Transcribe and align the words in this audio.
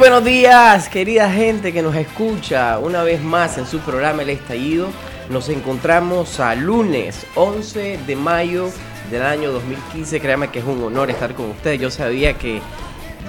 buenos 0.00 0.24
días, 0.24 0.88
querida 0.88 1.30
gente 1.30 1.74
que 1.74 1.82
nos 1.82 1.94
escucha 1.94 2.78
una 2.78 3.02
vez 3.02 3.22
más 3.22 3.58
en 3.58 3.66
su 3.66 3.80
programa 3.80 4.22
El 4.22 4.30
Estallido. 4.30 4.88
Nos 5.28 5.50
encontramos 5.50 6.40
a 6.40 6.54
lunes 6.54 7.26
11 7.34 7.98
de 8.06 8.16
mayo 8.16 8.70
del 9.10 9.20
año 9.20 9.52
2015. 9.52 10.18
Créanme 10.18 10.48
que 10.48 10.60
es 10.60 10.64
un 10.64 10.82
honor 10.82 11.10
estar 11.10 11.34
con 11.34 11.50
ustedes. 11.50 11.78
Yo 11.78 11.90
sabía 11.90 12.32
que 12.32 12.62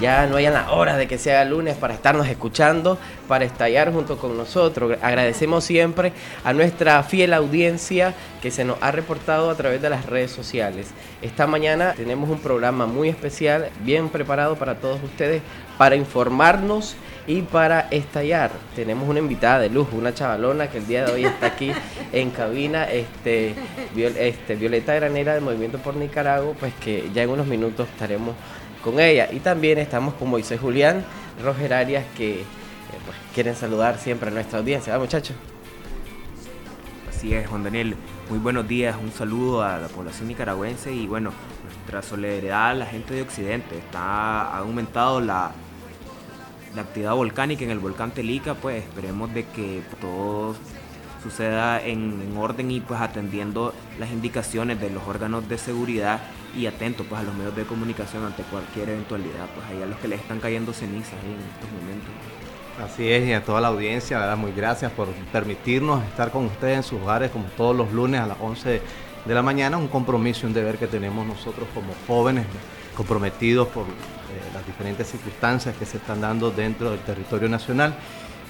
ya 0.00 0.26
no 0.26 0.36
hayan 0.36 0.54
la 0.54 0.72
hora 0.72 0.96
de 0.96 1.06
que 1.06 1.18
sea 1.18 1.44
lunes 1.44 1.76
para 1.76 1.94
estarnos 1.94 2.26
escuchando, 2.28 2.98
para 3.28 3.44
estallar 3.44 3.92
junto 3.92 4.18
con 4.18 4.36
nosotros. 4.36 4.98
Agradecemos 5.02 5.64
siempre 5.64 6.12
a 6.44 6.52
nuestra 6.52 7.02
fiel 7.02 7.34
audiencia 7.34 8.14
que 8.40 8.50
se 8.50 8.64
nos 8.64 8.78
ha 8.80 8.90
reportado 8.90 9.50
a 9.50 9.54
través 9.54 9.80
de 9.82 9.90
las 9.90 10.06
redes 10.06 10.30
sociales. 10.30 10.88
Esta 11.20 11.46
mañana 11.46 11.94
tenemos 11.96 12.28
un 12.30 12.40
programa 12.40 12.86
muy 12.86 13.08
especial, 13.08 13.68
bien 13.84 14.08
preparado 14.08 14.56
para 14.56 14.76
todos 14.76 15.02
ustedes, 15.02 15.42
para 15.78 15.96
informarnos 15.96 16.96
y 17.26 17.42
para 17.42 17.88
estallar. 17.90 18.50
Tenemos 18.74 19.08
una 19.08 19.20
invitada 19.20 19.60
de 19.60 19.70
lujo, 19.70 19.96
una 19.96 20.12
chavalona 20.14 20.68
que 20.68 20.78
el 20.78 20.86
día 20.86 21.04
de 21.04 21.12
hoy 21.12 21.24
está 21.24 21.46
aquí 21.46 21.72
en 22.12 22.30
cabina, 22.30 22.84
este, 22.90 23.54
este 23.96 24.56
Violeta 24.56 24.94
Granera 24.94 25.34
del 25.34 25.42
Movimiento 25.42 25.78
por 25.78 25.94
Nicaragua, 25.94 26.54
pues 26.58 26.72
que 26.74 27.10
ya 27.14 27.22
en 27.22 27.30
unos 27.30 27.46
minutos 27.46 27.88
estaremos 27.88 28.34
con 28.82 29.00
ella. 29.00 29.28
Y 29.32 29.40
también 29.40 29.78
estamos 29.78 30.14
con 30.14 30.28
Moisés 30.28 30.60
Julián, 30.60 31.04
Roger 31.42 31.74
Arias, 31.74 32.04
que 32.16 32.40
eh, 32.40 32.44
pues, 33.04 33.16
quieren 33.34 33.56
saludar 33.56 33.98
siempre 33.98 34.28
a 34.28 34.32
nuestra 34.32 34.58
audiencia. 34.58 34.92
¿Va, 34.92 34.98
muchachos? 34.98 35.36
Así 37.08 37.34
es, 37.34 37.48
Juan 37.48 37.64
Daniel. 37.64 37.96
Muy 38.28 38.38
buenos 38.38 38.66
días, 38.66 38.96
un 39.02 39.12
saludo 39.12 39.62
a 39.62 39.78
la 39.78 39.88
población 39.88 40.28
nicaragüense 40.28 40.92
y 40.92 41.06
bueno, 41.06 41.32
nuestra 41.64 42.02
solidaridad 42.02 42.70
a 42.70 42.74
la 42.74 42.86
gente 42.86 43.14
de 43.14 43.22
Occidente. 43.22 43.76
Está, 43.78 44.42
ha 44.42 44.58
aumentado 44.58 45.20
la, 45.20 45.52
la 46.74 46.82
actividad 46.82 47.14
volcánica 47.14 47.64
en 47.64 47.70
el 47.70 47.78
volcán 47.78 48.12
Telica, 48.12 48.54
pues 48.54 48.82
esperemos 48.82 49.32
de 49.34 49.44
que 49.44 49.82
todo 50.00 50.54
suceda 51.22 51.80
en, 51.80 52.36
orden 52.36 52.70
y 52.70 52.80
pues 52.80 53.00
atendiendo 53.00 53.74
las 53.98 54.10
indicaciones 54.10 54.80
de 54.80 54.90
los 54.90 55.06
órganos 55.06 55.48
de 55.48 55.58
seguridad 55.58 56.20
y 56.56 56.66
atento 56.66 57.04
pues 57.04 57.20
a 57.20 57.24
los 57.24 57.34
medios 57.34 57.56
de 57.56 57.64
comunicación 57.64 58.24
ante 58.24 58.42
cualquier 58.44 58.90
eventualidad, 58.90 59.46
pues 59.54 59.66
ahí 59.68 59.82
a 59.82 59.86
los 59.86 59.98
que 59.98 60.08
les 60.08 60.20
están 60.20 60.40
cayendo 60.40 60.72
cenizas 60.72 61.14
en 61.24 61.38
estos 61.54 61.70
momentos. 61.80 62.10
Así 62.82 63.10
es, 63.10 63.28
y 63.28 63.32
a 63.32 63.44
toda 63.44 63.60
la 63.60 63.68
audiencia, 63.68 64.18
¿verdad? 64.18 64.36
muy 64.36 64.52
gracias 64.52 64.90
por 64.92 65.08
permitirnos 65.30 66.02
estar 66.04 66.30
con 66.30 66.46
ustedes 66.46 66.76
en 66.76 66.82
sus 66.82 67.00
hogares 67.00 67.30
como 67.30 67.44
todos 67.56 67.76
los 67.76 67.92
lunes 67.92 68.20
a 68.20 68.26
las 68.26 68.38
11 68.40 68.80
de 69.24 69.34
la 69.34 69.42
mañana, 69.42 69.76
un 69.76 69.88
compromiso 69.88 70.46
un 70.46 70.52
deber 70.52 70.78
que 70.78 70.86
tenemos 70.86 71.26
nosotros 71.26 71.68
como 71.74 71.92
jóvenes 72.06 72.46
comprometidos 72.96 73.68
por 73.68 73.84
eh, 73.84 73.86
las 74.54 74.66
diferentes 74.66 75.06
circunstancias 75.06 75.76
que 75.76 75.86
se 75.86 75.98
están 75.98 76.20
dando 76.20 76.50
dentro 76.50 76.90
del 76.90 77.00
territorio 77.00 77.48
nacional 77.48 77.94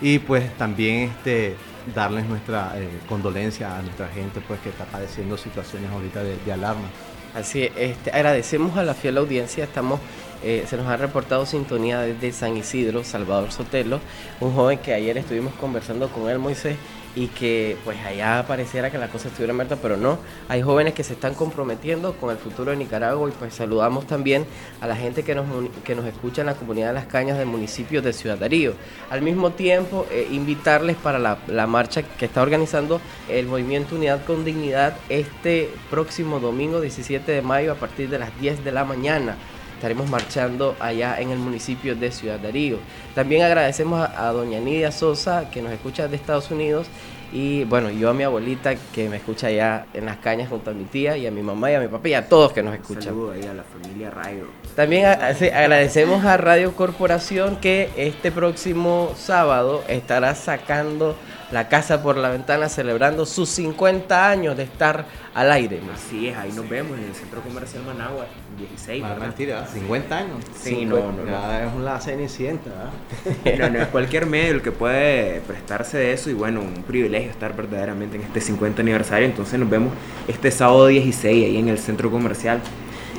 y 0.01 0.19
pues 0.19 0.57
también 0.57 1.11
este, 1.11 1.57
darles 1.95 2.27
nuestra 2.27 2.73
eh, 2.77 2.89
condolencia 3.09 3.77
a 3.79 3.83
nuestra 3.83 4.09
gente 4.09 4.41
pues 4.41 4.61
que 4.61 4.71
está 4.71 4.85
padeciendo 4.85 5.37
situaciones 5.37 5.91
ahorita 5.91 6.23
de, 6.23 6.53
alarma. 6.53 6.89
Así 7.35 7.63
es, 7.63 7.73
este, 7.77 8.11
agradecemos 8.11 8.77
a 8.77 8.83
la 8.83 8.93
fiel 8.93 9.17
audiencia, 9.17 9.65
estamos, 9.65 10.01
eh, 10.45 10.65
se 10.69 10.77
nos 10.77 10.87
ha 10.87 10.99
reportado 10.99 11.47
sintonía 11.47 12.01
desde 12.01 12.33
San 12.33 12.57
Isidro, 12.57 13.05
Salvador 13.05 13.53
Sotelo, 13.53 14.01
un 14.41 14.55
joven 14.55 14.79
que 14.79 14.93
ayer 14.93 15.17
estuvimos 15.17 15.55
conversando 15.55 16.09
con 16.09 16.29
él, 16.29 16.39
Moisés, 16.39 16.77
y 17.15 17.27
que 17.29 17.77
pues 17.85 17.99
allá 18.05 18.45
pareciera 18.47 18.91
que 18.91 18.99
la 18.99 19.09
cosa 19.09 19.29
estuviera 19.29 19.53
muerta, 19.53 19.77
pero 19.77 19.97
no. 19.97 20.19
Hay 20.49 20.63
jóvenes 20.63 20.95
que 20.95 21.05
se 21.05 21.13
están 21.13 21.35
comprometiendo 21.35 22.15
con 22.15 22.31
el 22.31 22.39
futuro 22.39 22.71
de 22.71 22.77
Nicaragua 22.77 23.29
y 23.29 23.33
pues 23.33 23.55
saludamos 23.55 24.07
también 24.07 24.47
a 24.81 24.87
la 24.87 24.97
gente 24.97 25.23
que 25.23 25.35
nos, 25.35 25.47
que 25.85 25.95
nos 25.95 26.07
escucha 26.07 26.43
en 26.43 26.47
la 26.47 26.55
comunidad 26.55 26.89
de 26.89 26.95
Las 26.95 27.07
Cañas 27.07 27.39
del 27.39 27.47
municipio 27.47 28.01
de 28.03 28.13
Ciudad 28.13 28.39
Darío. 28.39 28.75
Al 29.11 29.23
mismo 29.23 29.51
tiempo, 29.51 30.07
eh, 30.11 30.29
invitarles 30.31 30.97
para 30.97 31.19
la, 31.19 31.39
la, 31.47 31.67
marcha 31.67 32.03
que 32.03 32.25
está 32.25 32.43
organizando 32.43 33.01
el 33.29 33.47
Movimiento 33.47 33.95
Unidad 33.95 34.25
con 34.25 34.45
Dignidad 34.45 34.97
este 35.09 35.71
próximo 35.91 36.41
domingo 36.41 36.81
17 36.81 37.31
de 37.31 37.43
mayo 37.43 37.73
a 37.73 37.77
partir 37.77 38.09
de 38.09 38.19
las 38.19 38.39
10 38.41 38.65
de 38.65 38.73
la 38.73 38.85
mañana 38.85 39.37
estaremos 39.83 40.09
marchando 40.09 40.77
allá 40.79 41.21
en 41.21 41.31
el 41.31 41.41
municipio 41.41 41.97
de 41.97 42.13
Ciudad 42.13 42.39
Darío. 42.39 42.79
También 43.17 43.43
agradecemos 43.43 44.09
a, 44.17 44.31
doña 44.31 44.61
Nidia 44.61 44.93
Sosa, 44.93 45.51
que 45.51 45.61
nos 45.61 45.73
escucha 45.73 46.07
de 46.07 46.15
Estados 46.15 46.53
Unidos, 46.53 46.87
y 47.33 47.65
bueno, 47.65 47.91
yo 47.91 48.09
a 48.09 48.15
mi 48.15 48.23
abuelita 48.23 48.77
que 48.95 49.09
me 49.09 49.17
escucha 49.17 49.49
allá 49.49 49.87
en 49.93 50.05
las 50.05 50.19
cañas 50.19 50.51
junto 50.51 50.71
a 50.71 50.73
mi 50.73 50.85
tía 50.85 51.17
y 51.17 51.27
a 51.27 51.33
mi 51.33 51.43
mamá 51.43 51.73
y 51.73 51.75
a 51.75 51.81
mi 51.81 51.89
papá 51.89 52.09
y 52.11 52.15
a 52.15 52.29
todos 52.29 52.53
que 52.53 52.63
nos 52.63 52.75
escuchan. 52.75 53.03
Saludos 53.03 53.35
ahí 53.35 53.49
a 53.49 53.55
la 53.55 53.65
familia 53.65 54.11
Radio. 54.11 54.47
También 54.77 55.07
agradecemos 55.07 56.25
a 56.25 56.37
Radio 56.37 56.77
Corporación 56.77 57.57
que 57.57 57.91
este 57.97 58.31
próximo 58.31 59.13
sábado 59.17 59.83
estará 59.89 60.37
sacando 60.37 61.17
la 61.53 61.69
casa 61.69 62.03
por 62.03 62.17
la 62.17 62.31
ventana 62.31 62.69
celebrando 62.69 63.27
sus 63.27 63.49
50 63.51 64.29
años 64.29 64.57
de 64.57 64.63
estar 64.63 65.05
al 65.35 65.53
aire. 65.53 65.81
Así 65.95 66.29
es, 66.29 66.37
ahí 66.37 66.51
nos 66.53 66.69
vemos 66.69 66.99
en 66.99 67.05
el 67.05 67.15
Centro 67.15 67.43
Comercial 67.43 67.83
Managua, 67.85 68.27
16. 68.57 69.03
No, 69.03 69.17
mentira, 69.17 69.67
50 69.67 70.17
años. 70.17 70.39
Sí, 70.59 70.87
no, 70.87 71.13
no, 71.13 71.25
no. 71.25 71.53
Es 71.53 71.75
una 71.75 72.01
cenicienta. 72.01 72.71
no, 73.59 73.71
no 73.71 73.79
es 73.79 73.89
cualquier 73.89 74.27
medio 74.27 74.55
el 74.55 74.63
que 74.63 74.73
puede 74.73 75.41
prestarse 75.43 75.99
de 75.99 76.13
eso 76.13 76.31
y 76.31 76.33
bueno, 76.33 76.61
un 76.61 76.83
privilegio 76.85 77.31
estar 77.31 77.55
verdaderamente 77.55 78.17
en 78.17 78.23
este 78.23 78.41
50 78.41 78.81
aniversario. 78.81 79.27
Entonces 79.27 79.61
nos 79.61 79.69
vemos 79.69 79.93
este 80.29 80.51
sábado 80.51 80.87
16 80.87 81.45
ahí 81.45 81.59
en 81.59 81.69
el 81.69 81.79
Centro 81.79 82.11
Comercial. 82.11 82.61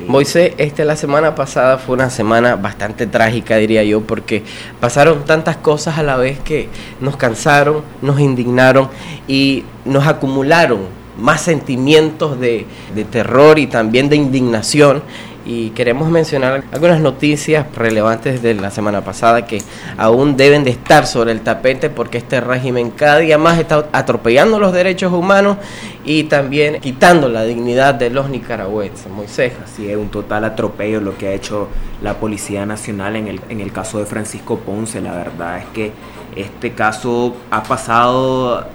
Moisés, 0.08 0.54
este, 0.58 0.86
la 0.86 0.96
semana 0.96 1.36
pasada 1.36 1.78
fue 1.78 1.96
una 1.96 2.10
semana 2.10 2.56
bastante 2.56 3.08
trágica, 3.08 3.58
diría 3.58 3.84
yo, 3.84 4.02
porque 4.02 4.44
pasaron 4.80 5.26
tantas 5.26 5.58
cosas 5.58 5.98
a 5.98 6.04
la 6.04 6.18
vez 6.18 6.40
que 6.40 6.70
nos 7.00 7.18
cansaron, 7.18 7.84
nos 8.02 8.20
indignaron 8.20 8.90
y 9.28 9.66
nos 9.86 10.08
acumularon 10.08 11.03
más 11.18 11.42
sentimientos 11.42 12.40
de, 12.40 12.66
de 12.96 13.04
terror 13.04 13.60
y 13.60 13.68
también 13.68 14.10
de 14.10 14.16
indignación 14.16 15.04
y 15.46 15.72
queremos 15.72 16.10
mencionar 16.10 16.64
algunas 16.72 17.02
noticias 17.02 17.66
relevantes 17.76 18.42
de 18.42 18.54
la 18.54 18.72
semana 18.72 19.02
pasada 19.02 19.46
que 19.46 19.62
aún 19.98 20.38
deben 20.38 20.64
de 20.64 20.72
estar 20.72 21.06
sobre 21.06 21.34
el 21.34 21.42
tapete 21.42 21.90
porque 21.90 22.18
este 22.18 22.40
régimen 22.40 22.92
cada 22.92 23.18
día 23.18 23.38
más 23.38 23.60
está 23.60 23.88
atropellando 23.92 24.60
los 24.60 24.72
derechos 24.72 25.12
humanos 25.12 25.58
y 26.06 26.24
también 26.26 26.80
quitando 26.80 27.28
la 27.28 27.44
dignidad 27.44 27.94
de 27.94 28.10
los 28.10 28.30
nicaragüenses. 28.30 29.12
Moisés. 29.12 29.54
Así 29.64 29.90
es, 29.90 29.98
un 29.98 30.10
total 30.10 30.46
atropello 30.46 31.02
lo 31.02 31.18
que 31.18 31.28
ha 31.28 31.34
hecho 31.34 31.68
la 32.02 32.16
Policía 32.16 32.66
Nacional 32.66 33.16
en 33.16 33.28
el, 33.28 33.42
en 33.50 33.60
el 33.60 33.72
caso 33.72 34.00
de 34.00 34.06
Francisco 34.06 34.60
Ponce. 34.60 35.02
La 35.02 35.14
verdad 35.14 35.60
es 35.60 35.66
que 35.74 35.92
este 36.36 36.72
caso 36.72 37.36
ha 37.52 37.64
pasado 37.64 38.66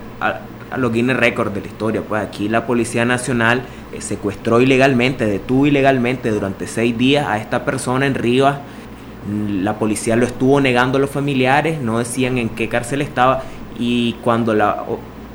a 0.71 0.79
los 0.79 0.93
Guinness 0.93 1.17
Records 1.17 1.55
de 1.55 1.61
la 1.61 1.67
historia. 1.67 2.03
Pues 2.03 2.23
aquí 2.23 2.49
la 2.49 2.67
Policía 2.67 3.05
Nacional 3.05 3.63
eh, 3.93 4.01
secuestró 4.01 4.61
ilegalmente, 4.61 5.27
detuvo 5.27 5.67
ilegalmente 5.67 6.31
durante 6.31 6.67
seis 6.67 6.97
días 6.97 7.27
a 7.27 7.39
esta 7.39 7.65
persona 7.65 8.07
en 8.07 8.15
Rivas. 8.15 8.59
Mm, 9.29 9.63
la 9.63 9.79
policía 9.79 10.17
lo 10.17 10.27
estuvo 10.27 10.61
negando 10.61 10.99
a 10.99 11.01
los 11.01 11.11
familiares, 11.11 11.81
no 11.81 11.99
decían 11.99 12.39
en 12.39 12.51
qué 12.51 12.69
cárcel 12.69 13.03
estaba 13.03 13.43
y 13.79 14.15
cuando 14.25 14.55
la 14.55 14.85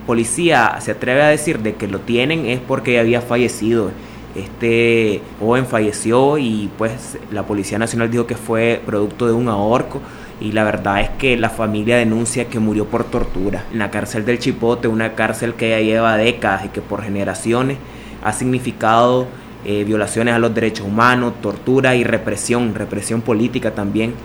policía 0.06 0.78
se 0.80 0.92
atreve 0.92 1.22
a 1.22 1.28
decir 1.28 1.60
de 1.60 1.76
que 1.76 1.88
lo 1.88 2.00
tienen 2.00 2.46
es 2.46 2.60
porque 2.60 3.00
había 3.00 3.22
fallecido. 3.22 3.92
Este 4.36 5.22
joven 5.40 5.68
falleció 5.68 6.40
y 6.40 6.70
pues 6.78 7.20
la 7.32 7.44
Policía 7.44 7.78
Nacional 7.78 8.10
dijo 8.10 8.26
que 8.26 8.36
fue 8.36 8.82
producto 8.84 9.28
de 9.28 9.34
un 9.34 9.48
ahorco 9.48 10.02
y 10.44 10.52
la 10.52 10.66
verdad 10.66 11.00
es 11.00 11.10
que 11.12 11.38
la 11.38 11.50
familia 11.50 11.96
denuncia 11.96 12.50
que 12.50 12.60
murió 12.60 12.86
por 12.86 13.06
tortura 13.06 13.64
en 13.72 13.80
la 13.80 13.90
cárcel 13.90 14.26
del 14.26 14.40
Chipote, 14.40 14.90
una 14.90 15.14
cárcel 15.14 15.54
que 15.54 15.70
ya 15.70 15.80
lleva 15.80 16.18
décadas 16.18 16.66
y 16.66 16.68
que 16.68 16.82
por 16.82 17.02
generaciones 17.02 17.78
ha 18.22 18.34
significado 18.34 19.26
eh, 19.64 19.86
violaciones 19.86 20.34
a 20.34 20.40
los 20.40 20.54
derechos 20.54 20.86
humanos, 20.86 21.36
tortura 21.42 21.96
y 21.96 22.04
represión, 22.04 22.76
represión 22.76 23.22
política 23.22 23.72
también. 23.72 24.16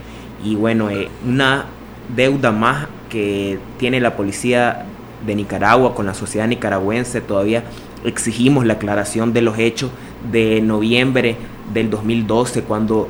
Y 0.44 0.56
bueno, 0.56 0.90
eh, 0.90 1.08
una 1.24 1.66
deuda 2.16 2.50
más 2.50 2.88
que 3.08 3.60
tiene 3.78 4.00
la 4.00 4.16
policía 4.16 4.86
de 5.24 5.36
Nicaragua 5.36 5.94
con 5.94 6.06
la 6.06 6.14
sociedad 6.14 6.48
nicaragüense. 6.48 7.20
Todavía 7.20 7.62
exigimos 8.04 8.66
la 8.66 8.74
aclaración 8.74 9.32
de 9.32 9.42
los 9.42 9.56
hechos 9.56 9.92
de 10.32 10.60
noviembre 10.62 11.36
del 11.72 11.90
2012, 11.90 12.62
cuando 12.62 13.08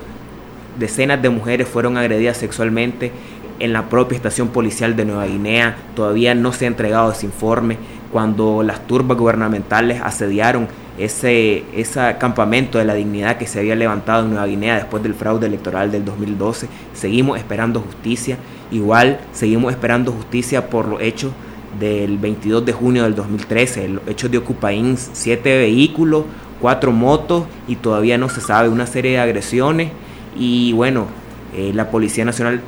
decenas 0.79 1.21
de 1.21 1.31
mujeres 1.31 1.69
fueron 1.69 1.97
agredidas 1.97 2.37
sexualmente 2.37 3.13
en 3.59 3.73
la 3.73 3.89
propia 3.89 4.17
estación 4.17 4.49
policial 4.49 4.97
de 4.97 5.05
Nueva 5.05 5.27
Guinea. 5.27 5.77
Todavía 5.95 6.35
no 6.35 6.53
se 6.53 6.65
ha 6.65 6.69
entregado 6.69 7.13
ese 7.13 7.27
informe 7.27 7.77
cuando 8.13 8.63
las 8.63 8.87
turbas 8.87 9.19
gubernamentales 9.19 10.01
asediaron 10.01 10.69
ese, 10.99 11.65
ese 11.75 12.17
campamento 12.19 12.79
de 12.79 12.85
la 12.85 12.95
dignidad 12.95 13.37
que 13.37 13.47
se 13.47 13.61
había 13.61 13.77
levantado 13.77 14.25
en 14.25 14.31
Nueva 14.31 14.47
Guinea 14.47 14.77
después 14.77 15.03
del 15.03 15.15
fraude 15.15 15.47
electoral 15.47 15.91
del 15.91 16.05
2012. 16.05 16.69
Seguimos 16.95 17.39
esperando 17.39 17.81
justicia. 17.81 18.39
Igual 18.71 19.21
seguimos 19.33 19.73
esperando 19.73 20.13
justicia 20.13 20.69
por 20.69 20.89
los 20.89 21.01
hechos 21.01 21.33
del 21.79 22.19
22 22.19 22.65
de 22.65 22.73
junio 22.73 23.05
del 23.05 23.15
2013, 23.15 23.89
los 23.89 24.09
hechos 24.09 24.31
de 24.31 24.39
Ocupaín, 24.39 24.97
siete 24.97 25.59
vehículos, 25.59 26.25
cuatro 26.61 26.93
motos 26.93 27.45
y 27.69 27.77
todavía 27.77 28.19
no 28.19 28.29
se 28.29 28.41
sabe 28.41 28.69
una 28.69 28.87
serie 28.87 29.13
de 29.13 29.19
agresiones 29.19 29.91
y 30.37 30.73
bueno, 30.73 31.07
eh, 31.55 31.73
la 31.75 31.91
Policía 31.91 32.25
Nacional 32.25 32.61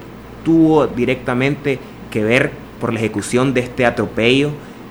tuvo 0.45 0.87
directamente 0.87 1.79
que 2.11 2.25
ver 2.25 2.51
por 2.81 2.93
la 2.93 3.01
ejecución 3.01 3.55
de 3.55 3.61
este 3.61 3.85
atropello 3.87 4.51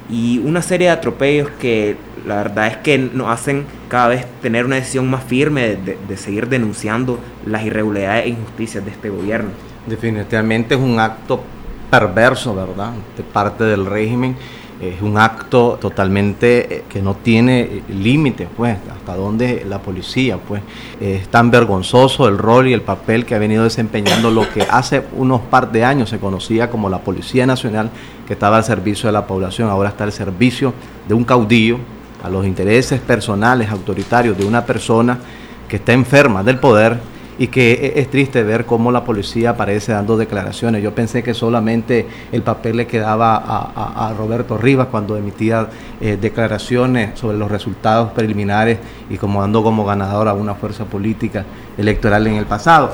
y 0.09 0.39
una 0.39 0.61
serie 0.61 0.87
de 0.87 0.93
atropellos 0.93 1.49
que 1.59 1.95
la 2.25 2.35
verdad 2.35 2.67
es 2.67 2.77
que 2.77 2.97
nos 2.97 3.29
hacen 3.29 3.65
cada 3.87 4.09
vez 4.09 4.25
tener 4.41 4.65
una 4.65 4.75
decisión 4.75 5.09
más 5.09 5.23
firme 5.23 5.75
de, 5.75 5.97
de 6.07 6.17
seguir 6.17 6.47
denunciando 6.47 7.19
las 7.45 7.63
irregularidades 7.63 8.25
e 8.25 8.29
injusticias 8.29 8.83
de 8.85 8.91
este 8.91 9.09
gobierno. 9.09 9.49
Definitivamente 9.87 10.75
es 10.75 10.81
un 10.81 10.99
acto 10.99 11.41
perverso, 11.89 12.55
¿verdad?, 12.55 12.93
de 13.17 13.23
parte 13.23 13.63
del 13.63 13.85
régimen 13.85 14.35
es 14.81 15.01
un 15.01 15.17
acto 15.17 15.77
totalmente 15.79 16.77
eh, 16.77 16.83
que 16.87 17.01
no 17.01 17.15
tiene 17.15 17.61
eh, 17.61 17.83
límite, 17.89 18.47
pues, 18.55 18.77
hasta 18.89 19.15
donde 19.15 19.65
la 19.67 19.79
policía, 19.79 20.37
pues, 20.37 20.61
es 21.01 21.27
tan 21.27 21.51
vergonzoso 21.51 22.27
el 22.27 22.37
rol 22.37 22.67
y 22.67 22.73
el 22.73 22.81
papel 22.81 23.25
que 23.25 23.35
ha 23.35 23.39
venido 23.39 23.63
desempeñando 23.63 24.31
lo 24.31 24.49
que 24.49 24.61
hace 24.61 25.03
unos 25.17 25.41
par 25.41 25.71
de 25.71 25.83
años 25.83 26.09
se 26.09 26.19
conocía 26.19 26.69
como 26.69 26.89
la 26.89 26.99
Policía 26.99 27.45
Nacional, 27.45 27.89
que 28.25 28.33
estaba 28.33 28.57
al 28.57 28.63
servicio 28.63 29.07
de 29.07 29.13
la 29.13 29.27
población, 29.27 29.69
ahora 29.69 29.89
está 29.89 30.05
al 30.05 30.13
servicio 30.13 30.73
de 31.07 31.13
un 31.13 31.25
caudillo, 31.25 31.79
a 32.23 32.29
los 32.29 32.45
intereses 32.45 32.99
personales, 32.99 33.69
autoritarios 33.69 34.37
de 34.37 34.45
una 34.45 34.65
persona 34.65 35.19
que 35.67 35.77
está 35.77 35.93
enferma 35.93 36.43
del 36.43 36.59
poder 36.59 36.99
y 37.39 37.47
que 37.47 37.71
e, 37.71 37.99
es 38.01 38.11
triste 38.11 38.43
ver 38.43 38.65
cómo 38.65 38.91
la 38.91 39.03
policía 39.03 39.51
aparece 39.51 39.93
dando 39.93 40.17
declaraciones. 40.17 40.83
Yo 40.83 40.93
pensé 40.93 41.23
que 41.23 41.33
solamente 41.33 42.05
el 42.31 42.43
papel 42.43 42.77
le 42.77 42.85
quedaba 42.85 43.37
a, 43.37 44.13
Roberto 44.15 44.57
Rivas 44.57 44.87
cuando 44.91 45.15
emitía 45.15 45.69
eh, 46.01 46.17
declaraciones 46.19 47.17
sobre 47.17 47.37
los 47.37 47.49
resultados 47.49 48.11
preliminares 48.11 48.79
y 49.09 49.17
como 49.17 49.41
dando 49.41 49.63
como 49.63 49.85
ganador 49.85 50.27
a 50.27 50.33
una 50.33 50.53
fuerza 50.53 50.85
política 50.85 51.45
electoral 51.77 52.27
en 52.27 52.35
el 52.35 52.45
pasado. 52.45 52.93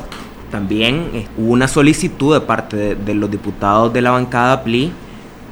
También 0.52 1.10
eh, 1.14 1.28
hubo 1.38 1.52
una 1.52 1.68
solicitud 1.68 2.36
de 2.36 2.42
parte 2.42 2.78
de, 2.78 2.96
de 2.96 3.14
los 3.16 3.32
diputados 3.32 3.92
de 3.92 4.02
la 4.02 4.12
bancada 4.12 4.64
PLI 4.64 4.94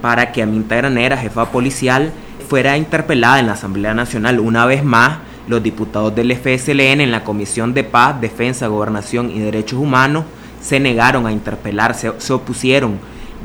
para 0.01 0.31
que 0.31 0.43
Aminta 0.43 0.75
Granera, 0.75 1.17
jefa 1.17 1.45
policial, 1.45 2.11
fuera 2.47 2.77
interpelada 2.77 3.39
en 3.39 3.47
la 3.47 3.53
Asamblea 3.53 3.95
Nacional 3.95 4.39
una 4.39 4.65
vez 4.67 4.83
más 4.83 5.17
los 5.47 5.61
diputados 5.61 6.15
del 6.15 6.35
FSLN 6.35 7.01
en 7.01 7.11
la 7.11 7.23
Comisión 7.23 7.73
de 7.73 7.83
Paz, 7.83 8.19
Defensa, 8.19 8.67
Gobernación 8.67 9.29
y 9.31 9.39
Derechos 9.39 9.79
Humanos 9.79 10.25
se 10.61 10.79
negaron 10.79 11.27
a 11.27 11.31
interpelar, 11.31 11.93
se, 11.93 12.33
opusieron. 12.33 12.97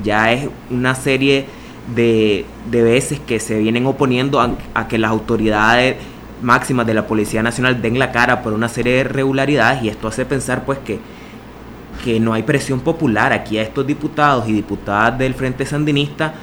Ya 0.04 0.32
es 0.32 0.48
una 0.70 0.94
serie 0.94 1.46
de, 1.94 2.46
veces 2.70 3.18
que 3.18 3.40
se 3.40 3.58
vienen 3.58 3.86
oponiendo 3.86 4.40
a, 4.40 4.88
que 4.88 4.98
las 4.98 5.10
autoridades 5.10 5.96
máximas 6.40 6.86
de 6.86 6.94
la 6.94 7.06
Policía 7.06 7.42
Nacional 7.42 7.82
den 7.82 7.98
la 7.98 8.12
cara 8.12 8.42
por 8.42 8.52
una 8.52 8.68
serie 8.68 8.92
de 8.92 9.00
irregularidades 9.00 9.82
y 9.82 9.88
esto 9.88 10.06
hace 10.06 10.24
pensar 10.24 10.64
pues 10.64 10.78
que, 10.78 11.00
que 12.04 12.20
no 12.20 12.32
hay 12.32 12.44
presión 12.44 12.78
popular. 12.78 13.32
Aquí 13.32 13.58
a 13.58 13.62
estos 13.62 13.84
diputados 13.84 14.48
y 14.48 14.52
diputadas 14.52 15.18
del 15.18 15.34
Frente 15.34 15.66
Sandinista 15.66 16.34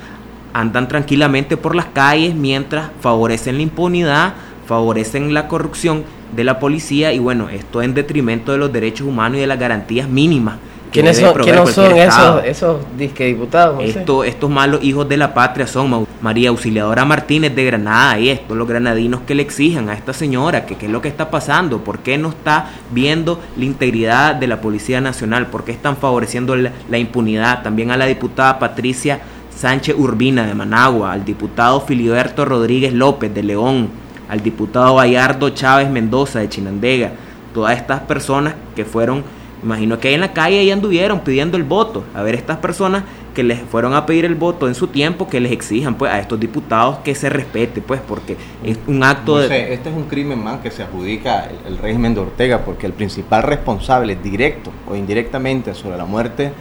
andan 0.52 0.90
tranquilamente 0.90 1.56
por 1.56 1.76
las 1.76 1.86
calles 1.86 2.36
mientras 2.36 2.90
favorecen 3.00 3.56
la 3.56 3.62
impunidad 3.62 4.34
favorecen 4.66 5.34
la 5.34 5.48
corrupción 5.48 6.04
de 6.36 6.44
la 6.44 6.60
policía 6.60 7.14
y 7.14 7.20
bueno, 7.20 7.50
esto 7.50 7.82
en 7.82 7.94
detrimento 7.94 8.52
de 8.52 8.58
los 8.58 8.72
derechos 8.72 9.08
humanos 9.08 9.38
y 9.38 9.42
de 9.42 9.48
las 9.48 9.60
garantías 9.60 10.10
mínimas. 10.10 10.58
¿Quiénes 10.92 11.18
son, 11.18 11.34
¿quiénes 11.44 11.72
son 11.72 11.98
esos, 11.98 12.46
esos 12.46 12.78
disque 12.98 13.26
diputados? 13.26 13.84
estos 13.84 14.50
malos 14.50 14.82
hijos 14.82 15.10
de 15.10 15.18
la 15.18 15.34
patria 15.34 15.68
son 15.68 16.08
María 16.22 16.50
Auxiliadora 16.50 17.04
Martínez 17.04 17.54
de 17.54 17.66
Granada 17.66 18.18
y 18.18 18.30
estos 18.30 18.56
los 18.56 18.66
granadinos 18.66 19.20
que 19.28 19.36
le 19.36 19.42
exijan 19.42 19.90
a 19.90 19.94
esta 19.94 20.14
señora 20.14 20.66
que 20.66 20.76
qué 20.76 20.86
es 20.86 20.92
lo 20.92 21.02
que 21.02 21.10
está 21.10 21.30
pasando, 21.30 21.80
por 21.80 22.00
qué 22.00 22.18
no 22.18 22.30
está 22.30 22.70
viendo 22.92 23.42
la 23.58 23.66
integridad 23.66 24.36
de 24.36 24.48
la 24.48 24.62
Policía 24.62 25.02
Nacional, 25.02 25.48
por 25.48 25.66
qué 25.66 25.74
están 25.74 25.98
favoreciendo 25.98 26.56
la, 26.56 26.72
la 26.90 26.98
impunidad. 26.98 27.62
También 27.62 27.92
a 27.92 27.98
la 27.98 28.06
diputada 28.06 28.58
Patricia 28.58 29.20
Sánchez 29.54 29.96
Urbina 29.98 30.46
de 30.46 30.54
Managua, 30.54 31.12
al 31.12 31.26
diputado 31.26 31.82
Filiberto 31.82 32.46
Rodríguez 32.46 32.94
López 32.94 33.34
de 33.34 33.44
León, 33.44 33.90
al 34.30 34.42
diputado 34.42 34.96
Bayardo 34.96 35.50
Chávez 35.50 35.90
Mendoza 35.90 36.40
de 36.40 36.50
Chinandega, 36.50 37.12
todas 37.54 37.78
estas 37.78 38.02
personas 38.02 38.56
que 38.76 38.86
fueron, 38.86 39.24
imagino 39.64 40.00
que 40.00 40.10
ahí 40.10 40.14
en 40.16 40.22
la 40.22 40.34
calle 40.34 40.64
y 40.64 40.72
anduvieron 40.72 41.22
pidiendo 41.22 41.58
el 41.58 41.64
voto, 41.64 42.04
a 42.14 42.22
ver 42.22 42.36
estas 42.36 42.58
personas 42.58 43.04
que 43.34 43.44
les 43.44 43.60
fueron 43.62 43.94
a 43.94 44.06
pedir 44.06 44.26
el 44.26 44.36
voto 44.36 44.68
en 44.68 44.76
su 44.76 44.88
tiempo, 44.88 45.28
que 45.28 45.40
les 45.40 45.52
exijan 45.52 45.96
pues 45.96 46.12
a 46.12 46.20
estos 46.20 46.40
diputados 46.40 47.00
que 47.00 47.14
se 47.14 47.30
respete, 47.30 47.82
pues 47.82 48.00
porque 48.00 48.38
es 48.64 48.80
un 48.88 49.04
acto 49.04 49.38
de... 49.38 49.74
este 49.74 49.90
es 49.90 49.96
un 49.96 50.06
crimen 50.06 50.42
más 50.42 50.62
que 50.62 50.72
se 50.72 50.84
adjudica 50.84 51.46
el, 51.46 51.74
el 51.74 51.78
régimen 51.78 52.16
de 52.16 52.22
Ortega, 52.22 52.60
porque 52.60 52.88
el 52.88 52.94
principal 52.94 53.44
responsable 53.44 54.16
directo 54.16 54.72
o 54.90 54.96
indirectamente 54.96 55.74
sobre 55.74 55.98
la 55.98 56.06
muerte 56.06 56.54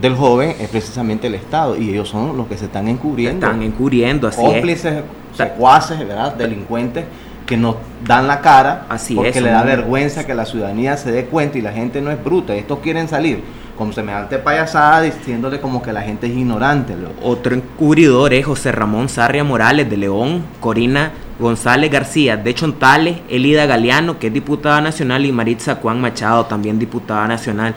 del 0.00 0.14
joven 0.16 0.54
es 0.58 0.68
precisamente 0.68 1.26
el 1.26 1.34
Estado 1.34 1.76
y 1.76 1.90
ellos 1.90 2.08
son 2.08 2.36
los 2.36 2.46
que 2.46 2.56
se 2.56 2.66
están 2.66 2.88
encubriendo. 2.88 3.46
Están 3.46 3.62
encubriendo, 3.62 4.28
así 4.28 4.40
cómplices, 4.40 5.02
secuaces, 5.36 5.98
¿verdad? 5.98 6.34
Delincuentes 6.34 7.04
que 7.46 7.56
nos 7.56 7.76
dan 8.06 8.26
la 8.26 8.40
cara 8.40 8.86
así 8.88 9.14
porque 9.14 9.40
le 9.40 9.50
da 9.50 9.62
vergüenza 9.62 10.24
que 10.24 10.34
la 10.34 10.46
ciudadanía 10.46 10.96
se 10.96 11.10
dé 11.10 11.26
cuenta 11.26 11.58
y 11.58 11.60
la 11.60 11.72
gente 11.72 12.00
no 12.00 12.10
es 12.10 12.22
bruta. 12.22 12.54
Estos 12.54 12.78
quieren 12.78 13.08
salir 13.08 13.42
con 13.76 13.92
semejante 13.92 14.38
payasada 14.38 15.02
diciéndole 15.02 15.60
como 15.60 15.82
que 15.82 15.92
la 15.92 16.02
gente 16.02 16.26
es 16.26 16.32
ignorante. 16.32 16.94
Otro 17.22 17.54
encubridor 17.54 18.32
es 18.32 18.46
José 18.46 18.72
Ramón 18.72 19.08
Sarria 19.08 19.44
Morales 19.44 19.90
de 19.90 19.96
León, 19.96 20.44
Corina 20.60 21.12
González 21.38 21.90
García 21.90 22.36
de 22.36 22.54
Chontales, 22.54 23.18
Elida 23.28 23.66
Galeano, 23.66 24.18
que 24.18 24.28
es 24.28 24.32
diputada 24.32 24.80
nacional, 24.80 25.26
y 25.26 25.32
Maritza 25.32 25.76
Juan 25.76 26.00
Machado, 26.00 26.46
también 26.46 26.78
diputada 26.78 27.26
nacional 27.26 27.74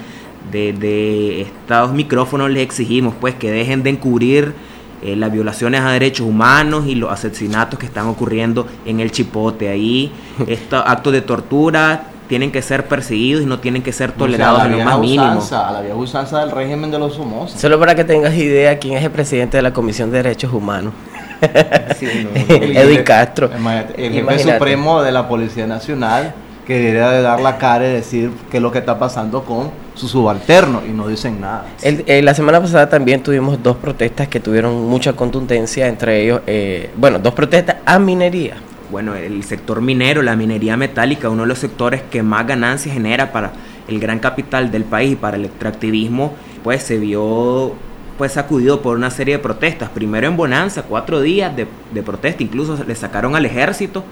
de, 0.52 1.42
estos 1.42 1.92
micrófonos 1.94 2.50
les 2.50 2.64
exigimos 2.64 3.14
pues 3.20 3.36
que 3.36 3.52
dejen 3.52 3.84
de 3.84 3.92
encubrir 3.92 4.54
eh, 5.04 5.16
las 5.16 5.32
violaciones 5.32 5.82
a 5.82 5.92
derechos 5.92 6.28
humanos 6.28 6.86
y 6.88 6.96
los 6.96 7.12
asesinatos 7.12 7.78
que 7.80 7.86
están 7.86 8.08
ocurriendo 8.08 8.68
en 8.86 9.00
el 9.00 9.12
Chipote. 9.12 9.70
Ahí 9.70 10.12
estos 10.48 10.84
actos 10.86 11.14
de 11.14 11.22
tortura 11.22 12.08
tienen 12.28 12.52
que 12.52 12.62
ser 12.62 12.88
perseguidos 12.88 13.44
y 13.44 13.46
no 13.46 13.60
tienen 13.60 13.84
que 13.84 13.92
ser 13.92 14.12
tolerados 14.12 14.66
en 14.66 14.72
lo 14.72 14.84
más 14.84 15.00
mínimo. 15.00 15.44
A 15.52 15.72
la 15.72 15.82
vieja 15.82 15.96
usanza 15.96 16.40
del 16.40 16.52
régimen 16.52 16.90
de 16.90 16.98
los 16.98 17.14
somos. 17.14 17.52
Solo 17.52 17.80
para 17.80 17.94
que 17.94 18.04
tengas 18.04 18.34
idea 18.34 18.80
quién 18.80 18.98
es 18.98 19.04
el 19.04 19.12
presidente 19.12 19.58
de 19.58 19.64
la 19.64 19.74
Comisión 19.74 20.10
de 20.10 20.18
Derechos 20.24 20.52
Humanos. 20.52 20.94
Edwin 22.02 23.04
Castro. 23.04 23.52
El 23.96 24.12
jefe 24.12 24.40
supremo 24.40 25.04
de 25.04 25.12
la 25.12 25.28
Policía 25.28 25.68
Nacional 25.68 26.34
que 26.66 26.78
debería 26.78 27.12
de 27.12 27.22
dar 27.22 27.40
la 27.40 27.58
cara 27.58 27.88
y 27.88 27.94
decir 27.94 28.32
qué 28.50 28.58
es 28.58 28.64
lo 28.64 28.72
que 28.72 28.80
está 28.80 28.98
pasando 28.98 29.44
con 29.44 29.72
su 29.94 30.08
subalterno 30.08 30.82
y 30.86 30.92
no 30.92 31.08
dicen 31.08 31.40
nada. 31.40 31.66
Eh, 31.82 32.22
la 32.22 32.34
semana 32.34 32.60
pasada 32.60 32.90
también 32.90 33.22
tuvimos 33.22 33.62
dos 33.62 33.78
protestas 33.78 34.28
que 34.28 34.40
tuvieron 34.40 34.88
mucha 34.88 35.14
contundencia, 35.14 35.88
entre 35.88 36.24
ellos, 36.24 36.42
eh, 36.48 36.90
bueno, 36.98 37.20
dos 37.20 37.34
protestas 37.34 37.78
a 37.86 38.00
minería. 38.00 38.56
Bueno, 38.92 39.16
el 39.16 39.44
sector 39.44 39.82
minero, 39.82 40.22
la 40.22 40.36
minería 40.36 40.78
metálica, 40.78 41.30
uno 41.30 41.44
de 41.44 41.48
los 41.48 41.60
sectores 41.60 42.02
que 42.04 42.24
más 42.24 42.46
ganancias 42.46 42.94
genera 42.94 43.32
para 43.32 43.52
el 43.88 44.00
gran 44.00 44.20
capital 44.20 44.72
del 44.72 44.84
país 44.84 45.14
y 45.14 45.16
para 45.16 45.38
el 45.38 45.46
extractivismo, 45.46 46.34
pues 46.64 46.84
se 46.84 46.98
vio 46.98 47.74
pues 48.18 48.32
sacudido 48.32 48.82
por 48.82 48.96
una 48.96 49.12
serie 49.12 49.38
de 49.38 49.44
protestas. 49.44 49.90
Primero 49.90 50.28
en 50.28 50.38
Bonanza, 50.38 50.84
cuatro 50.84 51.20
días 51.20 51.56
de, 51.56 51.68
de 51.92 52.04
protesta, 52.04 52.44
incluso 52.44 52.82
le 52.88 52.96
sacaron 52.96 53.36
al 53.36 53.46
ejército 53.46 54.04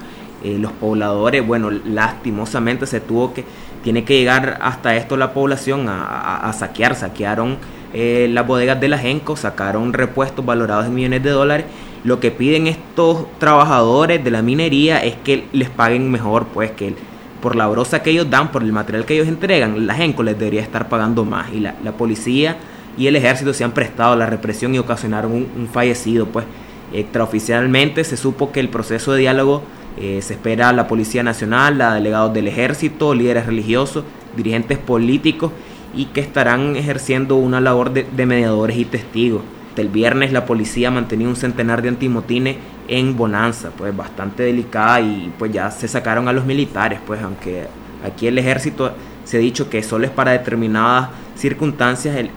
eh, 0.44 0.58
los 0.60 0.72
pobladores, 0.74 1.46
bueno, 1.46 1.70
lastimosamente 1.72 2.86
se 2.86 3.00
tuvo 3.00 3.34
que, 3.34 3.46
tiene 3.84 4.04
que 4.04 4.18
llegar 4.18 4.58
hasta 4.62 4.96
esto 4.96 5.18
la 5.18 5.34
población 5.34 5.86
a, 5.88 6.52
saquear, 6.58 6.96
saquearon 6.96 7.58
eh, 7.94 8.28
las 8.32 8.46
bodegas 8.48 8.80
de 8.80 8.88
la 8.88 8.98
Genco, 8.98 9.36
sacaron 9.36 9.94
repuestos 9.94 10.46
valorados 10.46 10.88
en 10.88 10.96
millones 10.96 11.24
de 11.24 11.30
dólares. 11.30 11.66
Lo 12.04 12.20
que 12.20 12.32
piden 12.32 12.68
estos 12.68 13.26
trabajadores 13.40 14.24
de 14.24 14.32
la 14.32 14.42
minería 14.42 15.04
es 15.04 15.16
que 15.16 15.46
les 15.54 15.70
paguen 15.70 16.12
mejor, 16.12 16.48
pues 16.48 16.72
que 16.72 16.94
por 17.42 17.56
la 17.56 17.68
brosa 17.68 18.02
que 18.02 18.10
ellos 18.10 18.30
dan, 18.30 18.52
por 18.52 18.64
el 18.64 18.74
material 18.74 19.06
que 19.06 19.14
ellos 19.16 19.28
entregan, 19.28 19.86
la 19.86 19.96
Genco 19.96 20.24
les 20.24 20.38
debería 20.38 20.62
estar 20.62 20.90
pagando 20.90 21.24
más. 21.26 21.54
Y 21.54 21.60
la, 21.60 21.74
policía 21.98 22.58
y 22.98 23.08
el 23.08 23.16
ejército 23.16 23.54
se 23.54 23.64
han 23.64 23.72
prestado 23.72 24.14
a 24.14 24.16
la 24.16 24.26
represión 24.26 24.76
y 24.76 24.80
ocasionaron 24.80 25.32
un 25.32 25.70
fallecido, 25.72 26.26
pues 26.26 26.46
extraoficialmente 26.94 28.04
se 28.04 28.18
supo 28.18 28.52
que 28.52 28.60
el 28.60 28.70
proceso 28.70 29.14
de 29.14 29.20
diálogo 29.20 29.64
eh, 29.98 30.22
se 30.22 30.34
espera 30.34 30.74
la 30.74 30.88
Policía 30.88 31.24
Nacional, 31.24 31.80
a 31.82 31.94
delegados 31.94 32.34
del 32.34 32.48
Ejército, 32.48 33.14
líderes 33.14 33.46
religiosos, 33.46 34.04
dirigentes 34.36 34.78
políticos 34.78 35.52
y 35.94 36.06
que 36.06 36.22
estarán 36.22 36.76
ejerciendo 36.76 37.36
una 37.36 37.62
labor 37.62 37.92
de, 37.94 38.26
mediadores 38.26 38.78
y 38.78 38.86
testigos. 38.86 39.44
El 39.78 39.90
viernes 39.90 40.32
la 40.32 40.46
policía 40.46 40.92
mantenía 40.92 41.28
un 41.28 41.36
centenar 41.36 41.82
de 41.82 41.90
antimotines 41.90 42.58
en 42.88 43.16
Bonanza, 43.16 43.72
pues 43.76 43.96
bastante 43.96 44.44
delicada 44.44 45.02
y 45.02 45.32
pues 45.38 45.52
ya 45.52 45.70
se 45.72 45.88
sacaron 45.88 46.28
a 46.28 46.34
los 46.34 46.46
militares, 46.46 47.00
pues 47.06 47.22
aunque 47.22 47.68
aquí 48.04 48.28
el 48.28 48.38
ejército 48.38 48.94
se 49.24 49.38
ha 49.38 49.40
dicho 49.40 49.70
que 49.70 49.82
solo 49.82 50.06
es 50.06 50.12
para 50.12 50.32
determinadas 50.32 51.10
circunstancias, 51.36 52.16
el, 52.16 52.30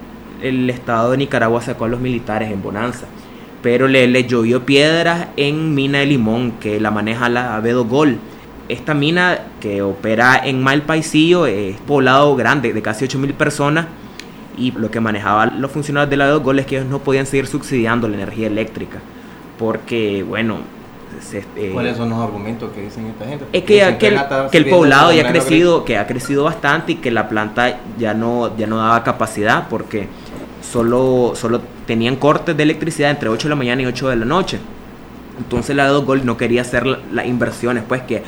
el 0.42 0.70
Estado 0.70 1.10
de 1.10 1.18
Nicaragua 1.18 1.60
sacó 1.60 1.86
a 1.86 1.88
los 1.88 2.00
militares 2.00 2.50
en 2.50 2.62
Bonanza 2.62 3.06
pero 3.66 3.88
le, 3.88 4.06
le 4.06 4.28
llovió 4.28 4.64
piedras 4.64 5.26
en 5.36 5.74
Mina 5.74 5.98
de 5.98 6.06
Limón, 6.06 6.52
que 6.60 6.78
la 6.78 6.92
maneja 6.92 7.28
la 7.28 7.56
Avedo 7.56 7.84
Gol. 7.84 8.20
esta 8.68 8.94
mina 8.94 9.40
que 9.58 9.82
opera 9.82 10.40
en 10.44 10.62
Malpaisillo 10.62 11.46
es 11.46 11.76
poblado 11.80 12.36
grande 12.36 12.72
de 12.72 12.80
casi 12.80 13.06
8.000 13.06 13.32
personas 13.32 13.86
y 14.56 14.70
lo 14.70 14.88
que 14.92 15.00
manejaban 15.00 15.60
los 15.60 15.72
funcionarios 15.72 16.08
de 16.10 16.16
la 16.16 16.28
dos 16.28 16.44
goles 16.44 16.64
es 16.64 16.68
que 16.68 16.76
ellos 16.76 16.88
no 16.88 17.00
podían 17.00 17.26
seguir 17.26 17.48
subsidiando 17.48 18.06
la 18.06 18.14
energía 18.14 18.46
eléctrica 18.46 19.00
porque 19.58 20.22
bueno 20.22 20.58
eh, 21.56 21.70
¿Cuáles 21.72 21.96
son 21.96 22.10
los 22.10 22.20
argumentos 22.20 22.70
que 22.72 22.82
dicen 22.82 23.06
esta 23.06 23.24
gente? 23.24 23.46
Es 23.52 23.64
que, 23.64 23.96
que, 23.98 24.58
el, 24.58 24.66
poblado 24.66 25.12
ya 25.12 25.26
ha 25.26 25.32
crecido, 25.32 25.84
que 25.84 25.98
ha 25.98 26.06
crecido 26.06 26.44
bastante 26.44 26.92
y 26.92 26.94
que 26.96 27.10
la 27.10 27.28
planta 27.28 27.80
ya 27.98 28.14
no, 28.14 28.56
ya 28.56 28.68
no 28.68 28.76
daba 28.76 29.02
capacidad 29.02 29.66
porque 29.68 30.06
solo, 30.70 31.32
solo 31.34 31.60
tenían 31.86 32.16
cortes 32.16 32.56
de 32.56 32.62
electricidad 32.62 33.10
entre 33.10 33.28
8 33.28 33.48
de 33.48 33.50
la 33.50 33.56
mañana 33.56 33.82
y 33.82 33.86
8 33.86 34.08
de 34.08 34.16
la 34.16 34.24
noche. 34.24 34.58
Entonces 35.38 35.76
la 35.76 35.86
Dos 35.86 36.04
Gold 36.04 36.24
no 36.24 36.36
quería 36.36 36.62
hacer 36.62 36.86
las 36.86 37.26
inversiones, 37.26 37.84
pues 37.86 38.02
que 38.02 38.22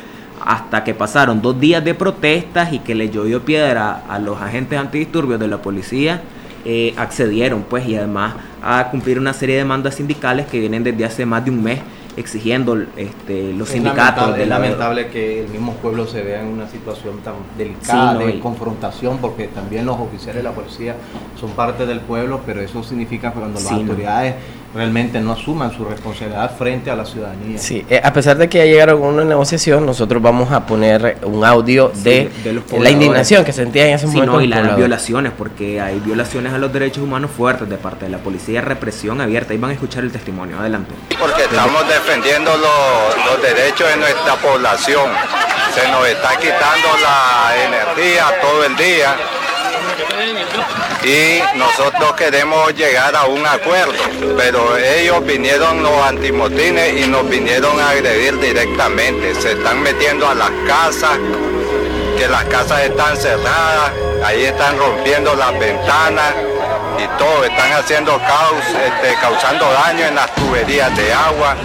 hasta 0.44 0.84
que 0.84 0.94
pasaron 0.94 1.42
dos 1.42 1.58
días 1.58 1.84
de 1.84 1.94
protestas 1.94 2.72
y 2.72 2.78
que 2.78 2.94
le 2.94 3.10
llovió 3.10 3.42
piedra 3.44 4.02
a 4.08 4.18
los 4.18 4.40
agentes 4.40 4.78
antidisturbios 4.78 5.40
de 5.40 5.48
la 5.48 5.58
policía, 5.58 6.22
eh, 6.64 6.94
accedieron 6.96 7.64
pues 7.68 7.86
y 7.86 7.96
además 7.96 8.34
a 8.62 8.88
cumplir 8.90 9.18
una 9.18 9.32
serie 9.32 9.56
de 9.56 9.62
demandas 9.62 9.94
sindicales 9.94 10.46
que 10.46 10.58
vienen 10.58 10.84
desde 10.84 11.04
hace 11.04 11.26
más 11.26 11.44
de 11.44 11.50
un 11.50 11.62
mes 11.62 11.80
exigiendo 12.18 12.76
este, 12.96 13.52
los 13.52 13.68
sindicatos. 13.68 14.36
es 14.36 14.48
lamentable 14.48 15.08
que 15.08 15.44
el 15.44 15.48
mismo 15.48 15.74
pueblo 15.74 16.06
se 16.06 16.22
vea 16.22 16.40
en 16.40 16.48
una 16.48 16.68
situación 16.68 17.18
tan 17.20 17.34
delicada 17.56 18.14
de 18.18 18.40
confrontación, 18.40 19.18
porque 19.18 19.46
también 19.48 19.86
los 19.86 19.98
oficiales 19.98 20.36
de 20.36 20.42
la 20.42 20.52
policía 20.52 20.96
son 21.38 21.50
parte 21.52 21.86
del 21.86 22.00
pueblo, 22.00 22.40
pero 22.44 22.60
eso 22.60 22.82
significa 22.82 23.30
cuando 23.30 23.60
las 23.60 23.70
autoridades 23.70 24.34
realmente 24.74 25.20
no 25.20 25.32
asuman 25.32 25.74
su 25.74 25.84
responsabilidad 25.84 26.56
frente 26.56 26.90
a 26.90 26.96
la 26.96 27.04
ciudadanía. 27.04 27.58
Sí, 27.58 27.84
eh, 27.88 28.00
a 28.02 28.12
pesar 28.12 28.36
de 28.36 28.48
que 28.48 28.58
ya 28.58 28.64
llegaron 28.64 29.02
a 29.02 29.06
una 29.06 29.24
negociación, 29.24 29.86
nosotros 29.86 30.22
vamos 30.22 30.52
a 30.52 30.66
poner 30.66 31.18
un 31.22 31.44
audio 31.44 31.90
de, 31.94 32.30
la 32.78 32.90
indignación 32.90 33.44
que 33.44 33.52
sentía 33.52 33.86
en 33.88 33.94
ese 33.94 34.06
momento. 34.06 34.40
y 34.40 34.46
las 34.46 34.76
violaciones, 34.76 35.32
porque 35.36 35.80
hay 35.80 36.00
violaciones 36.00 36.52
a 36.52 36.58
los 36.58 36.72
derechos 36.72 37.02
humanos 37.02 37.30
fuertes 37.30 37.68
de 37.68 37.76
parte 37.76 38.04
de 38.04 38.10
la 38.10 38.18
policía, 38.18 38.60
represión 38.60 39.20
abierta. 39.20 39.54
Y 39.54 39.58
van 39.58 39.70
a 39.70 39.74
escuchar 39.74 40.04
el 40.04 40.12
testimonio. 40.12 40.58
Adelante. 40.58 40.92
Porque 41.18 41.42
estamos 41.42 41.88
defendiendo 41.88 42.50
los, 42.50 43.26
los 43.26 43.42
derechos 43.42 43.88
de 43.88 43.96
nuestra 43.96 44.34
población. 44.36 45.10
Se 45.74 45.90
nos 45.90 46.06
está 46.06 46.30
quitando 46.38 46.88
la 47.02 47.54
energía 47.66 48.24
todo 48.40 48.64
el 48.64 48.76
día 48.76 49.16
y 51.04 51.40
nosotros 51.56 52.14
queremos 52.16 52.74
llegar 52.74 53.14
a 53.14 53.26
un 53.26 53.46
acuerdo, 53.46 53.94
pero 54.36 54.76
ellos 54.76 55.24
vinieron 55.24 55.82
los 55.82 56.02
antimotines 56.02 57.04
y 57.04 57.08
nos 57.08 57.28
vinieron 57.28 57.78
a 57.80 57.90
agredir 57.90 58.38
directamente, 58.40 59.34
se 59.34 59.52
están 59.52 59.80
metiendo 59.82 60.28
a 60.28 60.34
las 60.34 60.50
casas, 60.66 61.18
que 62.16 62.26
las 62.26 62.44
casas 62.44 62.82
están 62.82 63.16
cerradas, 63.16 63.92
ahí 64.24 64.44
están 64.44 64.76
rompiendo 64.78 65.34
las 65.34 65.58
ventanas 65.58 66.34
y 66.98 67.18
todo, 67.18 67.44
están 67.44 67.72
haciendo 67.72 68.18
caos, 68.18 68.64
este, 68.66 69.14
causando 69.20 69.70
daño 69.72 70.06
en 70.06 70.14
las 70.16 70.34
tuberías 70.34 70.94
de 70.96 71.12
agua 71.12 71.56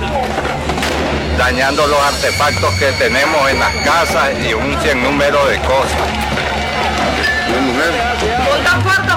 dañando 1.37 1.87
los 1.87 1.99
artefactos 1.99 2.71
que 2.75 2.91
tenemos 2.93 3.49
en 3.49 3.59
las 3.59 3.73
casas 3.83 4.29
y 4.47 4.53
un 4.53 4.79
sinnúmero 4.83 5.47
de 5.47 5.57
cosas 5.61 6.33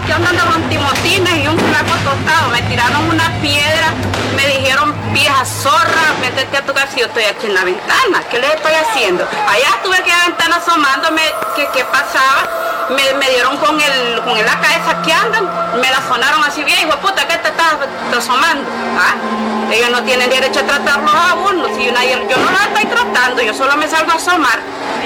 que 0.07 0.13
andan 0.13 0.37
de 0.37 0.75
y 0.75 1.49
un 1.49 1.59
flaco 1.59 1.93
tostado. 2.05 2.51
Me 2.53 2.63
tiraron 2.63 3.09
una 3.09 3.31
piedra, 3.41 3.93
me 4.37 4.47
dijeron 4.47 4.95
vieja 5.13 5.45
zorra, 5.45 6.15
métete 6.21 6.57
a 6.57 6.63
tu 6.63 6.73
casa 6.73 6.93
y 6.97 7.01
yo 7.01 7.07
estoy 7.07 7.25
aquí 7.25 7.47
en 7.47 7.55
la 7.55 7.65
ventana. 7.65 8.23
¿Qué 8.31 8.39
les 8.39 8.55
estoy 8.55 8.73
haciendo? 8.73 9.27
Allá 9.49 9.69
estuve 9.77 9.97
aquí 9.97 10.11
en 10.11 10.19
la 10.19 10.25
ventana 10.27 10.57
asomándome 10.57 11.23
qué, 11.55 11.69
qué 11.75 11.85
pasaba. 11.85 12.49
Me, 12.91 13.15
me, 13.15 13.29
dieron 13.31 13.57
con 13.57 13.81
el 13.81 14.23
con 14.23 14.37
el 14.39 14.45
cabeza 14.45 15.03
que 15.05 15.13
andan, 15.13 15.45
me 15.81 15.91
la 15.91 16.01
sonaron 16.07 16.45
así 16.45 16.63
bien, 16.63 16.87
hijo 16.87 16.97
puta, 16.99 17.27
¿qué 17.27 17.37
te 17.39 17.49
estás 17.49 17.75
asomando? 18.17 18.71
¿Ah? 18.97 19.73
Ellos 19.73 19.91
no 19.91 20.05
tienen 20.05 20.31
derecho 20.31 20.61
a 20.61 20.63
tratarlos 20.63 21.13
a 21.13 21.35
uno, 21.35 21.67
si 21.75 21.85
yo 21.85 21.93
no 21.93 22.51
los 22.51 22.61
estoy 22.61 22.85
tratando, 22.85 23.43
yo 23.43 23.53
solo 23.53 23.77
me 23.77 23.89
salgo 23.89 24.13
a 24.13 24.15
asomar. 24.15 24.61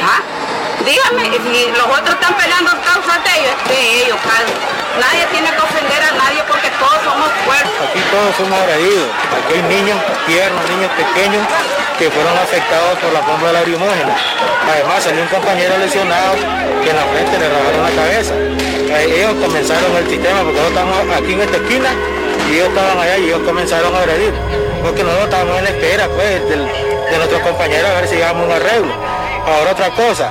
¿Ah? 0.04 0.39
Dígame, 0.84 1.30
si 1.44 1.70
los 1.72 1.86
otros 1.86 2.14
están 2.14 2.34
peleando 2.34 2.70
causas 2.82 3.22
de 3.24 3.40
ellos, 3.40 3.54
de 3.68 4.04
ellos, 4.04 4.16
Nadie 4.98 5.24
tiene 5.30 5.48
que 5.48 5.62
ofender 5.62 6.02
a 6.02 6.12
nadie 6.12 6.42
porque 6.48 6.68
todos 6.76 6.98
somos 7.04 7.30
fuertes. 7.46 7.72
Aquí 7.88 8.02
todos 8.10 8.36
somos 8.36 8.58
agredidos. 8.58 9.08
Aquí 9.30 9.54
hay 9.54 9.62
niños 9.62 9.96
tiernos, 10.26 10.60
niños 10.68 10.90
pequeños 10.98 11.46
que 11.96 12.10
fueron 12.10 12.36
afectados 12.36 12.98
por 12.98 13.12
la 13.12 13.20
bomba 13.20 13.46
de 13.48 13.52
la 13.52 13.60
lacrimógena. 13.60 14.16
Además, 14.66 15.04
salió 15.04 15.22
un 15.22 15.28
compañero 15.28 15.78
lesionado 15.78 16.34
que 16.82 16.90
en 16.90 16.96
la 16.96 17.06
frente 17.06 17.38
le 17.38 17.48
rajaron 17.48 17.82
la 17.86 17.94
cabeza. 17.96 18.34
Ellos 18.98 19.34
comenzaron 19.40 19.96
el 19.96 20.06
sistema 20.10 20.42
porque 20.42 20.58
nosotros 20.58 20.84
estamos 20.84 21.16
aquí 21.16 21.32
en 21.32 21.40
esta 21.40 21.56
esquina 21.56 21.90
y 22.50 22.54
ellos 22.56 22.68
estaban 22.68 22.98
allá 22.98 23.16
y 23.18 23.24
ellos 23.24 23.42
comenzaron 23.46 23.94
a 23.94 23.98
agredir. 24.00 24.34
Porque 24.82 25.04
nosotros 25.04 25.28
estábamos 25.30 25.58
en 25.60 25.66
espera 25.66 26.08
pues, 26.08 26.48
de 26.48 27.16
nuestros 27.16 27.40
compañeros 27.42 27.90
a 27.90 27.94
ver 28.00 28.08
si 28.08 28.16
llegamos 28.16 28.42
a 28.42 28.46
un 28.46 28.52
arreglo. 28.52 28.92
Ahora 29.46 29.72
otra 29.72 29.90
cosa, 29.90 30.30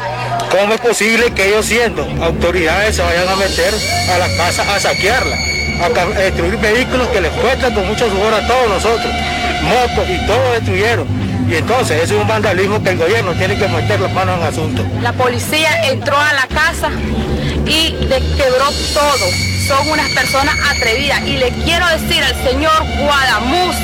¿Cómo 0.52 0.74
es 0.74 0.82
posible 0.82 1.32
que 1.32 1.50
ellos 1.50 1.66
siendo 1.66 2.04
autoridades 2.24 2.96
se 2.96 3.04
vayan 3.04 3.28
a 3.28 3.36
meter 3.36 3.74
a 4.12 4.18
las 4.18 4.30
casas 4.32 4.68
a 4.68 4.80
saquearla, 4.80 5.38
a, 5.84 6.20
destruir 6.20 6.58
vehículos 6.58 7.08
que 7.10 7.22
les 7.22 7.32
cuestan 7.34 7.74
con 7.76 7.88
mucho 7.88 8.10
sudor 8.10 8.34
a 8.34 8.48
todos 8.48 8.70
nosotros, 8.70 9.14
motos 9.62 10.10
y 10.10 10.26
todo 10.26 10.54
destruyeron? 10.54 11.08
Y 11.48 11.56
entonces 11.56 12.04
ese 12.04 12.16
es 12.16 12.22
un 12.22 12.28
vandalismo 12.28 12.82
que 12.82 12.90
el 12.90 12.98
gobierno 12.98 13.34
tiene 13.34 13.58
que 13.58 13.68
meter 13.68 14.00
las 14.00 14.12
manos 14.12 14.40
en 14.40 14.48
asunto. 14.48 14.86
La 15.02 15.14
policía 15.14 15.70
entró 15.90 16.18
a 16.18 16.34
la 16.34 16.48
casa 16.48 16.90
y 17.66 17.92
le 18.06 18.20
quebró 18.36 18.70
todo. 18.94 19.30
Son 19.68 19.90
unas 19.90 20.10
personas 20.10 20.56
atrevidas. 20.76 21.22
Y 21.28 21.38
le 21.38 21.50
quiero 21.64 21.88
decir 21.90 22.24
al 22.24 22.36
señor 22.44 22.86
Guadamuz 23.00 23.76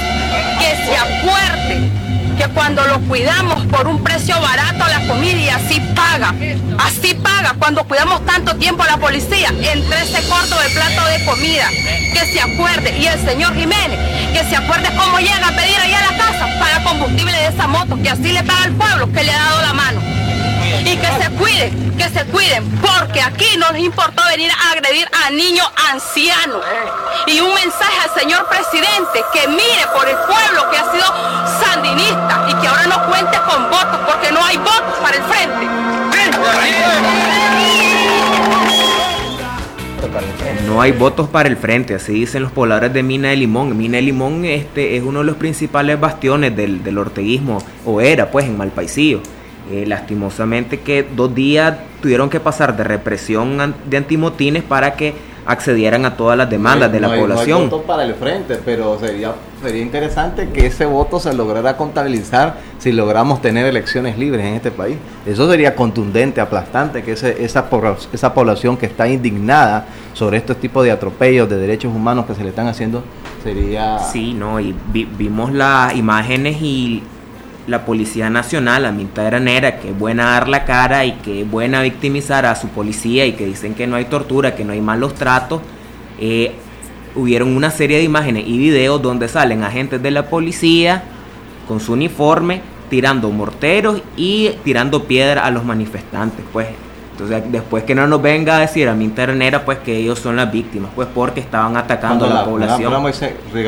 que 0.59 0.75
se 0.85 0.97
acuerde 0.97 2.04
que 2.37 2.47
cuando 2.49 2.85
lo 2.87 2.99
cuidamos 3.01 3.65
por 3.67 3.87
un 3.87 4.03
precio 4.03 4.39
barato 4.41 4.85
la 4.87 5.07
comida 5.07 5.37
y 5.37 5.49
así 5.49 5.79
paga, 5.95 6.33
así 6.79 7.13
paga. 7.15 7.55
Cuando 7.57 7.83
cuidamos 7.83 8.25
tanto 8.25 8.55
tiempo 8.55 8.83
a 8.83 8.87
la 8.87 8.97
policía 8.97 9.49
en 9.49 9.87
13 9.87 10.27
corto 10.27 10.59
de 10.59 10.69
plato 10.69 11.05
de 11.05 11.25
comida, 11.25 11.69
que 12.13 12.25
se 12.25 12.41
acuerde, 12.41 12.97
y 12.97 13.07
el 13.07 13.19
señor 13.25 13.55
Jiménez, 13.55 13.99
que 14.33 14.43
se 14.49 14.55
acuerde 14.55 14.89
cómo 14.97 15.19
llega 15.19 15.47
a 15.47 15.55
pedir 15.55 15.77
allá 15.79 15.99
a 15.99 16.11
la 16.11 16.17
casa 16.17 16.59
para 16.59 16.83
combustible 16.83 17.33
de 17.33 17.47
esa 17.47 17.67
moto, 17.67 17.97
que 18.01 18.09
así 18.09 18.31
le 18.31 18.43
paga 18.43 18.63
al 18.63 18.71
pueblo 18.71 19.11
que 19.11 19.23
le 19.23 19.31
ha 19.31 19.37
dado 19.37 19.61
la 19.61 19.73
mano 19.73 20.24
y 20.81 20.97
que 20.97 21.07
se 21.07 21.29
cuiden, 21.31 21.97
que 21.97 22.09
se 22.09 22.25
cuiden, 22.25 22.63
porque 22.81 23.21
aquí 23.21 23.57
no 23.57 23.71
les 23.71 23.83
importó 23.83 24.23
venir 24.29 24.51
a 24.51 24.71
agredir 24.71 25.07
a 25.25 25.29
niños 25.29 25.67
ancianos. 25.91 26.61
Y 27.27 27.39
un 27.39 27.53
mensaje 27.53 27.97
al 28.03 28.19
señor 28.19 28.47
presidente 28.47 29.23
que 29.33 29.47
mire 29.47 29.85
por 29.93 30.07
el 30.07 30.15
pueblo 30.15 30.69
que 30.69 30.77
ha 30.77 30.91
sido 30.91 31.05
sandinista 31.59 32.47
y 32.49 32.53
que 32.55 32.67
ahora 32.67 32.87
no 32.87 33.05
cuente 33.07 33.37
con 33.49 33.69
votos 33.69 33.99
porque 34.07 34.31
no 34.31 34.43
hay 34.43 34.57
votos 34.57 34.95
para 35.01 35.17
el 35.17 35.23
frente. 35.23 35.65
No 40.65 40.81
hay 40.81 40.91
votos 40.91 41.29
para 41.29 41.47
el 41.47 41.57
frente, 41.57 41.95
así 41.95 42.13
dicen 42.13 42.43
los 42.43 42.51
pobladores 42.51 42.91
de 42.91 43.03
Mina 43.03 43.29
de 43.29 43.37
Limón. 43.37 43.77
Mina 43.77 43.97
de 43.97 44.01
Limón 44.01 44.45
este, 44.45 44.97
es 44.97 45.03
uno 45.03 45.19
de 45.19 45.25
los 45.25 45.37
principales 45.37 45.99
bastiones 45.99 46.55
del, 46.55 46.83
del 46.83 46.97
orteguismo, 46.97 47.59
o 47.85 48.01
era 48.01 48.31
pues 48.31 48.45
en 48.45 48.57
Malpaisillo. 48.57 49.21
Eh, 49.71 49.85
lastimosamente 49.87 50.81
que 50.81 51.03
dos 51.15 51.33
días 51.33 51.75
tuvieron 51.99 52.29
que 52.29 52.39
pasar 52.39 52.77
de 52.77 52.83
represión 52.83 53.73
de 53.89 53.97
antimotines 53.97 54.61
para 54.61 54.93
que 54.93 55.15
accedieran 55.47 56.05
a 56.05 56.17
todas 56.17 56.37
las 56.37 56.49
demandas 56.49 56.91
de 56.91 56.99
la 56.99 57.07
población. 57.07 57.57
No 57.57 57.63
hay 57.63 57.69
voto 57.69 57.83
para 57.83 58.03
el 58.03 58.13
frente, 58.13 58.59
pero 58.63 58.99
sería, 58.99 59.33
sería 59.63 59.81
interesante 59.81 60.49
que 60.49 60.67
ese 60.67 60.85
voto 60.85 61.19
se 61.19 61.33
lograra 61.33 61.77
contabilizar 61.77 62.57
si 62.77 62.91
logramos 62.91 63.41
tener 63.41 63.65
elecciones 63.65 64.17
libres 64.19 64.45
en 64.45 64.53
este 64.53 64.69
país. 64.69 64.97
Eso 65.25 65.49
sería 65.49 65.75
contundente, 65.75 66.41
aplastante, 66.41 67.03
que 67.03 67.13
ese, 67.13 67.43
esa, 67.43 67.67
esa 68.13 68.33
población 68.33 68.77
que 68.77 68.85
está 68.85 69.07
indignada 69.07 69.87
sobre 70.13 70.37
estos 70.37 70.57
tipos 70.57 70.83
de 70.83 70.91
atropellos 70.91 71.49
de 71.49 71.57
derechos 71.57 71.91
humanos 71.91 72.25
que 72.27 72.35
se 72.35 72.43
le 72.43 72.49
están 72.49 72.67
haciendo 72.67 73.03
sería... 73.43 73.99
Sí, 73.99 74.33
no, 74.33 74.59
y 74.59 74.75
vimos 74.91 75.53
las 75.53 75.95
imágenes 75.95 76.57
y 76.61 77.03
la 77.67 77.85
Policía 77.85 78.29
Nacional, 78.29 78.83
la 78.83 78.91
mitad 78.91 79.25
granera, 79.25 79.79
que 79.79 79.89
es 79.89 79.97
buena 79.97 80.25
dar 80.31 80.47
la 80.47 80.65
cara 80.65 81.05
y 81.05 81.13
que 81.13 81.41
es 81.41 81.49
buena 81.49 81.81
victimizar 81.81 82.45
a 82.45 82.55
su 82.55 82.67
policía 82.69 83.25
y 83.25 83.33
que 83.33 83.45
dicen 83.45 83.73
que 83.73 83.87
no 83.87 83.95
hay 83.95 84.05
tortura, 84.05 84.55
que 84.55 84.63
no 84.63 84.73
hay 84.73 84.81
malos 84.81 85.15
tratos, 85.15 85.61
eh, 86.19 86.53
hubieron 87.15 87.55
una 87.55 87.71
serie 87.71 87.97
de 87.97 88.03
imágenes 88.03 88.43
y 88.45 88.57
videos 88.57 89.01
donde 89.01 89.27
salen 89.27 89.63
agentes 89.63 90.01
de 90.01 90.11
la 90.11 90.29
policía 90.29 91.03
con 91.67 91.79
su 91.79 91.93
uniforme 91.93 92.61
tirando 92.89 93.31
morteros 93.31 94.01
y 94.15 94.51
tirando 94.63 95.05
piedra 95.05 95.45
a 95.45 95.51
los 95.51 95.65
manifestantes. 95.65 96.45
Pues 96.53 96.67
Entonces, 97.15 97.49
después 97.49 97.85
que 97.85 97.95
no 97.95 98.05
nos 98.07 98.21
venga 98.21 98.57
a 98.57 98.59
decir 98.59 98.89
a 98.89 98.93
mi 98.93 99.05
internera, 99.05 99.63
pues 99.63 99.79
que 99.79 99.95
ellos 99.95 100.19
son 100.19 100.35
las 100.35 100.51
víctimas, 100.51 100.91
pues 100.93 101.07
porque 101.15 101.39
estaban 101.39 101.77
atacando 101.77 102.25
a 102.25 102.29
la, 102.29 102.43
población. 102.43 102.91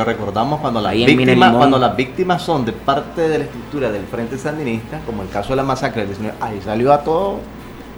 recordamos 0.04 0.60
cuando 0.60 0.82
las, 0.82 0.94
víctimas, 0.94 1.56
cuando 1.56 1.80
las 1.80 1.96
víctimas 1.96 2.42
son 2.42 2.66
de 2.66 2.74
parte 2.74 3.22
de 3.30 3.38
la 3.38 3.46
estructura 3.46 3.90
del 3.90 4.04
Frente 4.04 4.38
Sandinista, 4.38 5.00
como 5.06 5.22
el 5.22 5.30
caso 5.30 5.52
de 5.52 5.56
la 5.56 5.64
masacre 5.64 6.02
del 6.02 6.10
19, 6.10 6.38
ahí 6.42 6.60
salió 6.62 6.92
a 6.92 7.00
todo, 7.06 7.40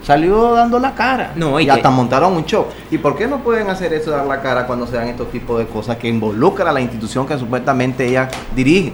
salió 0.04 0.52
dando 0.52 0.78
la 0.78 0.94
cara. 0.94 1.32
No, 1.36 1.60
y, 1.60 1.68
hasta 1.68 1.90
montaron 1.90 2.34
un 2.34 2.46
show. 2.46 2.68
¿Y 2.92 3.00
por 3.00 3.18
qué 3.18 3.26
no 3.26 3.40
pueden 3.40 3.72
hacer 3.72 3.92
eso, 3.94 4.12
dar 4.12 4.28
la 4.28 4.44
cara 4.44 4.68
cuando 4.68 4.86
se 4.86 4.98
dan 4.98 5.08
estos 5.08 5.32
tipos 5.32 5.58
de 5.58 5.66
cosas 5.66 5.98
que 5.98 6.08
involucran 6.08 6.68
a 6.68 6.74
la 6.74 6.82
institución 6.82 7.26
que 7.26 7.40
supuestamente 7.40 8.06
ella 8.06 8.30
dirige? 8.56 8.94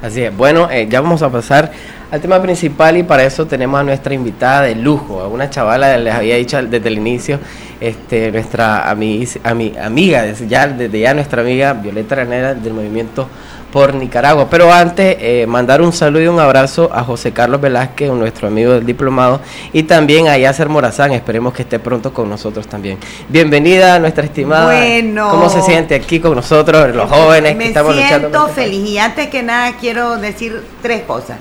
Así 0.00 0.22
es. 0.22 0.36
Bueno, 0.36 0.70
eh, 0.70 0.86
ya 0.88 1.00
vamos 1.00 1.22
a 1.22 1.28
pasar 1.28 1.72
al 2.12 2.20
tema 2.20 2.40
principal 2.40 2.96
y 2.96 3.02
para 3.02 3.24
eso 3.24 3.46
tenemos 3.46 3.80
a 3.80 3.82
nuestra 3.82 4.14
invitada 4.14 4.62
de 4.62 4.76
lujo, 4.76 5.20
a 5.20 5.26
una 5.26 5.50
chavala, 5.50 5.98
les 5.98 6.14
había 6.14 6.36
dicho 6.36 6.62
desde 6.62 6.88
el 6.88 6.98
inicio, 6.98 7.40
este, 7.80 8.30
nuestra 8.30 8.88
amiga, 8.88 10.22
desde 10.22 10.46
ya, 10.46 10.68
desde 10.68 11.00
ya 11.00 11.14
nuestra 11.14 11.42
amiga 11.42 11.72
Violeta 11.72 12.14
Ranera 12.14 12.54
del 12.54 12.74
movimiento 12.74 13.28
por 13.72 13.94
Nicaragua. 13.94 14.48
Pero 14.50 14.72
antes, 14.72 15.16
eh, 15.20 15.46
mandar 15.46 15.82
un 15.82 15.92
saludo 15.92 16.22
y 16.22 16.28
un 16.28 16.40
abrazo 16.40 16.90
a 16.92 17.04
José 17.04 17.32
Carlos 17.32 17.60
Velázquez, 17.60 18.10
nuestro 18.10 18.48
amigo 18.48 18.72
del 18.72 18.86
diplomado, 18.86 19.40
y 19.72 19.84
también 19.84 20.28
a 20.28 20.36
Yacer 20.38 20.68
Morazán, 20.68 21.12
esperemos 21.12 21.52
que 21.52 21.62
esté 21.62 21.78
pronto 21.78 22.12
con 22.12 22.28
nosotros 22.28 22.66
también. 22.66 22.98
Bienvenida 23.28 23.98
nuestra 23.98 24.24
estimada. 24.24 24.66
Bueno. 24.66 25.30
¿Cómo 25.30 25.48
se 25.48 25.62
siente 25.62 25.94
aquí 25.94 26.20
con 26.20 26.34
nosotros, 26.34 26.94
los 26.94 27.10
jóvenes 27.10 27.56
que 27.56 27.66
estamos 27.66 27.94
luchando? 27.94 28.28
Me 28.28 28.36
siento 28.36 28.48
feliz 28.48 28.88
y 28.90 28.98
antes 28.98 29.28
que 29.28 29.42
nada 29.42 29.72
quiero 29.80 30.16
decir 30.16 30.62
tres 30.82 31.02
cosas. 31.02 31.38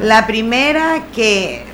La 0.00 0.26
primera 0.26 1.02
que... 1.14 1.64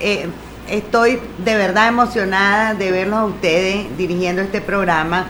Eh, 0.00 0.28
estoy 0.70 1.18
de 1.38 1.56
verdad 1.56 1.88
emocionada 1.88 2.74
de 2.74 2.90
verlos 2.90 3.18
a 3.18 3.24
ustedes 3.24 3.96
dirigiendo 3.96 4.42
este 4.42 4.60
programa. 4.60 5.26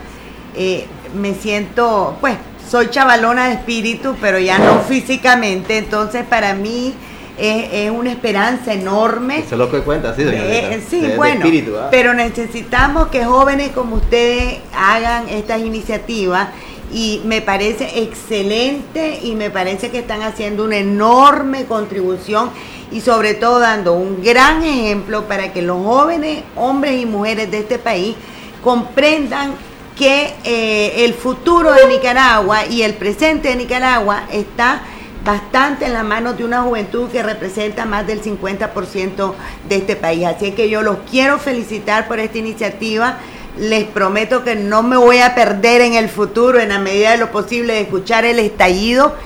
Eh, 0.56 0.86
me 1.14 1.34
siento, 1.34 2.16
pues, 2.20 2.36
soy 2.68 2.90
chavalona 2.90 3.48
de 3.48 3.54
espíritu, 3.54 4.14
pero 4.20 4.38
ya 4.38 4.58
no 4.58 4.80
físicamente, 4.88 5.78
entonces 5.78 6.24
para 6.24 6.54
mí 6.54 6.94
es, 7.38 7.90
una 7.90 8.10
esperanza 8.10 8.72
enorme. 8.72 9.38
Eso 9.38 9.54
es 9.54 9.58
lo 9.58 9.70
que 9.70 9.80
cuenta, 9.80 10.14
sí, 10.14 10.22
eh, 10.26 10.82
sí, 10.88 11.12
bueno, 11.16 11.46
¿ah? 11.78 11.88
pero 11.90 12.14
necesitamos 12.14 13.08
que 13.08 13.24
jóvenes 13.24 13.70
como 13.70 13.96
ustedes 13.96 14.58
hagan 14.76 15.28
estas 15.28 15.60
iniciativas 15.60 16.48
y 16.92 17.20
me 17.24 17.40
parece 17.40 18.02
excelente 18.02 19.20
y 19.22 19.34
me 19.34 19.50
parece 19.50 19.90
que 19.90 19.98
están 19.98 20.22
haciendo 20.22 20.64
una 20.64 20.78
enorme 20.78 21.64
contribución 21.66 22.50
y 22.90 23.00
sobre 23.02 23.34
todo 23.34 23.60
dando 23.60 23.92
un 23.92 24.22
gran 24.22 24.62
ejemplo 24.62 25.24
para 25.24 25.52
que 25.52 25.62
los 25.62 25.84
jóvenes, 25.84 26.42
hombres 26.56 27.00
y 27.00 27.06
mujeres 27.06 27.50
de 27.50 27.58
este 27.58 27.78
país, 27.78 28.16
comprendan 28.64 29.52
que 29.98 30.32
eh, 30.44 31.04
el 31.04 31.12
futuro 31.12 31.72
de 31.72 31.88
Nicaragua 31.88 32.64
y 32.66 32.82
el 32.82 32.94
presente 32.94 33.48
de 33.48 33.56
Nicaragua 33.56 34.22
está 34.30 34.82
bastante 35.24 35.86
en 35.86 35.92
las 35.92 36.04
manos 36.04 36.38
de 36.38 36.44
una 36.44 36.62
juventud 36.62 37.10
que 37.10 37.22
representa 37.22 37.84
más 37.84 38.06
del 38.06 38.22
50% 38.22 39.34
de 39.68 39.76
este 39.76 39.96
país. 39.96 40.24
Así 40.24 40.52
que 40.52 40.70
yo 40.70 40.82
los 40.82 40.98
quiero 41.10 41.38
felicitar 41.38 42.06
por 42.06 42.20
esta 42.20 42.38
iniciativa. 42.38 43.18
Les 43.58 43.84
prometo 43.84 44.44
que 44.44 44.54
no 44.54 44.84
me 44.84 44.96
voy 44.96 45.18
a 45.18 45.34
perder 45.34 45.80
en 45.80 45.94
el 45.94 46.08
futuro, 46.08 46.60
en 46.60 46.68
la 46.68 46.78
medida 46.78 47.10
de 47.10 47.18
lo 47.18 47.32
posible, 47.32 47.74
de 47.74 47.80
escuchar 47.80 48.24
el 48.24 48.38
estallido. 48.38 49.16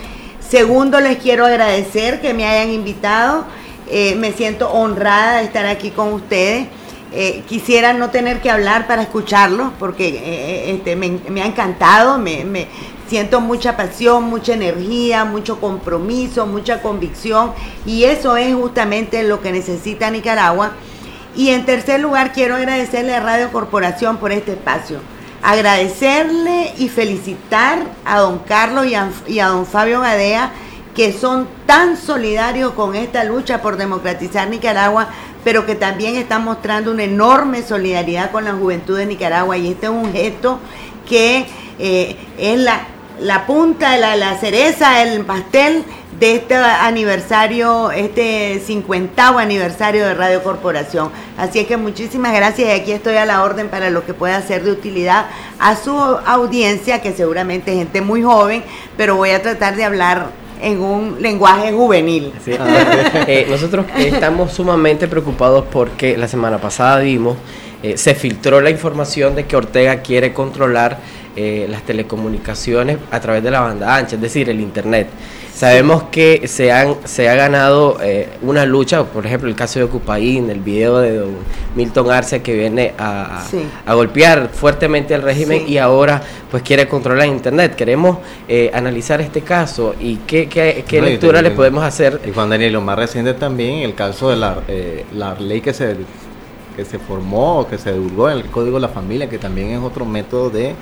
Segundo, 0.41 1.01
les 1.01 1.19
quiero 1.19 1.45
agradecer 1.45 2.23
que 2.23 2.33
me 2.33 2.47
hayan 2.47 2.71
invitado. 2.71 3.45
Eh, 3.91 4.15
me 4.17 4.33
siento 4.33 4.73
honrada 4.73 5.37
de 5.39 5.45
estar 5.45 5.67
aquí 5.67 5.91
con 5.91 6.15
ustedes. 6.15 6.67
Eh, 7.15 7.43
quisiera 7.47 7.93
no 7.93 8.09
tener 8.09 8.41
que 8.41 8.51
hablar 8.51 8.87
para 8.87 9.03
escucharlo, 9.03 9.73
porque 9.79 10.09
eh, 10.09 10.21
eh, 10.25 10.75
este, 10.75 10.97
me, 10.97 11.43
ha 11.43 11.47
encantado, 11.47 12.17
me, 12.17 12.69
siento 13.07 13.43
mucha 13.43 13.77
pasión, 13.77 14.25
mucha 14.25 14.55
energía, 14.55 15.27
mucho 15.27 15.61
compromiso, 15.61 16.47
mucha 16.47 16.81
convicción, 16.81 17.53
y 17.85 18.05
eso 18.05 18.39
es 18.39 18.55
justamente 18.55 19.25
lo 19.25 19.43
que 19.43 19.53
necesita 19.53 20.11
Nicaragua. 20.11 20.73
Y 21.37 21.51
en 21.51 21.67
tercer 21.67 22.01
lugar, 22.01 22.33
quiero 22.33 22.55
agradecerle 22.57 23.15
a 23.15 23.21
Radio 23.21 23.53
Corporación 23.53 24.17
por 24.17 24.33
este 24.33 24.53
espacio. 24.53 25.01
Agradecerle 25.43 26.73
y 26.79 26.89
felicitar 26.89 27.81
a 28.07 28.21
don 28.21 28.39
Carlos 28.39 28.87
y 29.27 29.39
a 29.39 29.47
don 29.49 29.67
Fabio 29.67 30.01
Gadea, 30.01 30.53
que 30.95 31.13
son 31.13 31.49
tan 31.67 31.97
solidarios 31.97 32.73
con 32.73 32.95
esta 32.95 33.25
lucha 33.25 33.63
por 33.63 33.77
democratizar 33.77 34.49
Nicaragua, 34.49 35.09
pero 35.45 35.67
que 35.67 35.75
también 35.75 36.17
está 36.17 36.39
mostrando 36.39 36.91
una 36.91 37.05
enorme 37.05 37.63
solidaridad 37.63 38.31
con 38.31 38.45
la 38.45 38.53
juventud 38.53 38.97
de 38.97 39.07
Nicaragua 39.07 39.57
y 39.57 39.73
este 39.73 39.87
es 39.87 39.93
un 39.93 40.13
gesto 40.13 40.59
que 41.09 41.47
eh, 41.79 42.17
es 42.39 42.59
la, 42.59 42.87
la 43.21 43.47
punta 43.47 43.97
la, 43.97 44.17
la 44.17 44.39
cereza 44.39 44.99
del 44.99 45.25
pastel 45.25 45.85
de 46.23 46.37
este 46.37 46.55
aniversario, 46.55 47.91
este 47.91 48.63
50 48.65 49.41
aniversario 49.41 50.07
de 50.07 50.15
Radio 50.15 50.43
Corporación. 50.45 51.11
Así 51.37 51.59
es 51.59 51.67
que 51.67 51.77
muchísimas 51.77 52.33
gracias 52.33 52.69
y 52.69 52.71
aquí 52.71 52.93
estoy 52.93 53.17
a 53.17 53.27
la 53.27 53.43
orden 53.43 53.69
para 53.69 53.91
lo 53.91 54.07
que 54.07 54.15
pueda 54.15 54.41
ser 54.43 54.63
de 54.63 54.71
utilidad 54.71 55.27
a 55.59 55.75
su 55.75 55.91
audiencia, 55.91 57.03
que 57.03 57.13
seguramente 57.13 57.73
es 57.73 57.79
gente 57.79 58.03
muy 58.03 58.23
joven, 58.23 58.63
pero 58.97 59.17
voy 59.17 59.31
a 59.31 59.43
tratar 59.43 59.75
de 59.75 59.85
hablar 59.85 60.29
en 60.63 60.81
un 60.81 61.21
lenguaje 61.21 61.73
juvenil. 61.73 62.33
Eh, 63.27 63.47
nosotros 63.49 63.87
estamos 63.97 64.53
sumamente 64.53 65.09
preocupados 65.09 65.65
porque 65.71 66.17
la 66.17 66.29
semana 66.29 66.59
pasada 66.59 67.01
vimos, 67.01 67.37
eh, 67.83 67.97
se 67.97 68.15
filtró 68.15 68.61
la 68.61 68.71
información 68.71 69.35
de 69.35 69.45
que 69.45 69.57
Ortega 69.57 70.01
quiere 70.03 70.33
controlar 70.33 70.99
eh, 71.37 71.67
las 71.69 71.83
telecomunicaciones 71.83 72.99
a 73.11 73.21
través 73.21 73.43
de 73.43 73.51
la 73.51 73.61
banda 73.61 73.97
ancha, 73.97 74.17
es 74.17 74.23
decir, 74.23 74.49
el 74.49 74.61
Internet. 74.61 75.09
Sabemos 75.55 76.05
que 76.05 76.49
se, 76.49 76.73
han, 76.73 76.97
se 77.05 77.29
ha 77.29 77.35
ganado 77.35 77.99
eh, 78.03 78.29
una 78.41 78.65
lucha, 78.65 79.05
por 79.05 79.27
ejemplo, 79.27 79.49
el 79.49 79.55
caso 79.55 79.79
de 79.79 79.85
Ocupaín, 79.85 80.49
el 80.49 80.61
video 80.61 80.99
de 80.99 81.19
don 81.19 81.37
Milton 81.77 82.11
Arce 82.11 82.43
que 82.43 82.55
viene 82.55 82.95
a, 82.99 83.45
golpear 83.87 84.49
fuertemente 84.53 85.15
al 85.15 85.23
régimen 85.23 85.65
y 85.69 85.77
ahora 85.77 86.23
pues 86.51 86.63
quiere 86.63 86.89
controlar 86.89 87.27
Internet. 87.27 87.77
Queremos 87.77 88.19
eh, 88.49 88.71
analizar 88.73 89.21
este 89.21 89.43
caso 89.43 89.95
y 90.01 90.17
qué, 90.27 90.49
qué, 90.49 91.03
lectura 91.03 91.43
le 91.43 91.51
podemos 91.51 91.85
hacer. 91.85 92.21
Y 92.27 92.31
Juan 92.31 92.49
Daniel, 92.49 92.73
lo 92.73 92.81
más 92.81 92.99
reciente 92.99 93.35
también, 93.35 93.81
el 93.81 93.95
caso 93.95 94.31
de 94.31 94.37
la, 94.37 94.63
eh, 94.69 95.05
la 95.15 95.35
ley 95.35 95.61
que 95.61 95.75
se, 95.75 95.97
que 96.75 96.85
se 96.85 96.99
formó, 96.99 97.69
que 97.69 97.77
se 97.77 97.93
divulgó 97.93 98.31
en 98.31 98.39
el 98.39 98.45
Código 98.47 98.77
de 98.77 98.83
la 98.83 98.89
Familia, 98.89 99.29
que 99.29 99.39
también 99.39 99.71
es 99.71 99.81
otro 99.81 100.07
método 100.07 100.49
de 100.49 100.75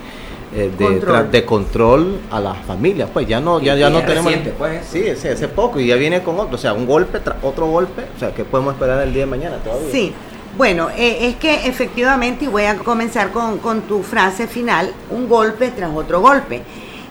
eh, 0.52 0.70
de, 0.76 0.84
control. 0.84 1.30
de 1.30 1.44
control 1.44 2.20
a 2.30 2.40
las 2.40 2.58
familias. 2.64 3.08
Pues 3.12 3.28
ya 3.28 3.40
no, 3.40 3.60
ya, 3.60 3.76
ya 3.76 3.88
no 3.90 4.02
tenemos. 4.02 4.32
pues, 4.58 4.84
sí, 4.86 5.04
sí, 5.16 5.28
hace 5.28 5.48
poco 5.48 5.78
y 5.78 5.86
ya 5.86 5.96
viene 5.96 6.22
con 6.22 6.38
otro, 6.38 6.56
o 6.56 6.58
sea, 6.58 6.72
un 6.72 6.86
golpe 6.86 7.20
tras 7.20 7.36
otro 7.42 7.66
golpe. 7.66 8.06
O 8.16 8.18
sea, 8.18 8.34
¿qué 8.34 8.44
podemos 8.44 8.74
esperar 8.74 9.02
el 9.02 9.12
día 9.12 9.22
de 9.22 9.30
mañana 9.30 9.56
todavía? 9.58 9.90
Sí. 9.92 10.12
Bueno, 10.56 10.88
eh, 10.90 11.28
es 11.28 11.36
que 11.36 11.68
efectivamente, 11.68 12.46
y 12.46 12.48
voy 12.48 12.64
a 12.64 12.76
comenzar 12.78 13.30
con, 13.30 13.58
con 13.58 13.82
tu 13.82 14.02
frase 14.02 14.48
final, 14.48 14.92
un 15.10 15.28
golpe 15.28 15.70
tras 15.70 15.94
otro 15.94 16.20
golpe. 16.20 16.62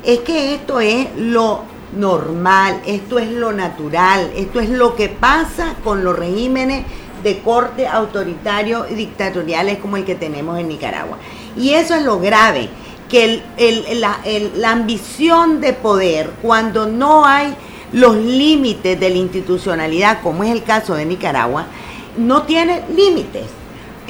Es 0.03 0.19
que 0.19 0.55
esto 0.55 0.81
es 0.81 1.07
lo 1.15 1.63
normal, 1.95 2.81
esto 2.85 3.19
es 3.19 3.31
lo 3.31 3.53
natural, 3.53 4.29
esto 4.35 4.59
es 4.59 4.69
lo 4.69 4.95
que 4.95 5.07
pasa 5.07 5.75
con 5.83 6.03
los 6.03 6.17
regímenes 6.17 6.85
de 7.23 7.39
corte 7.39 7.87
autoritario 7.87 8.85
y 8.89 8.95
dictatoriales 8.95 9.77
como 9.79 9.97
el 9.97 10.05
que 10.05 10.15
tenemos 10.15 10.59
en 10.59 10.67
Nicaragua. 10.67 11.17
Y 11.55 11.71
eso 11.71 11.95
es 11.95 12.03
lo 12.03 12.19
grave 12.19 12.69
que 13.09 13.41
la, 13.95 14.71
ambición 14.71 15.59
de 15.59 15.73
poder, 15.73 16.29
cuando 16.41 16.85
no 16.85 17.25
hay 17.25 17.55
los 17.91 18.15
límites 18.15 18.99
de 18.99 19.09
la 19.09 19.17
institucionalidad, 19.17 20.21
como 20.21 20.43
es 20.43 20.51
el 20.51 20.63
caso 20.63 20.93
de 20.93 21.05
Nicaragua, 21.05 21.65
no 22.17 22.43
tiene 22.43 22.83
límites. 22.95 23.58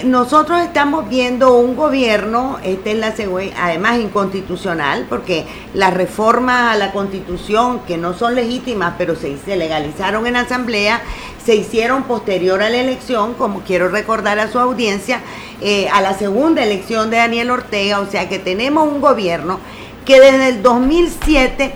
Nosotros 0.03 0.61
estamos 0.61 1.09
viendo 1.09 1.55
un 1.55 1.75
gobierno, 1.75 2.57
esta 2.63 2.89
es 2.91 2.97
la 2.97 3.13
además 3.57 3.99
inconstitucional, 3.99 5.05
porque 5.09 5.45
las 5.73 5.93
reformas 5.93 6.73
a 6.73 6.77
la 6.77 6.91
constitución, 6.91 7.81
que 7.87 7.97
no 7.97 8.13
son 8.13 8.35
legítimas, 8.35 8.93
pero 8.97 9.15
se, 9.15 9.37
se 9.37 9.57
legalizaron 9.57 10.25
en 10.27 10.37
asamblea, 10.37 11.01
se 11.43 11.55
hicieron 11.55 12.03
posterior 12.03 12.61
a 12.61 12.69
la 12.69 12.77
elección, 12.77 13.33
como 13.33 13.61
quiero 13.61 13.89
recordar 13.89 14.39
a 14.39 14.49
su 14.49 14.59
audiencia, 14.59 15.21
eh, 15.61 15.89
a 15.89 16.01
la 16.01 16.13
segunda 16.13 16.63
elección 16.63 17.09
de 17.09 17.17
Daniel 17.17 17.51
Ortega, 17.51 17.99
o 17.99 18.09
sea 18.09 18.29
que 18.29 18.39
tenemos 18.39 18.87
un 18.87 19.01
gobierno 19.01 19.59
que 20.05 20.21
desde 20.21 20.49
el 20.49 20.63
2007 20.63 21.73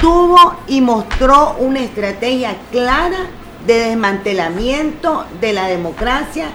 tuvo 0.00 0.56
y 0.68 0.80
mostró 0.80 1.56
una 1.58 1.80
estrategia 1.80 2.56
clara 2.70 3.26
de 3.66 3.78
desmantelamiento 3.78 5.24
de 5.40 5.52
la 5.52 5.66
democracia 5.66 6.46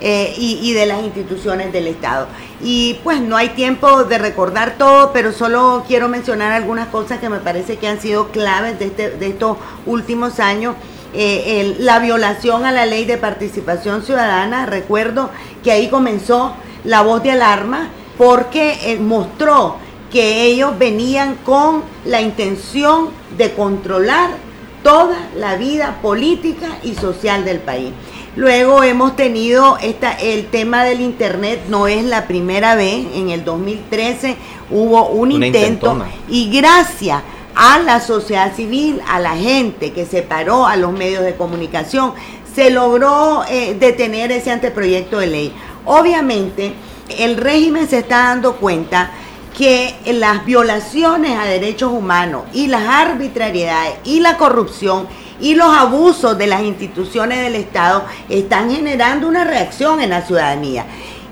eh, 0.00 0.34
y, 0.36 0.72
de 0.72 0.86
las 0.86 1.02
instituciones 1.02 1.72
del 1.72 1.86
Estado. 1.86 2.26
Y 2.62 2.98
pues 3.02 3.20
no 3.20 3.36
hay 3.36 3.50
tiempo 3.50 4.04
de 4.04 4.18
recordar 4.18 4.76
todo, 4.78 5.12
pero 5.12 5.32
solo 5.32 5.84
quiero 5.86 6.08
mencionar 6.08 6.52
algunas 6.52 6.88
cosas 6.88 7.18
que 7.18 7.28
me 7.28 7.38
parece 7.38 7.76
que 7.76 7.88
han 7.88 8.00
sido 8.00 8.28
claves 8.28 8.78
de, 8.78 8.86
este, 8.86 9.10
de 9.10 9.28
estos 9.28 9.56
últimos 9.86 10.40
años 10.40 10.74
eh, 11.14 11.76
la 11.78 11.98
violación 11.98 12.66
a 12.66 12.72
la 12.72 12.84
ley 12.84 13.06
de 13.06 13.16
participación 13.16 14.02
ciudadana. 14.02 14.66
Recuerdo 14.66 15.30
que 15.64 15.72
ahí 15.72 15.88
comenzó 15.88 16.54
la 16.84 17.00
voz 17.00 17.22
de 17.22 17.30
alarma 17.30 17.88
porque 18.18 18.78
eh, 18.82 18.98
mostró 18.98 19.76
que 20.10 20.42
ellos 20.44 20.78
venían 20.78 21.36
con 21.36 21.82
la 22.04 22.20
intención 22.20 23.10
de 23.36 23.52
controlar 23.52 24.30
toda 24.82 25.16
la 25.36 25.56
vida 25.56 25.98
política 26.02 26.78
y 26.82 26.94
social 26.94 27.44
del 27.44 27.60
país. 27.60 27.92
Luego 28.36 28.82
hemos 28.82 29.16
tenido 29.16 29.78
esta, 29.80 30.12
el 30.12 30.46
tema 30.48 30.84
del 30.84 31.00
Internet, 31.00 31.62
no 31.70 31.88
es 31.88 32.04
la 32.04 32.26
primera 32.26 32.74
vez, 32.74 33.06
en 33.14 33.30
el 33.30 33.44
2013 33.46 34.36
hubo 34.70 35.08
un 35.08 35.32
intento 35.32 36.04
y 36.28 36.50
gracias 36.50 37.22
a 37.54 37.78
la 37.78 37.98
sociedad 38.00 38.54
civil, 38.54 39.00
a 39.08 39.18
la 39.20 39.34
gente 39.34 39.92
que 39.92 40.04
se 40.04 40.20
paró, 40.20 40.66
a 40.66 40.76
los 40.76 40.92
medios 40.92 41.24
de 41.24 41.34
comunicación, 41.34 42.12
se 42.54 42.68
logró 42.68 43.42
eh, 43.48 43.74
detener 43.80 44.30
ese 44.30 44.50
anteproyecto 44.50 45.18
de 45.18 45.26
ley. 45.28 45.52
Obviamente, 45.86 46.74
el 47.18 47.38
régimen 47.38 47.88
se 47.88 48.00
está 48.00 48.18
dando 48.24 48.56
cuenta 48.56 49.12
que 49.56 49.94
las 50.12 50.44
violaciones 50.44 51.38
a 51.38 51.46
derechos 51.46 51.90
humanos 51.90 52.42
y 52.52 52.66
las 52.66 52.86
arbitrariedades 52.86 53.94
y 54.04 54.20
la 54.20 54.36
corrupción 54.36 55.06
y 55.40 55.54
los 55.54 55.68
abusos 55.68 56.36
de 56.38 56.46
las 56.46 56.62
instituciones 56.62 57.40
del 57.40 57.56
Estado 57.56 58.04
están 58.28 58.70
generando 58.70 59.28
una 59.28 59.44
reacción 59.44 60.00
en 60.00 60.10
la 60.10 60.22
ciudadanía. 60.22 60.86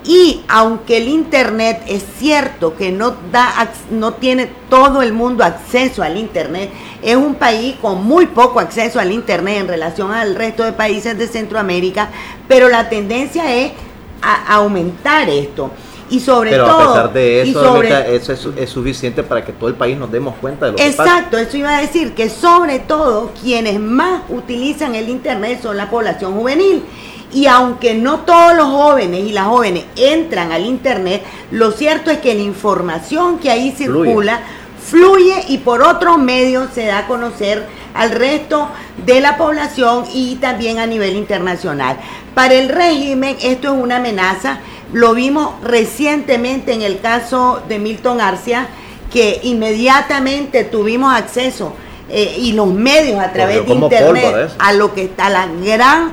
Y 0.06 0.42
aunque 0.48 0.98
el 0.98 1.08
Internet 1.08 1.82
es 1.86 2.04
cierto 2.18 2.76
que 2.76 2.92
no, 2.92 3.16
da, 3.32 3.70
no 3.90 4.12
tiene 4.14 4.50
todo 4.68 5.00
el 5.00 5.14
mundo 5.14 5.42
acceso 5.42 6.02
al 6.02 6.18
Internet, 6.18 6.70
es 7.00 7.16
un 7.16 7.36
país 7.36 7.76
con 7.80 8.04
muy 8.04 8.26
poco 8.26 8.60
acceso 8.60 9.00
al 9.00 9.12
Internet 9.12 9.60
en 9.60 9.68
relación 9.68 10.12
al 10.12 10.34
resto 10.34 10.62
de 10.62 10.72
países 10.72 11.16
de 11.16 11.26
Centroamérica, 11.26 12.10
pero 12.48 12.68
la 12.68 12.90
tendencia 12.90 13.54
es 13.54 13.72
a 14.20 14.54
aumentar 14.56 15.28
esto 15.28 15.70
y 16.10 16.20
sobre 16.20 16.50
Pero 16.50 16.66
todo. 16.66 16.80
a 16.80 16.86
pesar 16.88 17.12
de 17.12 17.42
eso, 17.42 17.82
eso 17.82 18.52
es, 18.56 18.70
suficiente 18.70 19.22
para 19.22 19.44
que 19.44 19.52
todo 19.52 19.68
el 19.68 19.74
país 19.74 19.96
nos 19.96 20.10
demos 20.10 20.34
cuenta 20.40 20.66
de 20.66 20.72
lo 20.72 20.78
exacto, 20.78 20.90
que 20.90 20.96
pasa. 20.96 21.18
Exacto, 21.18 21.38
eso 21.38 21.56
iba 21.56 21.76
a 21.76 21.80
decir 21.80 22.14
que 22.14 22.28
sobre 22.28 22.78
todo 22.78 23.32
quienes 23.40 23.80
más 23.80 24.22
utilizan 24.28 24.94
el 24.94 25.08
Internet 25.08 25.60
son 25.62 25.76
la 25.76 25.90
población 25.90 26.34
juvenil. 26.34 26.84
Y 27.32 27.46
aunque 27.46 27.94
no 27.94 28.20
todos 28.20 28.54
los 28.54 28.66
jóvenes 28.68 29.24
y 29.24 29.32
las 29.32 29.46
jóvenes 29.46 29.84
entran 29.96 30.52
al 30.52 30.64
Internet, 30.64 31.24
lo 31.50 31.72
cierto 31.72 32.10
es 32.10 32.18
que 32.18 32.34
la 32.34 32.42
información 32.42 33.38
que 33.38 33.50
ahí 33.50 33.72
circula 33.72 34.40
fluye, 34.78 35.32
fluye 35.32 35.44
y 35.48 35.58
por 35.58 35.82
otros 35.82 36.18
medios 36.18 36.68
se 36.72 36.86
da 36.86 36.98
a 36.98 37.06
conocer 37.08 37.66
al 37.94 38.10
resto 38.10 38.68
de 39.06 39.20
la 39.20 39.36
población 39.36 40.04
y 40.12 40.36
también 40.36 40.78
a 40.78 40.86
nivel 40.86 41.16
internacional. 41.16 41.96
Para 42.34 42.54
el 42.54 42.68
régimen 42.68 43.36
esto 43.40 43.74
es 43.74 43.82
una 43.82 43.96
amenaza 43.96 44.58
lo 44.94 45.12
vimos 45.12 45.54
recientemente 45.64 46.72
en 46.72 46.82
el 46.82 47.00
caso 47.00 47.60
de 47.68 47.80
Milton 47.80 48.20
Arcia, 48.20 48.68
que 49.12 49.40
inmediatamente 49.42 50.62
tuvimos 50.62 51.12
acceso 51.12 51.72
eh, 52.08 52.36
y 52.38 52.52
los 52.52 52.68
medios 52.72 53.18
a 53.20 53.32
través 53.32 53.66
de 53.66 53.74
internet 53.74 54.52
a 54.56 54.72
lo 54.72 54.94
que 54.94 55.04
está 55.04 55.30
la 55.30 55.48
gran 55.48 56.12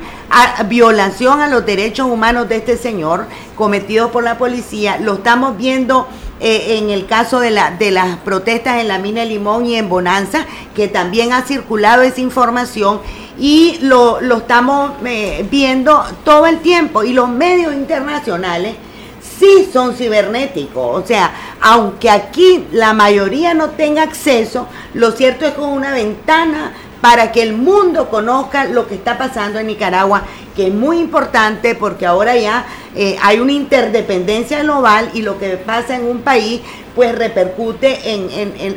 violación 0.67 1.41
a 1.41 1.48
los 1.48 1.63
derechos 1.63 2.08
humanos 2.08 2.50
de 2.50 2.56
este 2.56 2.76
señor 2.76 3.26
cometido 3.56 4.12
por 4.12 4.24
la 4.24 4.39
policía. 4.39 4.98
Lo 5.00 5.15
estamos 5.15 5.58
viendo 5.58 6.08
eh, 6.43 6.80
en 6.80 6.89
el 6.89 7.06
caso 7.06 7.39
de, 7.39 7.51
la, 7.51 7.69
de 7.69 7.91
las 7.91 8.17
protestas 8.17 8.82
en 8.82 8.88
la 8.88 8.97
mina 8.97 9.23
Limón 9.23 9.67
y 9.67 9.75
en 9.75 9.89
Bonanza, 9.89 10.47
que 10.75 10.88
también 10.88 11.34
ha 11.34 11.43
circulado 11.43 12.01
esa 12.01 12.19
información 12.19 12.99
y 13.38 13.77
lo, 13.82 14.19
estamos 14.38 14.93
eh, 15.06 15.45
viendo 15.51 16.04
todo 16.23 16.47
el 16.47 16.60
tiempo. 16.60 17.04
Y 17.04 17.13
los 17.13 17.30
medios 17.30 17.73
internacionales 17.73 18.75
sí 19.21 19.69
son 19.71 19.93
cibernéticos. 19.95 21.04
O 21.04 21.06
sea, 21.06 21.32
aunque 21.62 22.10
aquí 22.10 22.65
la 22.71 22.93
mayoría 22.93 23.54
no 23.54 23.69
tenga 23.71 24.01
acceso, 24.01 24.67
lo 24.95 25.12
cierto 25.12 25.45
es 25.45 25.54
con 25.54 25.69
una 25.69 25.93
ventana 25.93 26.73
para 27.01 27.31
que 27.31 27.41
el 27.41 27.53
mundo 27.53 28.09
conozca 28.09 28.65
lo 28.65 28.87
que 28.87 28.95
está 28.95 29.17
pasando 29.17 29.59
en 29.59 29.67
Nicaragua, 29.67 30.23
que 30.55 30.67
es 30.67 30.73
muy 30.73 30.99
importante 30.99 31.75
porque 31.75 32.05
ahora 32.05 32.37
ya 32.37 32.65
eh, 32.95 33.17
hay 33.21 33.39
una 33.39 33.51
interdependencia 33.51 34.61
global 34.61 35.09
y 35.13 35.23
lo 35.23 35.37
que 35.39 35.57
pasa 35.57 35.95
en 35.95 36.05
un 36.05 36.21
país 36.21 36.61
pues 36.95 37.13
repercute 37.17 38.13
en, 38.13 38.29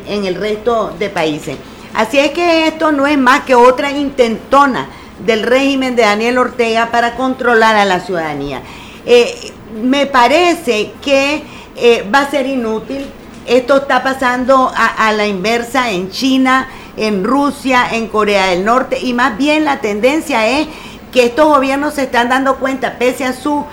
en 0.07 0.25
el 0.25 0.35
resto 0.37 0.95
de 0.99 1.11
países. 1.11 1.57
Así 1.95 2.19
es 2.19 2.31
que 2.31 2.67
esto 2.67 2.91
no 2.91 3.07
es 3.07 3.19
más 3.19 3.41
que 3.41 3.55
otra 3.55 3.93
intentona 3.93 4.89
del 5.25 5.43
régimen 5.43 5.95
de 5.97 6.03
Daniel 6.03 6.39
Ortega 6.39 6.91
para 6.91 7.15
controlar 7.15 7.77
a 7.77 7.85
la 7.85 8.01
ciudadanía. 8.01 8.63
Eh, 9.07 9.53
me 9.83 10.07
parece 10.07 10.93
que 11.03 11.43
eh, 11.77 12.09
va 12.13 12.21
a 12.21 12.31
ser 12.31 12.47
inútil. 12.47 13.07
Esto 13.47 13.77
está 13.77 14.03
pasando 14.03 14.73
a, 14.75 15.13
la 15.13 15.27
inversa 15.27 15.91
en 15.91 16.11
China, 16.11 16.67
en 16.97 17.25
Rusia, 17.25 17.87
en 17.93 18.09
Corea 18.09 18.47
del 18.47 18.65
Norte 18.65 18.99
y 19.01 19.15
más 19.15 19.37
bien 19.37 19.65
la 19.65 19.81
tendencia 19.81 20.47
es 20.47 20.69
que 21.13 21.27
estos 21.27 21.47
gobiernos 21.47 21.95
se 21.95 22.03
están 22.03 22.29
dando 22.29 22.57
cuenta, 22.57 22.99
pese 22.99 23.25
a 23.25 23.33
su, 23.33 23.65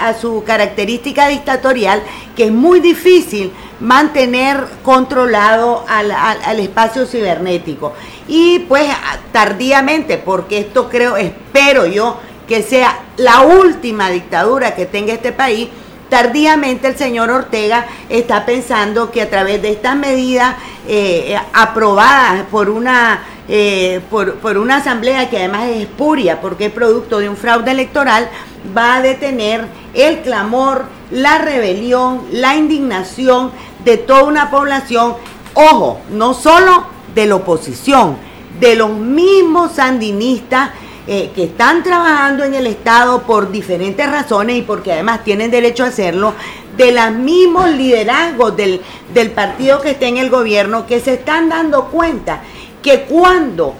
a 0.00 0.14
su 0.14 0.44
característica 0.44 1.26
dictatorial, 1.26 2.00
que 2.36 2.44
es 2.44 2.52
muy 2.52 2.78
difícil 2.78 3.52
mantener 3.80 4.64
controlado 4.84 5.84
al, 5.88 6.60
espacio 6.60 7.04
cibernético. 7.06 7.92
Y 8.28 8.60
pues 8.60 8.86
tardíamente, 9.32 10.18
porque 10.18 10.58
esto 10.58 10.88
creo, 10.88 11.16
espero 11.16 11.86
yo, 11.86 12.20
que 12.46 12.62
sea 12.62 13.00
la 13.16 13.40
última 13.40 14.10
dictadura 14.10 14.76
que 14.76 14.86
tenga 14.86 15.12
este 15.12 15.32
país, 15.32 15.68
tardíamente 16.08 16.88
el 16.88 16.96
señor 16.96 17.30
Ortega 17.30 17.86
está 18.08 18.46
pensando 18.46 19.10
que 19.10 19.22
a 19.22 19.30
través 19.30 19.62
de 19.62 19.70
estas 19.70 19.96
medidas 19.96 20.56
eh, 20.86 21.36
aprobadas 21.52 22.44
por 22.50 22.70
una, 22.70 23.22
eh, 23.48 24.00
por, 24.10 24.34
por 24.36 24.58
una 24.58 24.76
asamblea 24.76 25.30
que 25.30 25.38
además 25.38 25.64
es 25.68 25.82
espuria 25.82 26.40
porque 26.40 26.66
es 26.66 26.72
producto 26.72 27.18
de 27.18 27.28
un 27.28 27.36
fraude 27.36 27.70
electoral, 27.70 28.28
va 28.76 28.96
a 28.96 29.02
detener 29.02 29.66
el 29.94 30.20
clamor, 30.20 30.86
la 31.10 31.38
rebelión, 31.38 32.22
la 32.32 32.56
indignación 32.56 33.50
de 33.84 33.96
toda 33.96 34.24
una 34.24 34.50
población, 34.50 35.14
ojo, 35.54 36.00
no 36.10 36.34
solo 36.34 36.86
de 37.14 37.26
la 37.26 37.36
oposición, 37.36 38.16
de 38.58 38.76
los 38.76 38.90
mismos 38.90 39.72
sandinistas 39.72 40.70
eh, 41.06 41.32
que 41.34 41.44
están 41.44 41.82
trabajando 41.82 42.44
en 42.44 42.54
el 42.54 42.66
Estado 42.66 43.22
por 43.22 43.52
diferentes 43.52 44.10
razones 44.10 44.56
y 44.56 44.62
porque 44.62 44.92
además 44.92 45.22
tienen 45.22 45.50
derecho 45.50 45.84
a 45.84 45.88
hacerlo, 45.88 46.32
de 46.78 46.92
los 46.92 47.12
mismos 47.12 47.68
liderazgos 47.70 48.56
del, 48.56 48.80
del 49.12 49.30
partido 49.30 49.82
que 49.82 49.90
está 49.90 50.06
en 50.06 50.16
el 50.16 50.30
gobierno 50.30 50.86
que 50.86 51.00
se 51.00 51.14
están 51.14 51.50
dando 51.50 51.86
cuenta 51.86 52.40
que 52.82 53.02
cuando 53.02 53.74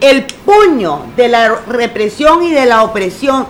el 0.00 0.24
puño 0.24 1.06
de 1.16 1.28
la 1.28 1.48
represión 1.68 2.42
y 2.42 2.50
de 2.50 2.66
la 2.66 2.82
opresión 2.82 3.46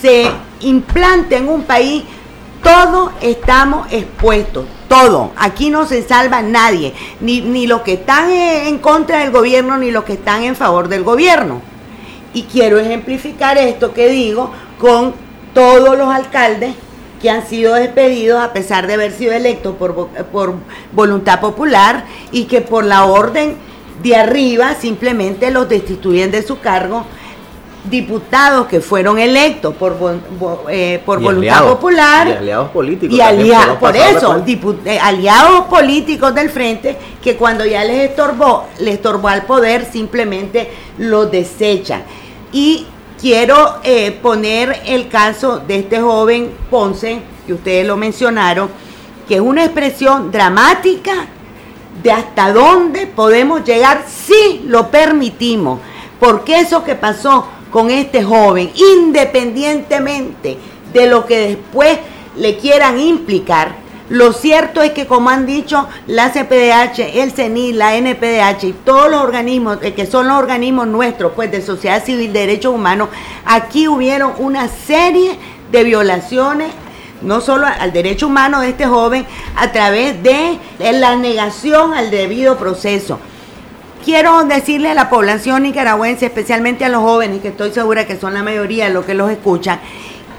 se 0.00 0.30
implante 0.60 1.36
en 1.36 1.48
un 1.48 1.64
país, 1.64 2.04
todos 2.62 3.10
estamos 3.20 3.86
expuestos, 3.92 4.64
todo. 4.88 5.32
Aquí 5.36 5.70
no 5.70 5.86
se 5.86 6.02
salva 6.02 6.42
nadie, 6.42 6.94
ni, 7.20 7.40
ni 7.40 7.66
los 7.66 7.82
que 7.82 7.94
están 7.94 8.30
en 8.30 8.78
contra 8.78 9.20
del 9.20 9.30
gobierno, 9.30 9.76
ni 9.76 9.90
los 9.90 10.04
que 10.04 10.14
están 10.14 10.42
en 10.42 10.56
favor 10.56 10.88
del 10.88 11.04
gobierno. 11.04 11.60
Y 12.34 12.42
quiero 12.42 12.78
ejemplificar 12.78 13.58
esto 13.58 13.92
que 13.94 14.08
digo 14.08 14.50
con 14.78 15.14
todos 15.54 15.96
los 15.96 16.08
alcaldes 16.08 16.74
que 17.20 17.30
han 17.30 17.46
sido 17.46 17.74
despedidos 17.74 18.40
a 18.40 18.52
pesar 18.52 18.86
de 18.86 18.94
haber 18.94 19.12
sido 19.12 19.32
electos 19.32 19.74
por, 19.76 20.08
por 20.32 20.54
voluntad 20.92 21.40
popular 21.40 22.04
y 22.30 22.44
que 22.44 22.60
por 22.60 22.84
la 22.84 23.06
orden 23.06 23.56
de 24.02 24.14
arriba 24.14 24.74
simplemente 24.74 25.50
los 25.50 25.68
destituyen 25.68 26.30
de 26.30 26.42
su 26.42 26.60
cargo 26.60 27.04
diputados 27.88 28.66
que 28.66 28.80
fueron 28.80 29.18
electos 29.18 29.74
por, 29.74 29.96
eh, 30.70 31.00
por 31.04 31.20
voluntad 31.20 31.64
popular 31.64 32.28
y 32.28 32.32
aliados 32.32 32.70
políticos 32.70 33.16
y 33.16 33.20
aliados 33.20 33.78
por 33.78 33.96
eso 33.96 34.44
eh, 34.84 34.98
aliados 34.98 35.66
políticos 35.66 36.34
del 36.34 36.50
frente 36.50 36.96
que 37.22 37.36
cuando 37.36 37.64
ya 37.64 37.84
les 37.84 38.10
estorbó 38.10 38.66
les 38.78 38.94
estorbó 38.94 39.28
al 39.28 39.44
poder 39.44 39.84
simplemente 39.90 40.70
lo 40.98 41.26
desechan. 41.26 42.02
Y 42.52 42.86
quiero 43.20 43.76
eh, 43.82 44.12
poner 44.22 44.82
el 44.86 45.08
caso 45.08 45.58
de 45.58 45.80
este 45.80 46.00
joven 46.00 46.52
Ponce 46.70 47.20
que 47.46 47.52
ustedes 47.52 47.86
lo 47.86 47.96
mencionaron 47.96 48.68
que 49.28 49.34
es 49.34 49.40
una 49.40 49.64
expresión 49.64 50.30
dramática 50.30 51.26
de 52.02 52.10
hasta 52.10 52.52
dónde 52.52 53.06
podemos 53.06 53.62
llegar 53.64 54.04
si 54.08 54.62
lo 54.64 54.90
permitimos. 54.90 55.80
Porque 56.18 56.60
eso 56.60 56.82
que 56.82 56.94
pasó 56.94 57.46
con 57.70 57.90
este 57.90 58.22
joven, 58.22 58.70
independientemente 58.74 60.58
de 60.92 61.06
lo 61.06 61.26
que 61.26 61.48
después 61.48 61.98
le 62.36 62.56
quieran 62.56 62.98
implicar, 62.98 63.88
Lo 64.10 64.32
cierto 64.32 64.80
es 64.80 64.92
que, 64.92 65.06
como 65.06 65.28
han 65.28 65.44
dicho 65.44 65.86
la 66.06 66.32
CPDH, 66.32 67.18
el 67.20 67.30
CENI, 67.30 67.74
la 67.74 67.94
NPDH 67.94 68.64
y 68.64 68.72
todos 68.72 69.10
los 69.10 69.20
organismos 69.20 69.78
eh, 69.82 69.92
que 69.92 70.06
son 70.06 70.28
los 70.28 70.38
organismos 70.38 70.86
nuestros, 70.86 71.32
pues 71.32 71.50
de 71.50 71.60
sociedad 71.60 72.02
civil, 72.02 72.32
de 72.32 72.40
derechos 72.40 72.74
humanos, 72.74 73.10
aquí 73.44 73.86
hubieron 73.86 74.32
una 74.38 74.68
serie 74.68 75.38
de 75.70 75.84
violaciones 75.84 76.72
no 77.20 77.40
solo 77.40 77.66
al 77.66 77.92
derecho 77.92 78.28
humano 78.28 78.60
de 78.60 78.70
este 78.70 78.86
joven 78.86 79.26
a 79.56 79.72
través 79.72 80.22
de 80.22 80.58
la 80.78 81.16
negación 81.16 81.92
al 81.92 82.10
debido 82.10 82.56
proceso. 82.56 83.18
Quiero 84.08 84.42
decirle 84.44 84.92
a 84.92 84.94
la 84.94 85.10
población 85.10 85.64
nicaragüense, 85.64 86.24
especialmente 86.24 86.82
a 86.82 86.88
los 86.88 87.02
jóvenes, 87.02 87.42
que 87.42 87.48
estoy 87.48 87.72
segura 87.72 88.06
que 88.06 88.18
son 88.18 88.32
la 88.32 88.42
mayoría 88.42 88.86
de 88.86 88.90
los 88.94 89.04
que 89.04 89.12
los 89.12 89.30
escuchan, 89.30 89.80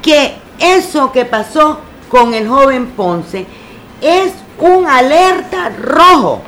que 0.01 0.37
eso 0.57 1.11
que 1.11 1.23
pasó 1.23 1.79
con 2.09 2.33
el 2.33 2.47
joven 2.47 2.87
Ponce 2.87 3.45
es 4.01 4.33
un 4.57 4.87
alerta 4.87 5.69
rojo. 5.69 6.41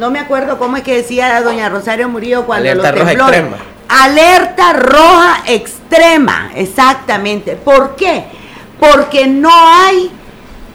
No 0.00 0.10
me 0.10 0.18
acuerdo 0.18 0.58
cómo 0.58 0.78
es 0.78 0.82
que 0.82 0.96
decía 0.96 1.40
doña 1.42 1.68
Rosario 1.68 2.08
Murillo 2.08 2.44
cuando 2.44 2.68
alerta 2.68 2.90
roja 2.90 3.12
extrema. 3.12 3.56
Alerta 3.88 4.72
roja 4.72 5.42
extrema, 5.46 6.50
exactamente. 6.56 7.54
¿Por 7.54 7.94
qué? 7.94 8.24
Porque 8.80 9.28
no 9.28 9.52
hay 9.52 10.10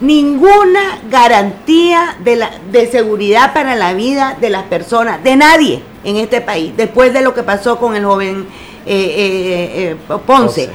ninguna 0.06 1.00
garantía 1.10 2.16
de, 2.24 2.36
la, 2.36 2.52
de 2.72 2.90
seguridad 2.90 3.54
para 3.54 3.76
la 3.76 3.94
vida 3.94 4.38
de 4.40 4.50
las 4.50 4.64
personas, 4.64 5.24
de 5.24 5.36
nadie 5.36 5.82
en 6.04 6.18
este 6.18 6.42
país, 6.42 6.74
después 6.78 7.14
de 7.14 7.22
lo 7.22 7.34
que 7.34 7.44
pasó 7.44 7.78
con 7.78 7.96
el 7.96 8.06
joven 8.06 8.48
eh, 8.86 9.96
eh, 9.98 9.98
eh, 10.10 10.18
Ponce. 10.26 10.70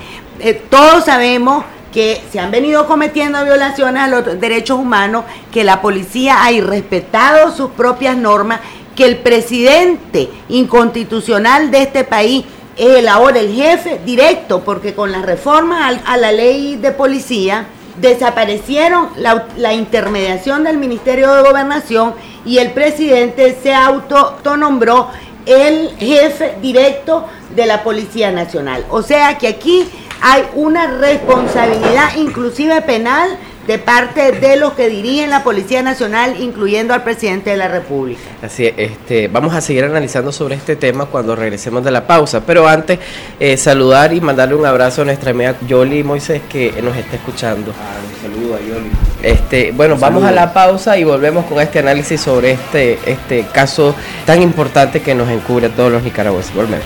todos 0.68 1.04
sabemos 1.04 1.64
que 1.92 2.20
se 2.30 2.40
han 2.40 2.50
venido 2.50 2.86
cometiendo 2.86 3.44
violaciones 3.44 4.02
a 4.02 4.08
los 4.08 4.40
derechos 4.40 4.78
humanos, 4.78 5.24
que 5.52 5.64
la 5.64 5.80
policía 5.80 6.44
ha 6.44 6.52
irrespetado 6.52 7.54
sus 7.54 7.70
propias 7.70 8.16
normas, 8.16 8.60
que 8.96 9.04
el 9.04 9.18
presidente 9.18 10.30
inconstitucional 10.48 11.70
de 11.70 11.82
este 11.82 12.04
país 12.04 12.44
es 12.76 12.98
el 12.98 13.08
ahora 13.08 13.40
el 13.40 13.52
jefe 13.52 14.00
directo, 14.04 14.62
porque 14.62 14.94
con 14.94 15.12
la 15.12 15.22
reforma 15.22 15.88
a, 15.88 16.16
la 16.16 16.32
ley 16.32 16.76
de 16.76 16.92
policía 16.92 17.66
desaparecieron 18.00 19.08
la, 19.16 19.46
la, 19.56 19.72
intermediación 19.72 20.64
del 20.64 20.78
Ministerio 20.78 21.32
de 21.32 21.42
Gobernación 21.42 22.14
y 22.44 22.58
el 22.58 22.72
presidente 22.72 23.58
se 23.62 23.74
autonombró 23.74 25.08
el 25.46 25.90
jefe 25.98 26.56
directo 26.60 27.26
de 27.54 27.66
la 27.66 27.82
Policía 27.82 28.30
Nacional. 28.30 28.84
O 28.90 29.02
sea 29.02 29.38
que 29.38 29.48
aquí 29.48 29.88
hay 30.20 30.44
una 30.54 30.86
responsabilidad 30.86 32.16
inclusive 32.16 32.82
penal 32.82 33.38
de 33.66 33.78
parte 33.78 34.32
de 34.32 34.56
los 34.56 34.72
que 34.72 34.88
dirigen 34.88 35.30
la 35.30 35.44
Policía 35.44 35.82
Nacional, 35.82 36.40
incluyendo 36.40 36.94
al 36.94 37.02
presidente 37.02 37.50
de 37.50 37.56
la 37.56 37.68
República. 37.68 38.20
Así 38.42 38.66
es, 38.66 38.74
este, 38.76 39.28
vamos 39.28 39.54
a 39.54 39.60
seguir 39.60 39.84
analizando 39.84 40.32
sobre 40.32 40.54
este 40.54 40.76
tema 40.76 41.06
cuando 41.06 41.36
regresemos 41.36 41.84
de 41.84 41.90
la 41.90 42.06
pausa, 42.06 42.42
pero 42.44 42.66
antes 42.66 42.98
eh, 43.38 43.56
saludar 43.56 44.12
y 44.12 44.20
mandarle 44.20 44.54
un 44.54 44.66
abrazo 44.66 45.02
a 45.02 45.04
nuestra 45.04 45.30
amiga 45.30 45.54
Yoli 45.66 46.02
Moisés 46.02 46.42
que 46.48 46.80
nos 46.82 46.96
está 46.96 47.16
escuchando. 47.16 47.72
Ah, 47.78 47.98
un 48.04 48.34
saludo 48.34 48.56
a 48.56 48.58
Yoli. 48.58 48.90
Este, 49.22 49.72
bueno, 49.72 49.96
vamos 49.96 50.24
a 50.24 50.32
la 50.32 50.52
pausa 50.52 50.96
y 50.96 51.04
volvemos 51.04 51.44
con 51.44 51.60
este 51.60 51.78
análisis 51.78 52.20
sobre 52.20 52.52
este, 52.52 52.98
este 53.06 53.46
caso 53.52 53.94
tan 54.24 54.40
importante 54.42 55.02
que 55.02 55.14
nos 55.14 55.28
encubre 55.28 55.66
a 55.66 55.70
todos 55.70 55.92
los 55.92 56.02
nicaragüenses. 56.02 56.54
Volvemos. 56.54 56.84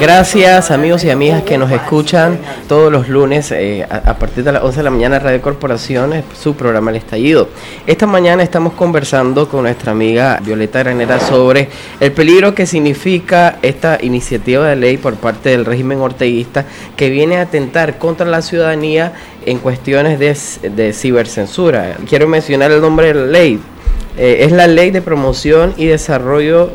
Gracias 0.00 0.70
amigos 0.70 1.02
y 1.02 1.10
amigas 1.10 1.42
que 1.42 1.58
nos 1.58 1.72
escuchan 1.72 2.38
todos 2.68 2.92
los 2.92 3.08
lunes 3.08 3.50
eh, 3.50 3.84
a, 3.90 4.16
partir 4.16 4.44
de 4.44 4.52
las 4.52 4.62
11 4.62 4.76
de 4.76 4.82
la 4.84 4.90
mañana 4.90 5.18
Radio 5.18 5.42
Corporaciones, 5.42 6.24
su 6.40 6.54
programa 6.54 6.90
El 6.92 6.98
Estallido. 6.98 7.48
Esta 7.84 8.06
mañana 8.06 8.44
estamos 8.44 8.74
conversando 8.74 9.48
con 9.48 9.62
nuestra 9.62 9.90
amiga 9.90 10.38
Violeta 10.40 10.78
Granera 10.84 11.18
sobre 11.18 11.68
el 11.98 12.12
peligro 12.12 12.54
que 12.54 12.64
significa 12.64 13.58
esta 13.60 13.98
iniciativa 14.00 14.68
de 14.68 14.76
ley 14.76 14.98
por 14.98 15.16
parte 15.16 15.48
del 15.48 15.64
régimen 15.64 15.98
orteguista 15.98 16.64
que 16.96 17.10
viene 17.10 17.38
a 17.38 17.42
atentar 17.42 17.98
contra 17.98 18.24
la 18.24 18.40
ciudadanía 18.40 19.14
en 19.46 19.58
cuestiones 19.58 20.20
de, 20.20 20.70
de 20.70 20.92
cibercensura. 20.92 21.96
Quiero 22.08 22.28
mencionar 22.28 22.70
el 22.70 22.80
nombre 22.80 23.08
de 23.08 23.14
la 23.14 23.26
ley. 23.26 23.60
Eh, 24.16 24.44
es 24.44 24.52
la 24.52 24.68
Ley 24.68 24.90
de 24.90 25.02
Promoción 25.02 25.74
y 25.76 25.86
Desarrollo 25.86 26.70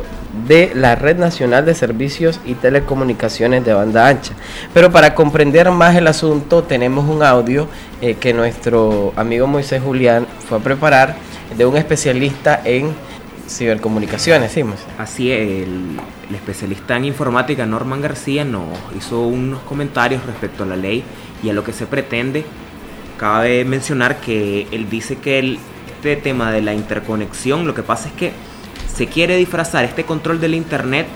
de 0.48 0.72
la 0.76 0.96
Red 0.96 1.18
Nacional 1.18 1.66
de 1.66 1.74
Servicios 1.74 2.40
y 2.46 2.56
Telecomunicaciones 2.56 3.66
de 3.66 3.74
Banda 3.74 4.08
Ancha. 4.08 4.34
Pero 4.74 4.92
para 4.92 5.16
comprender 5.16 5.72
más 5.72 5.96
el 5.96 6.08
asunto 6.08 6.64
tenemos 6.64 7.10
un 7.10 7.24
audio 7.24 7.68
eh, 8.02 8.16
que 8.16 8.34
nuestro 8.34 9.14
amigo 9.16 9.48
Moisés 9.48 9.82
Julián 9.82 10.28
fue 10.48 10.58
a 10.58 10.62
preparar 10.62 11.16
de 11.58 11.66
un 11.66 11.78
especialista 11.78 12.62
en 12.64 12.92
cibercomunicaciones, 13.48 14.52
¿sí? 14.52 14.64
Así 14.98 15.32
el, 15.32 16.00
el 16.30 16.36
especialista 16.36 16.96
en 16.98 17.06
informática 17.06 17.66
Norman 17.66 18.02
García 18.02 18.46
nos 18.46 18.64
hizo 18.98 19.22
unos 19.22 19.62
comentarios 19.64 20.26
respecto 20.26 20.64
a 20.64 20.68
la 20.68 20.76
ley 20.76 21.04
y 21.44 21.50
a 21.50 21.54
lo 21.54 21.64
que 21.64 21.74
se 21.74 21.86
pretende. 21.86 22.46
Cabe 23.18 23.64
mencionar 23.66 24.18
que 24.18 24.68
él 24.72 24.90
dice 24.90 25.18
que 25.18 25.40
el, 25.40 25.60
este 26.04 26.18
tema 26.18 26.52
de 26.52 26.62
la 26.62 26.74
interconexión, 26.74 27.66
lo 27.66 27.74
que 27.74 27.82
pasa 27.82 28.10
es 28.10 28.14
que 28.16 28.34
se 28.96 29.08
quiere 29.08 29.36
disfrazar 29.38 29.86
este 29.86 30.04
control 30.04 30.40
del 30.40 30.56
Internet 30.56 31.08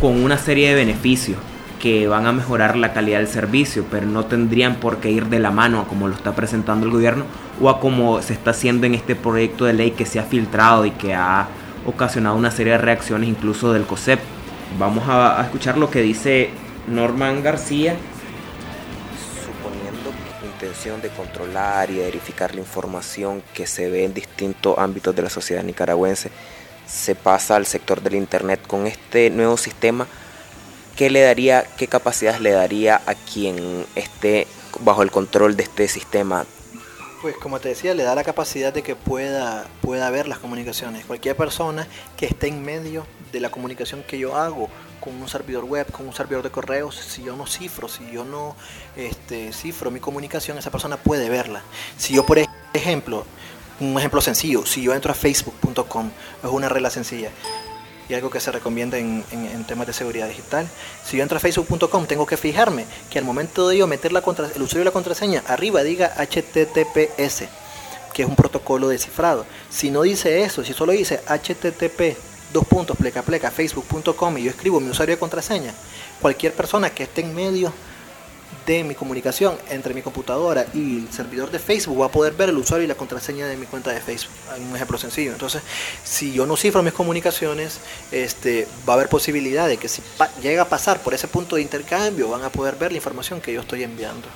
con 0.00 0.22
una 0.22 0.38
serie 0.38 0.68
de 0.68 0.74
beneficios 0.74 1.38
que 1.80 2.06
van 2.06 2.26
a 2.26 2.32
mejorar 2.32 2.76
la 2.76 2.92
calidad 2.92 3.18
del 3.18 3.28
servicio, 3.28 3.86
pero 3.90 4.06
no 4.06 4.26
tendrían 4.26 4.76
por 4.76 4.98
qué 4.98 5.10
ir 5.10 5.26
de 5.26 5.38
la 5.38 5.50
mano 5.50 5.80
a 5.80 5.88
como 5.88 6.08
lo 6.08 6.14
está 6.14 6.34
presentando 6.34 6.86
el 6.86 6.92
gobierno 6.92 7.24
o 7.60 7.70
a 7.70 7.80
como 7.80 8.20
se 8.22 8.34
está 8.34 8.50
haciendo 8.50 8.86
en 8.86 8.94
este 8.94 9.16
proyecto 9.16 9.64
de 9.64 9.72
ley 9.72 9.90
que 9.92 10.06
se 10.06 10.20
ha 10.20 10.24
filtrado 10.24 10.84
y 10.84 10.90
que 10.90 11.14
ha 11.14 11.48
ocasionado 11.86 12.36
una 12.36 12.50
serie 12.50 12.72
de 12.72 12.78
reacciones 12.78 13.28
incluso 13.28 13.72
del 13.72 13.84
COSEP. 13.86 14.20
Vamos 14.78 15.04
a, 15.08 15.40
escuchar 15.42 15.78
lo 15.78 15.90
que 15.90 16.02
dice 16.02 16.50
Norman 16.86 17.42
García. 17.42 17.96
Suponiendo 19.42 20.12
intención 20.44 21.00
de 21.00 21.08
controlar 21.08 21.90
y 21.90 21.96
verificar 21.96 22.54
la 22.54 22.60
información 22.60 23.42
que 23.54 23.66
se 23.66 23.88
ve 23.88 24.04
en 24.04 24.12
distintos 24.12 24.78
ámbitos 24.78 25.16
de 25.16 25.22
la 25.22 25.30
sociedad 25.30 25.64
nicaragüense, 25.64 26.30
se 26.90 27.14
pasa 27.14 27.56
al 27.56 27.66
sector 27.66 28.02
del 28.02 28.14
Internet 28.14 28.66
con 28.66 28.86
este 28.86 29.30
nuevo 29.30 29.56
sistema, 29.56 30.06
¿qué 30.96 31.08
le 31.08 31.20
daría, 31.20 31.64
qué 31.76 31.86
capacidades 31.86 32.40
le 32.40 32.50
daría 32.50 33.00
a 33.06 33.14
quien 33.14 33.86
esté 33.94 34.46
bajo 34.80 35.02
el 35.02 35.10
control 35.10 35.56
de 35.56 35.62
este 35.62 35.88
sistema? 35.88 36.44
Pues 37.22 37.36
como 37.36 37.60
te 37.60 37.68
decía, 37.68 37.94
le 37.94 38.02
da 38.02 38.14
la 38.14 38.24
capacidad 38.24 38.72
de 38.72 38.82
que 38.82 38.96
pueda, 38.96 39.66
pueda 39.82 40.08
ver 40.10 40.26
las 40.26 40.38
comunicaciones. 40.38 41.04
Cualquier 41.04 41.36
persona 41.36 41.86
que 42.16 42.26
esté 42.26 42.48
en 42.48 42.64
medio 42.64 43.06
de 43.30 43.40
la 43.40 43.50
comunicación 43.50 44.02
que 44.02 44.18
yo 44.18 44.36
hago 44.36 44.68
con 45.00 45.14
un 45.20 45.28
servidor 45.28 45.64
web, 45.64 45.90
con 45.92 46.06
un 46.06 46.14
servidor 46.14 46.42
de 46.42 46.50
correos, 46.50 46.96
si 46.96 47.22
yo 47.22 47.36
no 47.36 47.46
cifro, 47.46 47.88
si 47.88 48.10
yo 48.10 48.24
no 48.24 48.56
este, 48.96 49.52
cifro 49.52 49.90
mi 49.90 50.00
comunicación, 50.00 50.58
esa 50.58 50.70
persona 50.70 50.96
puede 50.96 51.28
verla. 51.28 51.62
Si 51.96 52.14
yo, 52.14 52.24
por 52.24 52.38
ejemplo, 52.72 53.24
un 53.80 53.98
ejemplo 53.98 54.20
sencillo, 54.20 54.66
si 54.66 54.82
yo 54.82 54.94
entro 54.94 55.10
a 55.10 55.14
facebook.com, 55.14 56.10
es 56.42 56.50
una 56.50 56.68
regla 56.68 56.90
sencilla 56.90 57.30
y 58.10 58.14
algo 58.14 58.28
que 58.28 58.40
se 58.40 58.50
recomienda 58.50 58.98
en, 58.98 59.24
temas 59.68 59.86
de 59.86 59.92
seguridad 59.92 60.28
digital. 60.28 60.68
Si 61.04 61.16
yo 61.16 61.22
entro 61.22 61.36
a 61.36 61.40
facebook.com, 61.40 62.06
tengo 62.06 62.26
que 62.26 62.36
fijarme 62.36 62.84
que 63.08 63.20
al 63.20 63.24
momento 63.24 63.68
de 63.68 63.78
yo 63.78 63.86
meter 63.86 64.12
la 64.12 64.20
contra, 64.20 64.46
el 64.46 64.62
usuario 64.62 64.82
y 64.82 64.84
la 64.84 64.90
contraseña, 64.90 65.44
arriba 65.46 65.82
diga 65.84 66.12
HTTPS, 66.16 67.44
que 68.12 68.22
es 68.22 68.28
un 68.28 68.34
protocolo 68.34 68.88
descifrado. 68.88 69.46
Si 69.70 69.92
no 69.92 70.02
dice 70.02 70.42
eso, 70.42 70.64
si 70.64 70.72
solo 70.72 70.90
dice 70.92 71.20
HTTP, 71.28 72.16
dos 72.52 72.66
puntos, 72.66 72.96
pleca 72.96 73.22
pleca, 73.22 73.50
facebook.com 73.52 74.38
y 74.38 74.44
yo 74.44 74.50
escribo 74.50 74.80
mi 74.80 74.90
usuario 74.90 75.14
y 75.14 75.18
contraseña, 75.18 75.72
cualquier 76.20 76.52
persona 76.52 76.90
que 76.90 77.04
esté 77.04 77.20
en 77.20 77.32
medio 77.32 77.72
de 78.66 78.84
mi 78.84 78.94
comunicación 78.94 79.56
entre 79.68 79.94
mi 79.94 80.02
computadora 80.02 80.66
y 80.74 80.98
el 80.98 81.12
servidor 81.12 81.50
de 81.50 81.58
Facebook 81.58 82.00
va 82.00 82.06
a 82.06 82.10
poder 82.10 82.34
ver 82.34 82.50
el 82.50 82.58
usuario 82.58 82.84
y 82.84 82.88
la 82.88 82.94
contraseña 82.94 83.46
de 83.46 83.56
mi 83.56 83.66
cuenta 83.66 83.90
de 83.90 84.00
Facebook. 84.00 84.34
Un 84.68 84.74
ejemplo 84.74 84.98
sencillo. 84.98 85.32
Entonces, 85.32 85.62
si 86.04 86.32
yo 86.32 86.46
no 86.46 86.56
cifro 86.56 86.82
mis 86.82 86.92
comunicaciones, 86.92 87.80
este, 88.12 88.68
va 88.88 88.94
a 88.94 88.96
haber 88.96 89.08
posibilidad 89.08 89.66
de 89.66 89.76
que 89.76 89.88
si 89.88 90.02
llega 90.42 90.62
a 90.62 90.68
pasar 90.68 91.00
por 91.00 91.14
ese 91.14 91.28
punto 91.28 91.56
de 91.56 91.62
intercambio, 91.62 92.28
van 92.28 92.44
a 92.44 92.50
poder 92.50 92.76
ver 92.76 92.92
la 92.92 92.98
información 92.98 93.40
que 93.40 93.52
yo 93.52 93.60
estoy 93.60 93.82
enviando. 93.82 94.28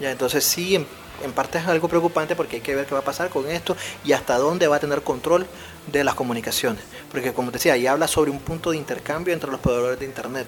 Ya, 0.00 0.10
entonces 0.10 0.44
sí, 0.44 0.74
en, 0.74 0.86
en 1.22 1.32
parte 1.32 1.58
es 1.58 1.66
algo 1.66 1.88
preocupante 1.88 2.36
porque 2.36 2.56
hay 2.56 2.62
que 2.62 2.74
ver 2.74 2.86
qué 2.86 2.94
va 2.94 3.00
a 3.00 3.04
pasar 3.04 3.30
con 3.30 3.48
esto 3.48 3.76
y 4.04 4.12
hasta 4.12 4.36
dónde 4.38 4.66
va 4.66 4.76
a 4.76 4.80
tener 4.80 5.02
control 5.02 5.46
de 5.90 6.04
las 6.04 6.14
comunicaciones. 6.14 6.82
Porque 7.10 7.32
como 7.32 7.50
te 7.50 7.58
decía, 7.58 7.74
ahí 7.74 7.86
habla 7.86 8.08
sobre 8.08 8.30
un 8.30 8.40
punto 8.40 8.70
de 8.70 8.76
intercambio 8.76 9.32
entre 9.32 9.50
los 9.50 9.60
proveedores 9.60 9.98
de 9.98 10.06
Internet 10.06 10.46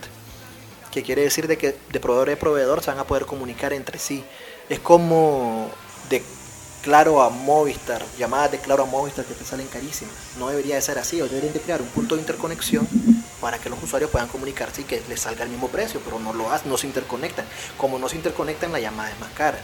que 0.96 1.02
quiere 1.02 1.20
decir 1.20 1.46
de 1.46 1.58
que 1.58 1.76
de 1.92 2.00
proveedor 2.00 2.30
a 2.30 2.36
proveedor 2.36 2.82
se 2.82 2.90
van 2.90 2.98
a 2.98 3.04
poder 3.04 3.26
comunicar 3.26 3.74
entre 3.74 3.98
sí. 3.98 4.24
Es 4.70 4.80
como 4.80 5.68
de 6.08 6.22
Claro 6.82 7.20
a 7.20 7.28
Movistar, 7.28 8.02
llamadas 8.16 8.52
de 8.52 8.58
Claro 8.58 8.84
a 8.84 8.86
Movistar 8.86 9.26
que 9.26 9.34
te 9.34 9.44
salen 9.44 9.66
carísimas. 9.66 10.14
No 10.38 10.48
debería 10.48 10.76
de 10.76 10.80
ser 10.80 10.98
así, 10.98 11.20
o 11.20 11.28
deberían 11.28 11.52
de 11.52 11.60
crear 11.60 11.82
un 11.82 11.88
punto 11.88 12.14
de 12.14 12.22
interconexión 12.22 12.88
para 13.42 13.58
que 13.58 13.68
los 13.68 13.82
usuarios 13.82 14.10
puedan 14.10 14.28
comunicarse 14.28 14.80
y 14.80 14.84
que 14.84 15.02
les 15.06 15.20
salga 15.20 15.44
el 15.44 15.50
mismo 15.50 15.68
precio, 15.68 16.00
pero 16.02 16.18
no 16.18 16.32
lo 16.32 16.50
hacen, 16.50 16.70
no 16.70 16.78
se 16.78 16.86
interconectan. 16.86 17.44
Como 17.76 17.98
no 17.98 18.08
se 18.08 18.16
interconectan, 18.16 18.72
la 18.72 18.80
llamada 18.80 19.10
es 19.10 19.20
más 19.20 19.32
cara. 19.32 19.58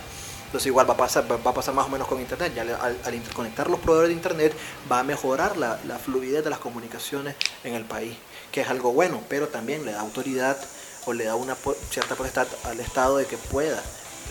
Entonces 0.45 0.67
igual 0.67 0.87
va 0.87 0.93
a 0.93 0.99
pasar, 0.99 1.25
va 1.33 1.51
a 1.51 1.55
pasar 1.55 1.73
más 1.73 1.87
o 1.87 1.89
menos 1.89 2.09
con 2.09 2.21
Internet. 2.21 2.53
Ya 2.55 2.63
al, 2.63 3.15
interconectar 3.15 3.71
los 3.71 3.81
proveedores 3.81 4.11
de 4.11 4.17
Internet 4.17 4.55
va 4.91 4.99
a 4.99 5.03
mejorar 5.03 5.57
la, 5.57 5.81
la 5.89 5.99
fluidez 5.99 6.45
de 6.45 6.51
las 6.51 6.59
comunicaciones 6.59 7.37
en 7.65 7.75
el 7.75 7.87
país, 7.87 8.19
que 8.51 8.61
es 8.61 8.69
algo 8.69 8.93
bueno, 8.93 9.23
pero 9.31 9.49
también 9.49 9.87
le 9.87 9.93
da 9.93 10.01
autoridad 10.01 10.59
o 11.07 11.13
le 11.13 11.25
da 11.25 11.35
una 11.35 11.57
cierta 11.91 12.15
potestad 12.15 12.47
al 12.65 12.81
Estado 12.81 13.17
de 13.17 13.27
que 13.27 13.37
pueda 13.37 13.83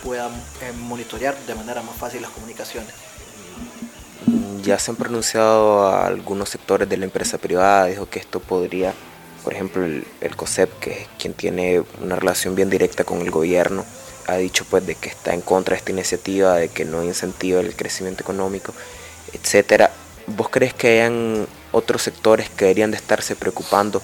puedan 0.04 0.32
eh, 0.62 0.72
monitorear 0.76 1.38
de 1.46 1.56
manera 1.56 1.82
más 1.82 1.96
fácil 1.96 2.22
las 2.22 2.32
comunicaciones. 2.32 2.94
Ya 4.64 4.78
se 4.78 4.92
han 4.92 4.98
pronunciado 4.98 5.88
a 5.88 6.06
algunos 6.06 6.50
sectores 6.50 6.88
de 6.88 6.98
la 6.98 7.06
empresa 7.06 7.38
privada, 7.38 7.86
dijo 7.86 8.08
que 8.08 8.20
esto 8.20 8.40
podría, 8.40 8.94
por 9.44 9.54
ejemplo, 9.54 9.84
el, 9.84 10.36
COSEP, 10.36 10.80
que 10.80 10.92
es 11.02 11.08
quien 11.18 11.34
tiene 11.34 11.84
una 12.02 12.16
relación 12.16 12.56
bien 12.56 12.70
directa 12.70 13.04
con 13.04 13.22
el 13.22 13.32
gobierno, 13.32 13.86
ha 14.28 14.36
dicho 14.36 14.66
pues 14.70 14.86
de 14.86 14.96
que 14.96 15.10
está 15.10 15.34
en 15.34 15.42
contra 15.42 15.74
de 15.74 15.80
esta 15.80 15.92
iniciativa, 15.92 16.56
de 16.56 16.70
que 16.70 16.86
no 16.86 17.04
incentiva 17.04 17.60
el 17.60 17.76
crecimiento 17.76 18.22
económico, 18.22 18.74
etcétera. 19.34 19.92
¿Vos 20.28 20.50
crees 20.50 20.76
que 20.76 21.00
hayan 21.00 21.48
otros 21.72 22.04
sectores 22.04 22.50
que 22.50 22.66
deberían 22.66 22.92
de 22.92 22.98
estarse 22.98 23.36
preocupando 23.36 24.02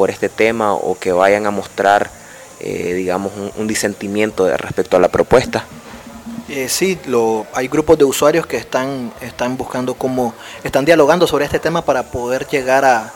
por 0.00 0.08
este 0.08 0.30
tema 0.30 0.72
o 0.72 0.98
que 0.98 1.12
vayan 1.12 1.44
a 1.44 1.50
mostrar 1.50 2.10
eh, 2.58 2.94
digamos, 2.94 3.32
un, 3.54 3.66
disentimiento 3.66 4.48
respecto 4.56 4.96
a 4.96 5.00
la 5.00 5.08
propuesta. 5.08 5.66
Eh, 6.48 6.70
sí, 6.70 6.98
lo, 7.04 7.46
hay 7.52 7.68
grupos 7.68 7.98
de 7.98 8.04
usuarios 8.04 8.46
que 8.46 8.56
están, 8.56 9.12
están 9.20 9.58
buscando 9.58 9.92
cómo, 9.92 10.32
están 10.64 10.86
dialogando 10.86 11.26
sobre 11.26 11.44
este 11.44 11.58
tema 11.58 11.82
para 11.82 12.04
poder 12.04 12.46
llegar 12.46 12.86
a 12.86 13.12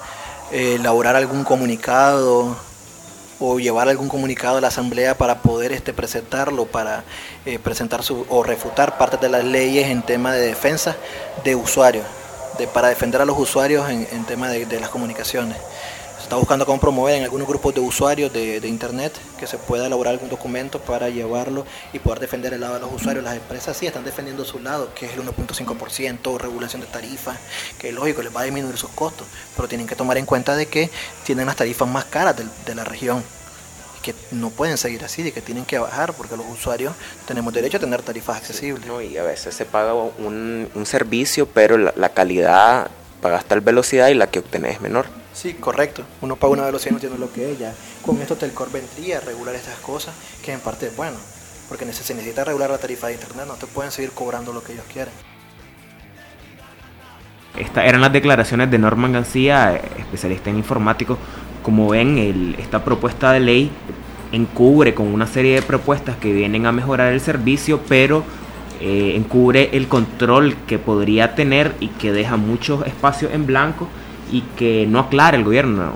eh, 0.53 0.75
elaborar 0.75 1.17
algún 1.17 1.43
comunicado 1.43 2.55
o 3.41 3.59
llevar 3.59 3.89
algún 3.89 4.09
comunicado 4.09 4.59
a 4.59 4.61
la 4.61 4.69
asamblea 4.69 5.17
para 5.17 5.41
poder 5.41 5.73
este, 5.73 5.95
presentarlo, 5.95 6.67
para 6.67 7.03
presentar 7.63 8.03
su, 8.03 8.27
o 8.29 8.43
refutar 8.43 8.99
partes 8.99 9.23
de 9.23 9.31
las 9.31 9.43
leyes 9.43 9.89
en 9.89 10.03
tema 10.03 10.35
de 10.35 10.49
defensa 10.49 10.97
de 11.45 11.55
usuarios, 11.55 12.05
de, 12.59 12.67
para 12.67 12.89
defender 12.89 13.23
a 13.23 13.25
los 13.25 13.39
usuarios 13.39 13.89
en, 13.89 14.07
en 14.13 14.27
tema 14.27 14.51
de 14.51 14.81
las 14.81 14.91
comunicaciones 14.91 15.57
está 16.25 16.37
buscando 16.37 16.65
cómo 16.65 16.81
promover 16.81 17.17
en 17.17 17.25
algunos 17.25 17.47
grupos 17.47 17.75
de 17.75 17.81
usuarios 17.81 18.33
de, 18.33 18.67
Internet 18.67 19.13
que 19.39 19.47
se 19.47 19.59
pueda 19.59 19.87
elaborar 19.87 20.15
algún 20.15 20.31
documento 20.31 20.81
para 20.81 21.11
llevarlo 21.11 21.67
y 21.93 21.99
poder 21.99 22.19
defender 22.19 22.55
el 22.55 22.63
lado 22.63 22.75
de 22.75 22.81
los 22.81 22.93
usuarios. 22.93 23.23
Las 23.23 23.37
empresas 23.37 23.77
sí 23.77 23.87
están 23.87 24.05
defendiendo 24.05 24.45
su 24.45 24.59
lado, 24.59 24.93
que 24.95 25.07
es 25.07 25.13
el 25.13 25.21
1.5%, 25.21 26.39
regulación 26.39 26.81
de 26.81 26.89
tarifas, 26.89 27.39
que 27.79 27.91
es 27.91 27.95
lógico, 27.95 28.23
les 28.23 28.35
va 28.35 28.41
a 28.41 28.45
disminuir 28.45 28.77
sus 28.79 28.91
costos, 28.91 29.27
pero 29.55 29.69
tienen 29.69 29.87
que 29.87 29.95
tomar 29.97 30.17
en 30.17 30.25
cuenta 30.25 30.57
de 30.57 30.67
que 30.67 30.91
tienen 31.25 31.47
las 31.47 31.57
tarifas 31.57 31.87
más 31.87 32.07
caras 32.07 32.37
de, 32.37 32.75
la 32.75 32.85
región 32.85 33.23
que 34.03 34.15
no 34.33 34.51
pueden 34.51 34.79
seguir 34.79 35.05
así, 35.05 35.23
de 35.23 35.33
que 35.33 35.43
tienen 35.43 35.65
que 35.65 35.79
bajar 35.79 36.15
porque 36.15 36.37
los 36.37 36.47
usuarios 36.47 36.95
tenemos 37.27 37.53
derecho 37.53 37.77
a 37.77 37.81
tener 37.81 38.03
tarifas 38.03 38.39
accesibles. 38.39 38.87
y 39.11 39.19
a 39.19 39.23
veces 39.23 39.55
se 39.55 39.67
paga 39.67 39.93
un, 39.95 40.85
servicio, 40.87 41.47
pero 41.47 41.77
la, 41.77 41.93
la 41.97 42.09
calidad, 42.09 42.91
pagas 43.21 43.45
tal 43.45 43.61
velocidad 43.61 44.09
y 44.09 44.15
la 44.15 44.27
que 44.29 44.41
obtenés 44.41 44.77
es 44.77 44.81
menor. 44.81 45.07
Sí, 45.33 45.55
correcto. 45.55 46.03
Uno 46.21 46.37
paga 46.37 46.53
una 46.53 46.65
velocidad 46.65 46.93
y 46.93 46.95
no 46.95 47.01
tiene 47.01 47.19
lo 47.19 47.33
que 47.33 47.53
es 47.53 47.59
ya. 47.59 47.75
Con 48.05 48.21
esto 48.21 48.37
Telcor 48.37 48.71
vendría 48.71 49.19
a 49.19 49.21
regular 49.21 49.55
estas 49.55 49.79
cosas, 49.79 50.15
que 50.45 50.53
en 50.53 50.61
parte 50.61 50.87
es 50.87 50.97
bueno, 50.97 51.17
porque 51.69 51.85
se 51.93 52.15
necesita 52.15 52.45
regular 52.45 52.71
la 52.71 52.79
tarifa 52.79 53.09
de 53.09 53.15
internet, 53.15 53.47
no 53.47 53.55
te 53.55 53.67
pueden 53.67 53.91
seguir 53.91 54.13
cobrando 54.13 54.53
lo 54.53 54.63
que 54.63 54.75
ellos 54.75 54.85
quieren. 54.93 55.13
Estas 57.59 57.85
eran 57.87 58.01
las 58.01 58.13
declaraciones 58.13 58.71
de 58.71 58.79
Norman 58.79 59.13
García, 59.13 59.81
especialista 59.99 60.51
en 60.51 60.59
informático. 60.59 61.19
Como 61.63 61.89
ven, 61.89 62.57
esta 62.59 62.85
propuesta 62.85 63.33
de 63.33 63.41
ley 63.41 63.71
encubre 64.33 64.95
con 64.95 65.07
una 65.07 65.27
serie 65.27 65.55
de 65.55 65.63
propuestas 65.63 66.17
que 66.17 66.33
vienen 66.33 66.67
a 66.67 66.73
mejorar 66.73 67.13
el 67.13 67.21
servicio, 67.21 67.81
pero 67.89 68.25
eh, 68.81 69.15
encubre 69.17 69.71
el 69.73 69.89
control 69.89 70.57
que 70.67 70.79
podría 70.79 71.35
tener 71.35 71.75
y 71.81 71.89
que 71.89 72.13
deja 72.13 72.37
muchos 72.37 72.87
espacios 72.87 73.33
en 73.33 73.47
blanco 73.47 73.89
y 74.33 74.43
que 74.57 74.87
no 74.89 74.99
aclara 74.99 75.37
el 75.37 75.45
gobierno 75.45 75.93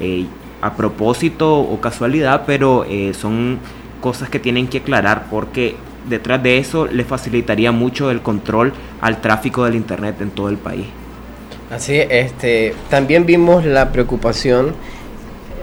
eh, 0.00 0.26
a 0.60 0.76
propósito 0.76 1.58
o 1.58 1.80
casualidad, 1.80 2.42
pero 2.46 2.84
eh, 2.84 3.12
son 3.14 3.58
cosas 4.00 4.28
que 4.28 4.38
tienen 4.38 4.68
que 4.68 4.78
aclarar 4.78 5.26
porque 5.30 5.76
detrás 6.08 6.42
de 6.42 6.58
eso 6.58 6.86
le 6.86 7.04
facilitaría 7.04 7.72
mucho 7.72 8.10
el 8.10 8.20
control 8.20 8.72
al 9.00 9.20
tráfico 9.20 9.64
del 9.64 9.76
internet 9.76 10.20
en 10.20 10.30
todo 10.30 10.48
el 10.48 10.56
país. 10.56 10.86
Así, 11.70 11.94
este, 11.94 12.74
también 12.90 13.26
vimos 13.26 13.64
la 13.64 13.92
preocupación 13.92 14.74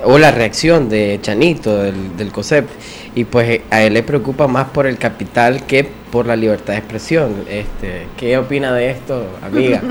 o 0.03 0.17
la 0.17 0.31
reacción 0.31 0.89
de 0.89 1.19
Chanito 1.21 1.77
del, 1.77 2.15
del 2.17 2.31
COSEP 2.31 2.67
y 3.15 3.25
pues 3.25 3.61
a 3.71 3.81
él 3.81 3.93
le 3.93 4.03
preocupa 4.03 4.47
más 4.47 4.69
por 4.69 4.87
el 4.87 4.97
capital 4.97 5.65
que 5.65 5.89
por 6.11 6.25
la 6.25 6.35
libertad 6.35 6.73
de 6.73 6.79
expresión. 6.79 7.45
Este, 7.49 8.07
¿Qué 8.17 8.37
opina 8.37 8.73
de 8.73 8.91
esto, 8.91 9.25
amiga? 9.43 9.81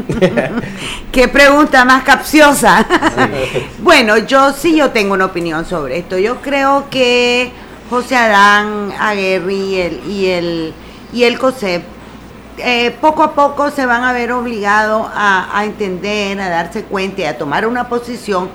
Qué 1.12 1.28
pregunta 1.28 1.84
más 1.84 2.02
capciosa. 2.04 2.86
bueno, 3.78 4.18
yo 4.18 4.52
sí 4.52 4.76
yo 4.76 4.90
tengo 4.90 5.14
una 5.14 5.26
opinión 5.26 5.64
sobre 5.64 5.98
esto. 5.98 6.18
Yo 6.18 6.40
creo 6.40 6.88
que 6.90 7.50
José 7.90 8.16
Adán 8.16 8.92
Aguerri 8.98 9.56
y 9.56 9.80
el, 9.80 10.00
y 10.10 10.26
el, 10.26 10.74
y 11.12 11.24
el 11.24 11.38
COSEP 11.38 11.82
eh, 12.58 12.96
poco 13.00 13.22
a 13.22 13.34
poco 13.34 13.70
se 13.70 13.84
van 13.84 14.02
a 14.02 14.12
ver 14.12 14.32
obligados 14.32 15.08
a, 15.14 15.56
a 15.56 15.64
entender, 15.66 16.40
a 16.40 16.48
darse 16.48 16.84
cuenta 16.84 17.20
y 17.22 17.24
a 17.24 17.36
tomar 17.36 17.66
una 17.66 17.88
posición 17.88 18.48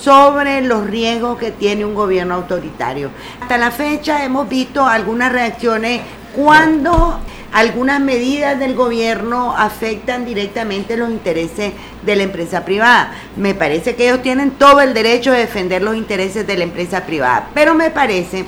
sobre 0.00 0.60
los 0.60 0.86
riesgos 0.86 1.38
que 1.38 1.50
tiene 1.52 1.84
un 1.84 1.94
gobierno 1.94 2.34
autoritario. 2.34 3.10
Hasta 3.40 3.56
la 3.56 3.70
fecha 3.70 4.24
hemos 4.24 4.48
visto 4.48 4.84
algunas 4.84 5.32
reacciones 5.32 6.02
cuando 6.34 7.20
algunas 7.52 8.00
medidas 8.00 8.58
del 8.58 8.74
gobierno 8.74 9.54
afectan 9.56 10.24
directamente 10.24 10.96
los 10.96 11.08
intereses 11.08 11.72
de 12.02 12.16
la 12.16 12.24
empresa 12.24 12.64
privada. 12.64 13.14
Me 13.36 13.54
parece 13.54 13.94
que 13.94 14.08
ellos 14.08 14.22
tienen 14.22 14.50
todo 14.50 14.80
el 14.80 14.92
derecho 14.92 15.30
de 15.30 15.38
defender 15.38 15.80
los 15.80 15.96
intereses 15.96 16.46
de 16.46 16.56
la 16.56 16.64
empresa 16.64 17.06
privada, 17.06 17.48
pero 17.54 17.74
me 17.74 17.90
parece 17.90 18.44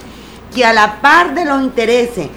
que 0.53 0.65
a 0.65 0.73
la 0.73 1.01
par 1.01 1.35
de 1.35 1.45
los 1.45 1.63
intereses 1.63 2.29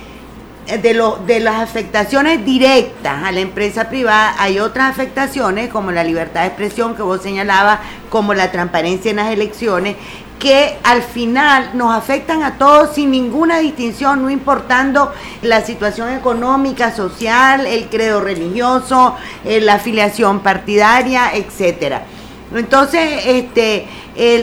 de, 0.78 0.94
lo, 0.94 1.18
de 1.26 1.40
las 1.40 1.56
afectaciones 1.56 2.46
directas 2.46 3.24
a 3.24 3.32
la 3.32 3.40
empresa 3.40 3.90
privada, 3.90 4.36
hay 4.38 4.60
otras 4.60 4.92
afectaciones 4.92 5.70
como 5.70 5.92
la 5.92 6.04
libertad 6.04 6.42
de 6.42 6.48
expresión 6.48 6.96
que 6.96 7.02
vos 7.02 7.24
señalabas, 7.24 7.80
como 8.12 8.36
la 8.36 8.52
transparencia 8.52 9.10
en 9.10 9.18
las 9.18 9.32
elecciones, 9.32 9.96
que 10.40 10.78
al 10.84 11.04
final 11.04 11.72
nos 11.74 11.94
afectan 11.94 12.44
a 12.44 12.58
todos 12.58 12.96
sin 12.96 13.12
ninguna 13.12 13.60
distinción, 13.60 14.22
no 14.24 14.30
importando 14.30 15.12
la 15.42 15.62
situación 15.62 16.14
económica, 16.14 16.96
social, 16.96 17.68
el 17.68 17.90
credo 17.90 18.22
religioso, 18.22 19.16
eh, 19.44 19.60
la 19.60 19.76
afiliación 19.76 20.40
partidaria, 20.40 21.32
etcétera. 21.34 22.04
Entonces, 22.56 23.26
este, 23.26 23.88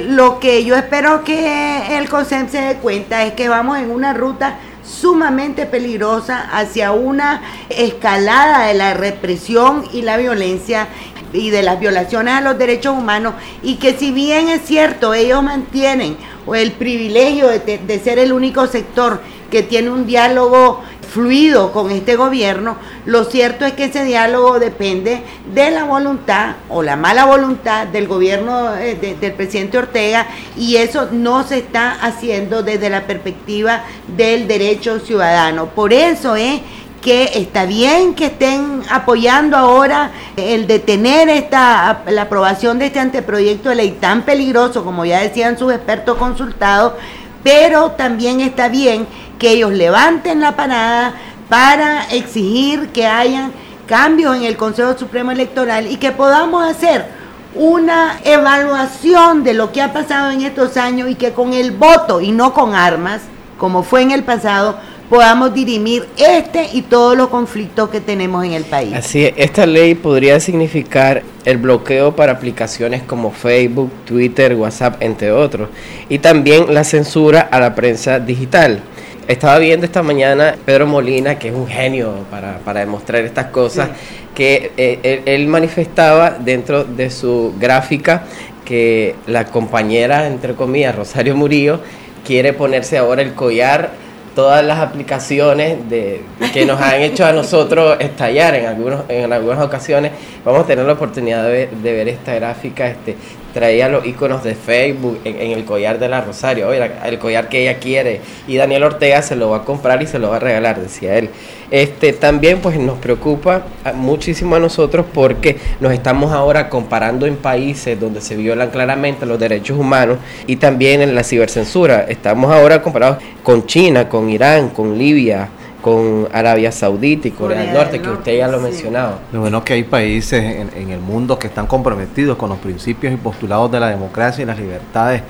lo 0.08 0.38
que 0.38 0.64
yo 0.64 0.76
espero 0.76 1.24
que 1.24 1.98
el 1.98 2.08
COSEM 2.08 2.48
se 2.48 2.60
dé 2.60 2.74
cuenta 2.76 3.24
es 3.24 3.32
que 3.32 3.48
vamos 3.48 3.78
en 3.78 3.90
una 3.90 4.12
ruta 4.12 4.58
sumamente 4.84 5.66
peligrosa 5.66 6.48
hacia 6.52 6.92
una 6.92 7.42
escalada 7.68 8.66
de 8.66 8.74
la 8.74 8.94
represión 8.94 9.84
y 9.92 10.02
la 10.02 10.16
violencia 10.16 10.88
y 11.32 11.50
de 11.50 11.62
las 11.62 11.78
violaciones 11.80 12.34
a 12.34 12.40
los 12.40 12.58
derechos 12.58 12.96
humanos 12.96 13.34
y 13.62 13.76
que 13.76 13.94
si 13.94 14.12
bien 14.12 14.48
es 14.48 14.62
cierto 14.62 15.14
ellos 15.14 15.42
mantienen 15.42 16.16
el 16.54 16.72
privilegio 16.72 17.48
de, 17.48 18.00
ser 18.02 18.18
el 18.18 18.32
único 18.32 18.66
sector 18.66 19.20
que 19.50 19.62
tiene 19.62 19.90
un 19.90 20.06
diálogo 20.06 20.82
fluido 21.12 21.72
con 21.72 21.90
este 21.90 22.16
gobierno, 22.16 22.76
lo 23.06 23.24
cierto 23.24 23.64
es 23.64 23.72
que 23.72 23.84
ese 23.84 24.04
diálogo 24.04 24.58
depende 24.58 25.22
de 25.54 25.70
la 25.70 25.84
voluntad 25.84 26.56
o 26.68 26.82
la 26.82 26.96
mala 26.96 27.24
voluntad 27.24 27.86
del 27.86 28.06
gobierno 28.06 28.76
eh, 28.76 29.16
del 29.18 29.32
presidente 29.32 29.78
Ortega 29.78 30.26
y 30.56 30.76
eso 30.76 31.08
no 31.12 31.42
se 31.44 31.58
está 31.58 31.92
haciendo 31.92 32.62
desde 32.62 32.90
la 32.90 33.06
perspectiva 33.06 33.84
del 34.16 34.46
derecho 34.46 34.98
ciudadano. 35.00 35.66
Por 35.66 35.92
eso 35.92 36.36
es 36.36 36.60
que 37.00 37.30
está 37.34 37.66
bien 37.66 38.14
que 38.14 38.26
estén 38.26 38.82
apoyando 38.90 39.56
ahora 39.56 40.10
el 40.36 40.66
detener 40.66 41.28
esta 41.28 42.02
la 42.06 42.22
aprobación 42.22 42.78
de 42.78 42.86
este 42.86 43.00
anteproyecto 43.00 43.68
de 43.68 43.76
ley 43.76 43.96
tan 44.00 44.22
peligroso 44.22 44.84
como 44.84 45.04
ya 45.04 45.20
decían 45.20 45.58
sus 45.58 45.72
expertos 45.72 46.16
consultados, 46.18 46.94
pero 47.42 47.92
también 47.92 48.40
está 48.40 48.68
bien 48.68 49.06
que 49.38 49.50
ellos 49.50 49.72
levanten 49.72 50.40
la 50.40 50.56
parada 50.56 51.14
para 51.48 52.04
exigir 52.10 52.88
que 52.88 53.06
hayan 53.06 53.52
cambios 53.86 54.36
en 54.36 54.44
el 54.44 54.56
Consejo 54.56 54.98
Supremo 54.98 55.30
Electoral 55.30 55.86
y 55.90 55.96
que 55.96 56.10
podamos 56.10 56.68
hacer 56.68 57.06
una 57.54 58.18
evaluación 58.24 59.42
de 59.44 59.54
lo 59.54 59.72
que 59.72 59.80
ha 59.80 59.92
pasado 59.92 60.30
en 60.30 60.42
estos 60.42 60.76
años 60.76 61.08
y 61.08 61.14
que 61.14 61.32
con 61.32 61.54
el 61.54 61.70
voto 61.70 62.20
y 62.20 62.32
no 62.32 62.52
con 62.52 62.74
armas, 62.74 63.22
como 63.58 63.82
fue 63.82 64.02
en 64.02 64.10
el 64.10 64.24
pasado, 64.24 64.78
podamos 65.08 65.54
dirimir 65.54 66.06
este 66.16 66.68
y 66.72 66.82
todos 66.82 67.16
los 67.16 67.28
conflictos 67.28 67.90
que 67.90 68.00
tenemos 68.00 68.44
en 68.44 68.52
el 68.52 68.64
país. 68.64 68.92
Así 68.94 69.24
es, 69.24 69.34
esta 69.36 69.66
ley 69.66 69.94
podría 69.94 70.40
significar 70.40 71.22
el 71.44 71.58
bloqueo 71.58 72.14
para 72.16 72.32
aplicaciones 72.32 73.02
como 73.02 73.30
Facebook, 73.30 73.90
Twitter, 74.04 74.54
WhatsApp, 74.54 75.02
entre 75.02 75.32
otros, 75.32 75.68
y 76.08 76.18
también 76.18 76.74
la 76.74 76.84
censura 76.84 77.40
a 77.40 77.60
la 77.60 77.74
prensa 77.74 78.18
digital. 78.18 78.80
Estaba 79.28 79.58
viendo 79.58 79.86
esta 79.86 80.02
mañana 80.02 80.54
Pedro 80.64 80.86
Molina, 80.86 81.36
que 81.36 81.48
es 81.48 81.54
un 81.54 81.66
genio 81.66 82.12
para, 82.30 82.58
para 82.58 82.80
demostrar 82.80 83.24
estas 83.24 83.46
cosas, 83.46 83.90
que 84.36 84.70
eh, 84.76 85.22
él, 85.24 85.48
manifestaba 85.48 86.30
dentro 86.30 86.84
de 86.84 87.10
su 87.10 87.54
gráfica 87.58 88.24
que 88.64 89.16
la 89.26 89.46
compañera, 89.46 90.26
entre 90.26 90.54
comillas, 90.54 90.94
Rosario 90.94 91.34
Murillo, 91.34 91.80
quiere 92.24 92.52
ponerse 92.52 92.98
ahora 92.98 93.22
el 93.22 93.34
collar 93.34 94.05
todas 94.36 94.64
las 94.64 94.78
aplicaciones 94.78 95.88
de, 95.88 96.20
que 96.52 96.64
nos 96.64 96.80
han 96.80 97.00
hecho 97.00 97.26
a 97.26 97.32
nosotros 97.32 97.96
estallar 97.98 98.54
en, 98.54 98.66
algunos, 98.66 99.02
en 99.08 99.32
algunas 99.32 99.64
ocasiones. 99.64 100.12
Vamos 100.44 100.62
a 100.62 100.66
tener 100.66 100.84
la 100.84 100.92
oportunidad 100.92 101.42
de 101.42 101.66
de 101.82 101.92
ver 101.92 102.08
esta 102.08 102.34
gráfica. 102.34 102.86
Este, 102.86 103.16
traía 103.56 103.88
los 103.88 104.04
iconos 104.04 104.44
de 104.44 104.54
Facebook 104.54 105.18
en, 105.24 105.50
el 105.50 105.64
collar 105.64 105.98
de 105.98 106.10
la 106.10 106.20
Rosario, 106.20 106.68
oye, 106.68 106.90
el 107.06 107.18
collar 107.18 107.48
que 107.48 107.62
ella 107.62 107.78
quiere. 107.78 108.20
Y 108.46 108.56
Daniel 108.56 108.82
Ortega 108.82 109.22
se 109.22 109.34
lo 109.34 109.48
va 109.48 109.56
a 109.56 109.64
comprar 109.64 110.02
y 110.02 110.06
se 110.06 110.18
lo 110.18 110.28
va 110.28 110.36
a 110.36 110.40
regalar, 110.40 110.78
decía 110.78 111.16
él. 111.16 111.30
Este, 111.70 112.12
también 112.12 112.60
pues 112.60 112.78
nos 112.78 112.98
preocupa 112.98 113.62
muchísimo 113.94 114.56
a 114.56 114.60
nosotros 114.60 115.06
porque 115.10 115.56
nos 115.80 115.94
estamos 115.94 116.32
ahora 116.32 116.68
comparando 116.68 117.24
en 117.24 117.36
países 117.36 117.98
donde 117.98 118.20
se 118.20 118.36
violan 118.36 118.68
claramente 118.68 119.24
los 119.24 119.40
derechos 119.40 119.78
humanos 119.78 120.18
y 120.46 120.56
también 120.56 121.00
en 121.00 121.14
la 121.14 121.24
cibercensura. 121.24 122.04
Estamos 122.10 122.52
ahora 122.52 122.82
comparados 122.82 123.24
con 123.42 123.64
China, 123.64 124.06
con 124.06 124.28
Irán, 124.28 124.68
con 124.68 124.98
Libia, 124.98 125.48
con 125.86 126.26
Arabia 126.32 126.72
Saudita 126.72 127.28
y 127.28 127.30
Corea, 127.30 127.60
del 127.60 127.72
Norte, 127.72 128.00
que 128.00 128.08
usted 128.08 128.38
ya 128.38 128.48
lo 128.48 128.56
ha 128.56 128.60
mencionado. 128.60 129.20
Lo 129.30 129.38
bueno 129.38 129.58
es 129.58 129.62
que 129.62 129.74
hay 129.74 129.84
países 129.84 130.42
en, 130.42 130.68
en, 130.74 130.90
el 130.90 130.98
mundo 130.98 131.38
que 131.38 131.46
están 131.46 131.68
comprometidos 131.68 132.36
con 132.36 132.48
los 132.48 132.58
principios 132.58 133.14
y 133.14 133.16
postulados 133.16 133.70
de 133.70 133.78
la 133.78 133.90
democracia 133.90 134.42
y 134.42 134.46
las 134.46 134.58
libertades 134.58 135.22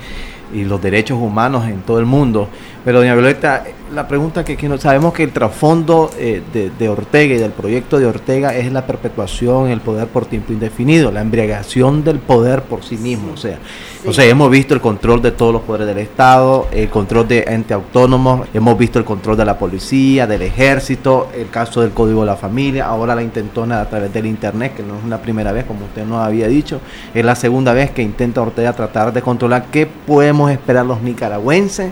y 0.51 0.63
los 0.63 0.81
derechos 0.81 1.19
humanos 1.21 1.67
en 1.67 1.81
todo 1.81 1.99
el 1.99 2.07
mundo. 2.07 2.49
Pero, 2.83 3.01
doña 3.01 3.13
Violeta, 3.13 3.65
la 3.93 4.07
pregunta 4.07 4.43
que, 4.43 4.57
que 4.57 4.67
no, 4.67 4.77
sabemos 4.77 5.13
que 5.13 5.23
el 5.23 5.31
trasfondo 5.31 6.11
eh, 6.17 6.41
de, 6.77 6.89
Ortega 6.89 7.35
y 7.35 7.37
del 7.37 7.51
proyecto 7.51 7.99
de 7.99 8.05
Ortega 8.05 8.55
es 8.55 8.71
la 8.71 8.85
perpetuación, 8.85 9.69
el 9.69 9.81
poder 9.81 10.07
por 10.07 10.25
tiempo 10.25 10.53
indefinido, 10.53 11.11
la 11.11 11.21
embriagación 11.21 12.03
del 12.03 12.19
poder 12.19 12.63
por 12.63 12.83
sí 12.83 12.97
mismo. 12.97 13.33
O 13.33 13.37
sea, 13.37 13.59
o 14.05 14.13
sea, 14.13 14.25
hemos 14.25 14.49
visto 14.49 14.73
el 14.73 14.81
control 14.81 15.21
de 15.21 15.31
todos 15.31 15.53
los 15.53 15.61
poderes 15.63 15.87
del 15.87 15.97
Estado, 15.99 16.67
el 16.71 16.89
control 16.89 17.27
de 17.27 17.45
entes 17.47 17.73
autónomos, 17.73 18.47
hemos 18.53 18.77
visto 18.77 18.99
el 18.99 19.05
control 19.05 19.37
de 19.37 19.45
la 19.45 19.57
policía, 19.57 20.27
del 20.27 20.43
ejército, 20.43 21.29
el 21.35 21.49
caso 21.49 21.81
del 21.81 21.91
Código 21.91 22.21
de 22.21 22.27
la 22.27 22.35
Familia, 22.35 22.85
ahora 22.85 23.15
la 23.15 23.23
intentona 23.23 23.81
a 23.81 23.89
través 23.89 24.13
del 24.13 24.25
Internet, 24.25 24.75
que 24.75 24.83
no 24.83 24.97
es 24.97 25.03
una 25.03 25.21
primera 25.21 25.51
vez, 25.51 25.65
como 25.65 25.85
usted 25.85 26.05
nos 26.05 26.25
había 26.25 26.47
dicho, 26.47 26.79
es 27.13 27.25
la 27.25 27.35
segunda 27.35 27.73
vez 27.73 27.91
que 27.91 28.01
intenta 28.01 28.41
Ortega 28.41 28.73
tratar 28.73 29.13
de 29.13 29.21
controlar 29.21 29.65
qué 29.71 29.85
podemos 29.87 30.51
esperar 30.51 30.85
los 30.85 31.01
nicaragüenses 31.01 31.91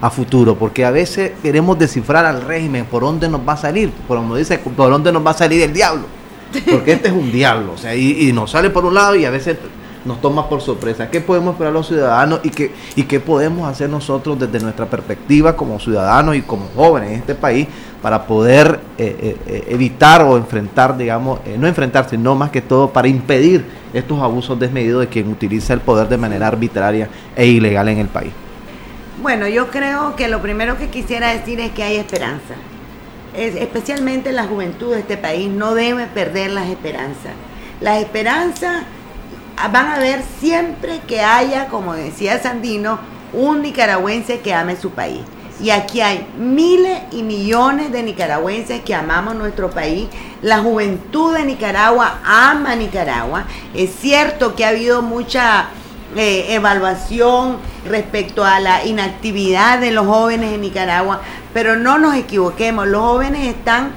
a 0.00 0.10
futuro, 0.10 0.56
porque 0.56 0.84
a 0.84 0.90
veces 0.90 1.32
queremos 1.42 1.78
descifrar 1.78 2.24
al 2.24 2.42
régimen 2.42 2.84
por 2.84 3.02
dónde 3.02 3.28
nos 3.28 3.46
va 3.46 3.54
a 3.54 3.56
salir, 3.56 3.90
por 4.06 4.18
donde 4.18 4.38
dice, 4.38 4.58
por 4.58 4.90
dónde 4.90 5.12
nos 5.12 5.24
va 5.24 5.30
a 5.30 5.34
salir 5.34 5.62
el 5.62 5.72
diablo, 5.72 6.04
porque 6.70 6.92
este 6.92 7.08
es 7.08 7.14
un 7.14 7.32
diablo, 7.32 7.72
o 7.74 7.78
sea, 7.78 7.94
y, 7.94 8.32
nos 8.32 8.50
sale 8.50 8.70
por 8.70 8.84
un 8.84 8.94
lado 8.94 9.16
y 9.16 9.24
a 9.24 9.30
veces 9.30 9.56
nos 10.04 10.20
toma 10.20 10.48
por 10.48 10.60
sorpresa. 10.60 11.10
¿Qué 11.10 11.20
podemos 11.20 11.54
esperar 11.54 11.72
los 11.72 11.88
ciudadanos 11.88 12.40
y 12.44 12.50
qué, 12.50 12.70
y 12.94 13.02
qué 13.04 13.18
podemos 13.18 13.68
hacer 13.68 13.90
nosotros 13.90 14.38
desde 14.38 14.60
nuestra 14.60 14.86
perspectiva 14.86 15.56
como 15.56 15.80
ciudadanos 15.80 16.36
y 16.36 16.42
como 16.42 16.68
jóvenes 16.76 17.10
en 17.10 17.18
este 17.18 17.34
país 17.34 17.66
para 18.00 18.24
poder 18.24 18.78
eh, 18.98 19.16
eh, 19.20 19.36
eh, 19.48 19.64
evitar 19.70 20.22
o 20.22 20.36
enfrentar, 20.36 20.96
digamos, 20.96 21.40
no 21.58 21.66
enfrentar, 21.66 22.08
sino 22.08 22.36
más 22.36 22.50
que 22.50 22.62
todo 22.62 22.90
para 22.90 23.08
impedir 23.08 23.64
estos 23.92 24.20
abusos 24.20 24.56
desmedidos 24.60 25.00
de 25.00 25.08
quien 25.08 25.28
utiliza 25.28 25.72
el 25.72 25.80
poder 25.80 26.08
de 26.08 26.16
manera 26.16 26.46
arbitraria 26.46 27.08
e 27.34 27.46
ilegal 27.46 27.88
en 27.88 27.98
el 27.98 28.06
país? 28.06 28.32
Bueno, 29.22 29.48
yo 29.48 29.70
creo 29.70 30.14
que 30.14 30.28
lo 30.28 30.42
primero 30.42 30.76
que 30.76 30.90
quisiera 30.90 31.32
decir 31.32 31.58
es 31.58 31.72
que 31.72 31.82
hay 31.82 31.96
esperanza. 31.96 32.54
especialmente 33.34 34.32
la 34.32 34.44
juventud 34.44 34.92
de 34.92 35.00
este 35.00 35.16
país 35.16 35.50
no 35.50 35.74
debe 35.74 36.06
perder 36.06 36.50
las 36.50 36.68
esperanzas. 36.68 37.32
Las 37.80 37.98
esperanzas 37.98 38.82
van 39.72 39.86
a 39.88 39.98
ver 39.98 40.22
siempre 40.40 41.00
que 41.06 41.20
haya, 41.20 41.68
como 41.68 41.94
decía 41.94 42.38
Sandino, 42.38 42.98
un 43.32 43.62
nicaragüense 43.62 44.40
que 44.40 44.52
ame 44.52 44.76
su 44.76 44.90
país. 44.90 45.22
Y 45.62 45.70
aquí 45.70 46.02
hay 46.02 46.26
miles 46.36 47.00
y 47.10 47.22
millones 47.22 47.90
de 47.92 48.02
nicaragüenses 48.02 48.82
que 48.82 48.94
amamos 48.94 49.34
nuestro 49.34 49.70
país. 49.70 50.08
La 50.42 50.58
juventud 50.58 51.34
de 51.34 51.44
Nicaragua 51.44 52.20
ama 52.24 52.76
Nicaragua. 52.76 53.44
Es 53.74 53.90
cierto 53.98 54.54
que 54.54 54.66
ha 54.66 54.68
habido 54.68 55.00
mucha 55.00 55.68
eh, 56.16 56.54
evaluación 56.54 57.58
respecto 57.88 58.44
a 58.44 58.58
la 58.60 58.84
inactividad 58.84 59.78
de 59.78 59.90
los 59.90 60.06
jóvenes 60.06 60.54
en 60.54 60.62
Nicaragua, 60.62 61.20
pero 61.52 61.76
no 61.76 61.98
nos 61.98 62.14
equivoquemos, 62.14 62.86
los 62.86 63.02
jóvenes 63.02 63.48
están 63.54 63.90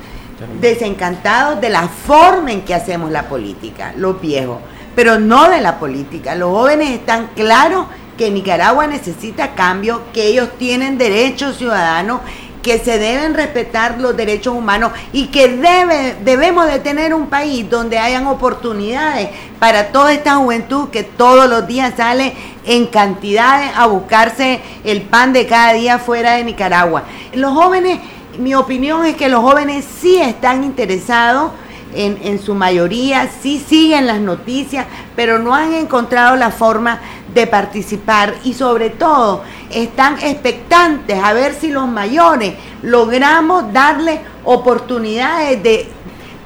desencantados 0.61 1.59
de 1.61 1.69
la 1.69 1.87
forma 1.87 2.51
en 2.51 2.61
que 2.61 2.73
hacemos 2.73 3.11
la 3.11 3.27
política, 3.27 3.93
los 3.97 4.19
viejos, 4.21 4.59
pero 4.95 5.19
no 5.19 5.49
de 5.49 5.61
la 5.61 5.79
política. 5.79 6.35
Los 6.35 6.49
jóvenes 6.51 6.91
están 6.91 7.27
claros 7.35 7.85
que 8.17 8.31
Nicaragua 8.31 8.85
necesita 8.87 9.55
cambio, 9.55 10.01
que 10.13 10.27
ellos 10.27 10.49
tienen 10.57 10.97
derechos 10.97 11.57
ciudadanos 11.57 12.19
que 12.61 12.77
se 12.79 12.99
deben 12.99 13.33
respetar 13.33 13.99
los 13.99 14.15
derechos 14.17 14.53
humanos 14.53 14.91
y 15.13 15.27
que 15.27 15.47
debe, 15.47 16.15
debemos 16.23 16.67
de 16.67 16.79
tener 16.79 17.13
un 17.13 17.27
país 17.27 17.69
donde 17.69 17.97
hayan 17.97 18.27
oportunidades 18.27 19.29
para 19.59 19.91
toda 19.91 20.13
esta 20.13 20.35
juventud 20.35 20.89
que 20.89 21.03
todos 21.03 21.49
los 21.49 21.67
días 21.67 21.93
sale 21.95 22.33
en 22.65 22.87
cantidades 22.87 23.71
a 23.75 23.87
buscarse 23.87 24.59
el 24.83 25.03
pan 25.03 25.33
de 25.33 25.47
cada 25.47 25.73
día 25.73 25.99
fuera 25.99 26.33
de 26.33 26.43
Nicaragua. 26.43 27.03
Los 27.33 27.53
jóvenes, 27.53 27.99
mi 28.37 28.53
opinión 28.55 29.05
es 29.05 29.15
que 29.15 29.29
los 29.29 29.41
jóvenes 29.41 29.85
sí 29.99 30.17
están 30.17 30.63
interesados 30.63 31.51
en, 31.93 32.19
en, 32.21 32.39
su 32.39 32.53
mayoría, 32.53 33.29
sí 33.41 33.63
siguen 33.67 34.05
las 34.05 34.19
noticias, 34.19 34.85
pero 35.15 35.39
no 35.39 35.55
han 35.55 35.73
encontrado 35.73 36.35
la 36.35 36.51
forma 36.51 36.99
de 37.33 37.47
participar 37.47 38.35
y 38.43 38.53
sobre 38.53 38.89
todo 38.89 39.43
están 39.71 40.17
expectantes 40.21 41.21
a 41.23 41.33
ver 41.33 41.53
si 41.53 41.69
los 41.69 41.87
mayores 41.87 42.55
logramos 42.81 43.71
darle 43.71 44.21
oportunidades 44.43 45.61
de 45.61 45.87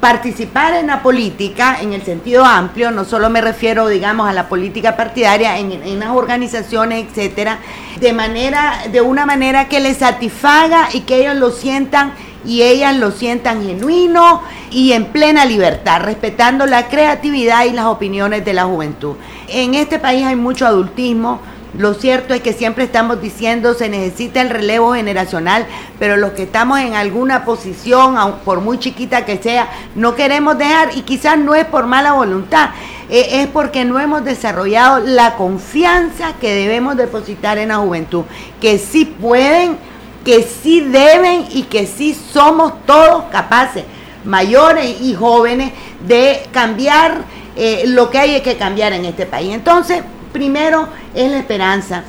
participar 0.03 0.73
en 0.73 0.87
la 0.87 1.01
política 1.01 1.77
en 1.79 1.93
el 1.93 2.03
sentido 2.03 2.43
amplio, 2.43 2.91
no 2.91 3.05
solo 3.05 3.29
me 3.29 3.39
refiero, 3.39 3.87
digamos, 3.87 4.27
a 4.27 4.33
la 4.33 4.49
política 4.49 4.97
partidaria 4.97 5.57
en, 5.57 5.71
en 5.71 5.99
las 5.99 6.09
organizaciones, 6.09 7.05
etcétera, 7.07 7.59
de 8.01 8.11
manera, 8.11 8.83
de 8.91 8.99
una 8.99 9.25
manera 9.25 9.69
que 9.69 9.79
les 9.79 9.99
satisfaga 9.99 10.89
y 10.91 11.01
que 11.01 11.21
ellos 11.21 11.35
lo 11.35 11.51
sientan 11.51 12.11
y 12.45 12.63
ellas 12.63 12.97
lo 12.97 13.11
sientan 13.11 13.65
genuino 13.65 14.41
y 14.71 14.93
en 14.93 15.05
plena 15.05 15.45
libertad, 15.45 16.01
respetando 16.01 16.65
la 16.65 16.87
creatividad 16.87 17.65
y 17.65 17.71
las 17.71 17.85
opiniones 17.85 18.43
de 18.45 18.53
la 18.53 18.65
juventud. 18.65 19.15
En 19.47 19.73
este 19.73 19.99
país 19.99 20.25
hay 20.25 20.35
mucho 20.35 20.65
adultismo, 20.65 21.39
lo 21.77 21.95
cierto 21.95 22.35
es 22.35 22.41
que 22.41 22.53
siempre 22.53 22.83
estamos 22.83 23.19
diciendo 23.19 23.73
se 23.73 23.89
necesita 23.89 24.41
el 24.41 24.51
relevo 24.51 24.93
generacional, 24.93 25.65
pero 25.97 26.17
los 26.17 26.33
que 26.33 26.43
estamos 26.43 26.79
en 26.79 26.93
alguna 26.93 27.45
posición, 27.45 28.15
por 28.45 28.61
muy 28.61 28.77
chiquita 28.77 29.25
que 29.25 29.39
sea, 29.39 29.69
no 29.95 30.13
queremos 30.13 30.55
dejar 30.59 30.95
y 30.95 31.01
quizás 31.01 31.39
no 31.39 31.55
es 31.55 31.65
por 31.65 31.87
mala 31.87 32.13
voluntad, 32.13 32.69
e, 33.09 33.41
es 33.41 33.47
porque 33.47 33.85
no 33.85 33.99
hemos 33.99 34.23
desarrollado 34.23 34.99
la 34.99 35.35
confianza 35.35 36.33
que 36.39 36.53
debemos 36.53 36.95
depositar 36.95 37.57
en 37.57 37.69
la 37.69 37.77
juventud, 37.77 38.25
que 38.61 38.77
sí 38.77 39.05
pueden, 39.05 39.77
que 40.23 40.43
sí 40.43 40.81
deben 40.81 41.45
y 41.51 41.63
que 41.63 41.85
sí 41.85 42.13
somos 42.13 42.85
todos 42.85 43.25
capaces, 43.31 43.83
mayores 44.23 45.01
y 45.01 45.13
jóvenes, 45.13 45.71
de 46.07 46.47
cambiar 46.51 47.23
eh, 47.55 47.83
lo 47.87 48.09
que 48.09 48.17
hay 48.17 48.41
que 48.41 48.57
cambiar 48.57 48.93
en 48.93 49.05
este 49.05 49.25
país. 49.25 49.53
Entonces, 49.53 50.03
Primero 50.33 50.87
es 51.13 51.31
la 51.31 51.37
esperanza. 51.37 52.03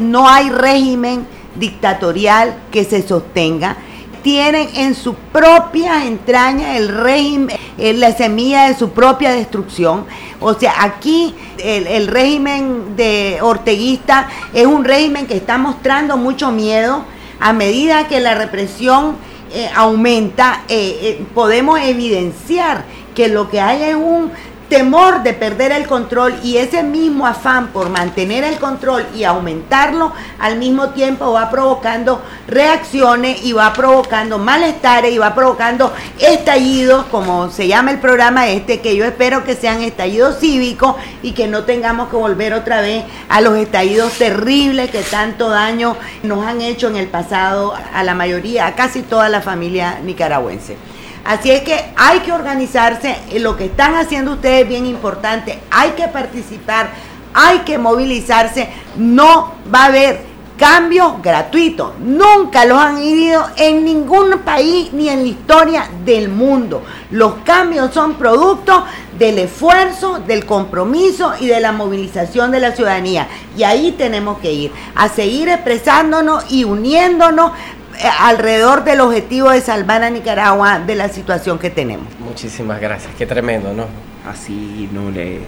No 0.00 0.28
hay 0.28 0.50
régimen 0.50 1.26
dictatorial 1.54 2.56
que 2.72 2.84
se 2.84 3.06
sostenga. 3.06 3.76
Tienen 4.24 4.70
en 4.74 4.94
su 4.94 5.14
propia 5.14 6.06
entraña 6.06 6.78
el 6.78 6.88
régimen, 6.88 7.56
eh, 7.76 7.92
la 7.92 8.10
semilla 8.12 8.68
de 8.68 8.74
su 8.74 8.90
propia 8.90 9.32
destrucción. 9.32 10.06
O 10.40 10.54
sea, 10.54 10.82
aquí 10.82 11.34
el, 11.58 12.06
régimen 12.06 12.96
de 12.96 13.38
orteguista 13.42 14.30
es 14.54 14.64
un 14.64 14.86
régimen 14.86 15.26
que 15.26 15.36
está 15.36 15.58
mostrando 15.58 16.16
mucho 16.16 16.50
miedo 16.50 17.04
a 17.38 17.52
medida 17.52 18.08
que 18.08 18.18
la 18.18 18.34
represión 18.34 19.16
eh, 19.52 19.68
aumenta, 19.76 20.62
eh, 20.68 21.22
podemos 21.34 21.78
evidenciar 21.80 22.86
que 23.14 23.28
lo 23.28 23.50
que 23.50 23.60
hay 23.60 23.82
es 23.82 23.94
un 23.94 24.32
temor 24.68 25.22
de 25.22 25.34
perder 25.34 25.72
el 25.72 25.86
control 25.86 26.34
y 26.42 26.56
ese 26.56 26.82
mismo 26.82 27.26
afán 27.26 27.68
por 27.68 27.90
mantener 27.90 28.44
el 28.44 28.56
control 28.56 29.06
y 29.14 29.24
aumentarlo 29.24 30.12
al 30.38 30.56
mismo 30.58 30.90
tiempo 30.90 31.32
va 31.32 31.50
provocando 31.50 32.22
reacciones 32.46 33.44
y 33.44 33.52
va 33.52 33.72
provocando 33.72 34.38
malestares 34.38 35.12
y 35.12 35.18
va 35.18 35.34
provocando 35.34 35.92
estallidos, 36.18 37.06
como 37.06 37.50
se 37.50 37.68
llama 37.68 37.90
el 37.90 37.98
programa 37.98 38.48
este, 38.48 38.80
que 38.80 38.96
yo 38.96 39.04
espero 39.04 39.44
que 39.44 39.54
sean 39.54 39.82
estallidos 39.82 40.38
cívicos 40.40 40.96
y 41.22 41.32
que 41.32 41.46
no 41.46 41.64
tengamos 41.64 42.08
que 42.08 42.16
volver 42.16 42.54
otra 42.54 42.80
vez 42.80 43.04
a 43.28 43.40
los 43.40 43.56
estallidos 43.56 44.12
terribles 44.14 44.90
que 44.90 45.02
tanto 45.02 45.50
daño 45.50 45.96
nos 46.22 46.46
han 46.46 46.60
hecho 46.60 46.88
en 46.88 46.96
el 46.96 47.08
pasado 47.08 47.74
a 47.92 48.02
la 48.02 48.14
mayoría, 48.14 48.66
a 48.66 48.74
casi 48.74 49.02
toda 49.02 49.28
la 49.28 49.40
familia 49.40 50.00
nicaragüense. 50.02 50.93
Así 51.24 51.50
es 51.50 51.62
que 51.62 51.92
hay 51.96 52.20
que 52.20 52.32
organizarse, 52.32 53.16
lo 53.38 53.56
que 53.56 53.66
están 53.66 53.94
haciendo 53.94 54.32
ustedes 54.32 54.62
es 54.62 54.68
bien 54.68 54.84
importante, 54.84 55.58
hay 55.70 55.90
que 55.92 56.06
participar, 56.08 56.90
hay 57.32 57.60
que 57.60 57.78
movilizarse, 57.78 58.68
no 58.96 59.54
va 59.72 59.84
a 59.84 59.86
haber 59.86 60.34
cambios 60.58 61.20
gratuitos, 61.20 61.98
nunca 61.98 62.64
los 62.64 62.78
han 62.78 63.02
ido 63.02 63.44
en 63.56 63.84
ningún 63.84 64.38
país 64.44 64.92
ni 64.92 65.08
en 65.08 65.22
la 65.22 65.28
historia 65.28 65.90
del 66.04 66.28
mundo. 66.28 66.82
Los 67.10 67.36
cambios 67.44 67.92
son 67.92 68.14
producto 68.14 68.84
del 69.18 69.38
esfuerzo, 69.38 70.20
del 70.20 70.44
compromiso 70.46 71.32
y 71.40 71.46
de 71.46 71.60
la 71.60 71.72
movilización 71.72 72.50
de 72.50 72.60
la 72.60 72.72
ciudadanía. 72.72 73.26
Y 73.56 73.64
ahí 73.64 73.92
tenemos 73.92 74.38
que 74.38 74.52
ir, 74.52 74.72
a 74.94 75.08
seguir 75.08 75.48
expresándonos 75.48 76.44
y 76.50 76.64
uniéndonos 76.64 77.50
eh, 77.50 77.83
alrededor 78.20 78.84
del 78.84 79.00
objetivo 79.00 79.50
de 79.50 79.60
salvar 79.60 80.02
a 80.02 80.10
Nicaragua 80.10 80.78
de 80.78 80.94
la 80.94 81.08
situación 81.08 81.58
que 81.58 81.70
tenemos. 81.70 82.06
Muchísimas 82.18 82.80
gracias, 82.80 83.12
qué 83.16 83.26
tremendo, 83.26 83.72
¿no? 83.72 83.86
Así 84.28 84.88
no 84.92 85.10
le 85.10 85.40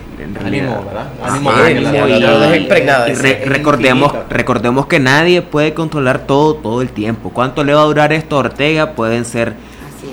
Ánimo, 0.44 0.84
¿verdad? 0.84 1.08
Ánimo, 1.22 1.50
y, 1.66 3.44
recordemos, 3.46 4.12
recordemos 4.28 4.86
que 4.86 5.00
nadie 5.00 5.40
puede 5.40 5.72
controlar 5.72 6.26
todo 6.26 6.56
todo 6.56 6.82
el 6.82 6.90
tiempo. 6.90 7.30
¿Cuánto 7.30 7.64
le 7.64 7.72
va 7.72 7.80
a 7.80 7.84
durar 7.84 8.12
esto 8.12 8.36
a 8.36 8.40
Ortega? 8.40 8.92
Pueden 8.92 9.24
ser 9.24 9.54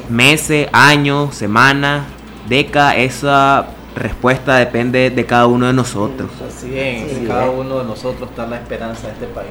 meses, 0.10 0.70
años, 0.72 1.36
semanas, 1.36 2.06
décadas. 2.48 2.96
Esa 3.00 3.66
respuesta 3.96 4.58
depende 4.58 5.10
de 5.10 5.26
cada 5.26 5.48
uno 5.48 5.68
de 5.68 5.74
nosotros. 5.74 6.30
Así 6.48 6.78
es, 6.78 7.18
en 7.18 7.28
cada 7.28 7.50
uno 7.50 7.80
de 7.80 7.86
nosotros 7.86 8.30
está 8.30 8.46
la 8.48 8.58
esperanza 8.58 9.08
de 9.08 9.14
este 9.14 9.26
país. 9.28 9.50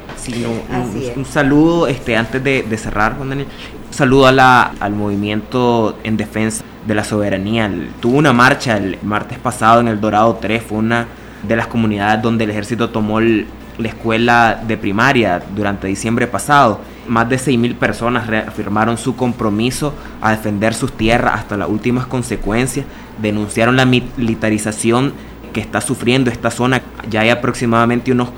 un, 1.16 1.24
saludo 1.24 1.86
este, 1.86 2.16
antes 2.16 2.42
de, 2.42 2.78
cerrar, 2.78 3.16
Juan 3.16 3.30
Daniel. 3.30 3.48
Un 3.88 3.94
saludo 3.94 4.26
a 4.26 4.32
la, 4.32 4.72
al 4.80 4.92
movimiento 4.92 5.96
en 6.02 6.16
defensa 6.16 6.64
de 6.86 6.94
la 6.94 7.04
soberanía. 7.04 7.70
Tuvo 8.00 8.16
una 8.16 8.32
marcha 8.32 8.76
el 8.76 8.98
martes 9.02 9.38
pasado 9.38 9.80
en 9.80 9.88
el 9.88 10.00
Dorado 10.00 10.38
3, 10.40 10.62
fue 10.62 10.78
una 10.78 11.06
de 11.42 11.56
las 11.56 11.66
comunidades 11.66 12.22
donde 12.22 12.44
el 12.44 12.50
ejército 12.50 12.90
tomó 12.90 13.20
la 13.20 13.88
escuela 13.88 14.62
de 14.66 14.76
primaria 14.76 15.42
durante 15.54 15.86
diciembre 15.86 16.26
pasado. 16.26 16.80
Más 17.08 17.28
de 17.28 17.36
6.000 17.36 17.74
personas 17.76 18.26
reafirmaron 18.28 18.96
su 18.96 19.16
compromiso 19.16 19.92
a 20.20 20.30
defender 20.30 20.72
sus 20.72 20.92
tierras 20.92 21.34
hasta 21.34 21.56
las 21.56 21.68
últimas 21.68 22.06
consecuencias 22.06 22.86
denunciaron 23.18 23.76
la 23.76 23.84
militarización 23.84 25.12
que 25.52 25.60
está 25.60 25.80
sufriendo 25.80 26.30
esta 26.30 26.50
zona. 26.50 26.82
Ya 27.10 27.20
hay 27.20 27.30
aproximadamente 27.30 28.12
unos 28.12 28.30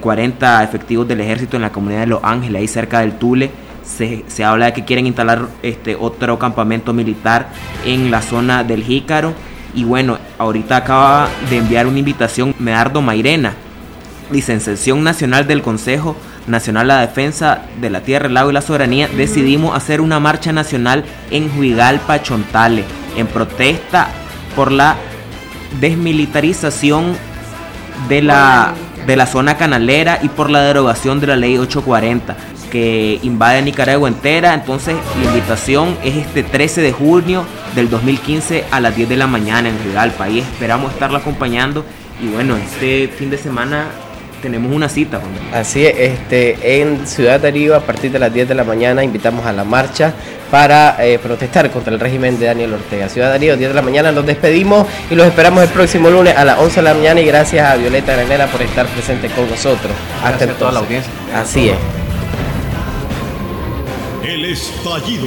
40 0.00 0.60
eh, 0.60 0.64
efectivos 0.64 1.06
del 1.06 1.20
ejército 1.20 1.56
en 1.56 1.62
la 1.62 1.72
comunidad 1.72 2.00
de 2.00 2.06
Los 2.06 2.24
Ángeles, 2.24 2.60
ahí 2.60 2.68
cerca 2.68 3.00
del 3.00 3.14
Tule. 3.14 3.50
Se, 3.84 4.44
habla 4.44 4.66
de 4.66 4.72
que 4.72 4.84
quieren 4.84 5.06
instalar 5.06 5.48
este 5.62 5.96
otro 5.96 6.38
campamento 6.38 6.92
militar 6.92 7.48
en 7.84 8.10
la 8.10 8.22
zona 8.22 8.62
del 8.62 8.84
Jícaro. 8.84 9.32
Y 9.74 9.84
bueno, 9.84 10.18
ahorita 10.38 10.76
acaba 10.76 11.28
de 11.48 11.58
enviar 11.58 11.86
una 11.86 11.98
invitación 11.98 12.54
Medardo 12.58 13.02
Mairena, 13.02 13.54
licenciación 14.32 15.02
nacional 15.04 15.46
del 15.46 15.62
Consejo 15.62 16.16
Nacional 16.46 16.90
a 16.90 16.96
la 16.96 17.00
Defensa 17.02 17.62
de 17.80 17.90
la 17.90 18.00
Tierra, 18.00 18.26
el 18.26 18.34
Lago 18.34 18.50
y 18.50 18.54
la 18.54 18.62
Soberanía. 18.62 19.08
Decidimos 19.08 19.76
hacer 19.76 20.00
una 20.00 20.20
marcha 20.20 20.52
nacional 20.52 21.04
en 21.30 21.50
Huigalpa, 21.58 22.22
Chontale 22.22 22.84
en 23.16 23.26
protesta 23.26 24.08
por 24.56 24.72
la 24.72 24.96
desmilitarización 25.80 27.16
de 28.08 28.22
la, 28.22 28.74
de 29.06 29.16
la 29.16 29.26
zona 29.26 29.56
canalera 29.56 30.18
y 30.22 30.28
por 30.28 30.50
la 30.50 30.62
derogación 30.62 31.20
de 31.20 31.26
la 31.26 31.36
ley 31.36 31.58
840 31.58 32.36
que 32.70 33.18
invade 33.22 33.62
Nicaragua 33.62 34.08
entera. 34.08 34.54
Entonces 34.54 34.96
la 35.20 35.28
invitación 35.28 35.96
es 36.02 36.16
este 36.16 36.42
13 36.42 36.80
de 36.80 36.92
junio 36.92 37.44
del 37.74 37.90
2015 37.90 38.64
a 38.70 38.80
las 38.80 38.96
10 38.96 39.08
de 39.08 39.16
la 39.16 39.26
mañana 39.26 39.68
en 39.68 39.78
Regal 39.84 40.12
País. 40.12 40.44
Esperamos 40.44 40.92
estarla 40.92 41.18
acompañando 41.18 41.84
y 42.22 42.28
bueno, 42.28 42.56
este 42.56 43.08
fin 43.08 43.30
de 43.30 43.38
semana 43.38 43.88
tenemos 44.40 44.72
una 44.74 44.88
cita. 44.88 45.20
Así 45.52 45.86
es, 45.86 45.94
este, 45.96 46.80
en 46.80 47.06
Ciudad 47.06 47.40
de 47.40 47.48
Arriba 47.48 47.76
a 47.76 47.80
partir 47.80 48.10
de 48.10 48.18
las 48.18 48.32
10 48.32 48.48
de 48.48 48.54
la 48.54 48.64
mañana 48.64 49.04
invitamos 49.04 49.46
a 49.46 49.52
la 49.52 49.64
marcha 49.64 50.12
para 50.50 50.96
eh, 51.04 51.18
protestar 51.18 51.70
contra 51.70 51.92
el 51.92 52.00
régimen 52.00 52.38
de 52.38 52.46
Daniel 52.46 52.74
Ortega. 52.74 53.08
Ciudad 53.08 53.28
de 53.28 53.36
Arriba, 53.36 53.56
10 53.56 53.70
de 53.70 53.74
la 53.74 53.82
mañana, 53.82 54.12
nos 54.12 54.26
despedimos 54.26 54.86
y 55.10 55.14
los 55.14 55.26
esperamos 55.26 55.62
el 55.62 55.70
próximo 55.70 56.10
lunes 56.10 56.36
a 56.36 56.44
las 56.44 56.58
11 56.58 56.76
de 56.76 56.82
la 56.82 56.94
mañana 56.94 57.20
y 57.20 57.26
gracias 57.26 57.70
a 57.70 57.76
Violeta 57.76 58.14
Granela 58.14 58.46
por 58.46 58.62
estar 58.62 58.86
presente 58.86 59.28
con 59.28 59.48
nosotros. 59.48 59.92
Hasta 60.24 60.46
toda 60.54 60.72
la 60.72 60.80
audiencia. 60.80 61.12
Así 61.34 61.68
es. 61.68 61.76
El 64.24 64.44
estallido. 64.44 65.26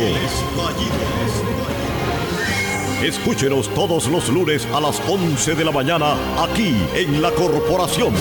Escúchenos 3.04 3.68
todos 3.74 4.08
los 4.08 4.30
lunes 4.30 4.66
a 4.74 4.80
las 4.80 5.02
11 5.10 5.56
de 5.56 5.66
la 5.66 5.72
mañana 5.72 6.16
aquí 6.42 6.74
en 6.96 7.22
la 7.22 7.32
Corporación. 7.32 8.14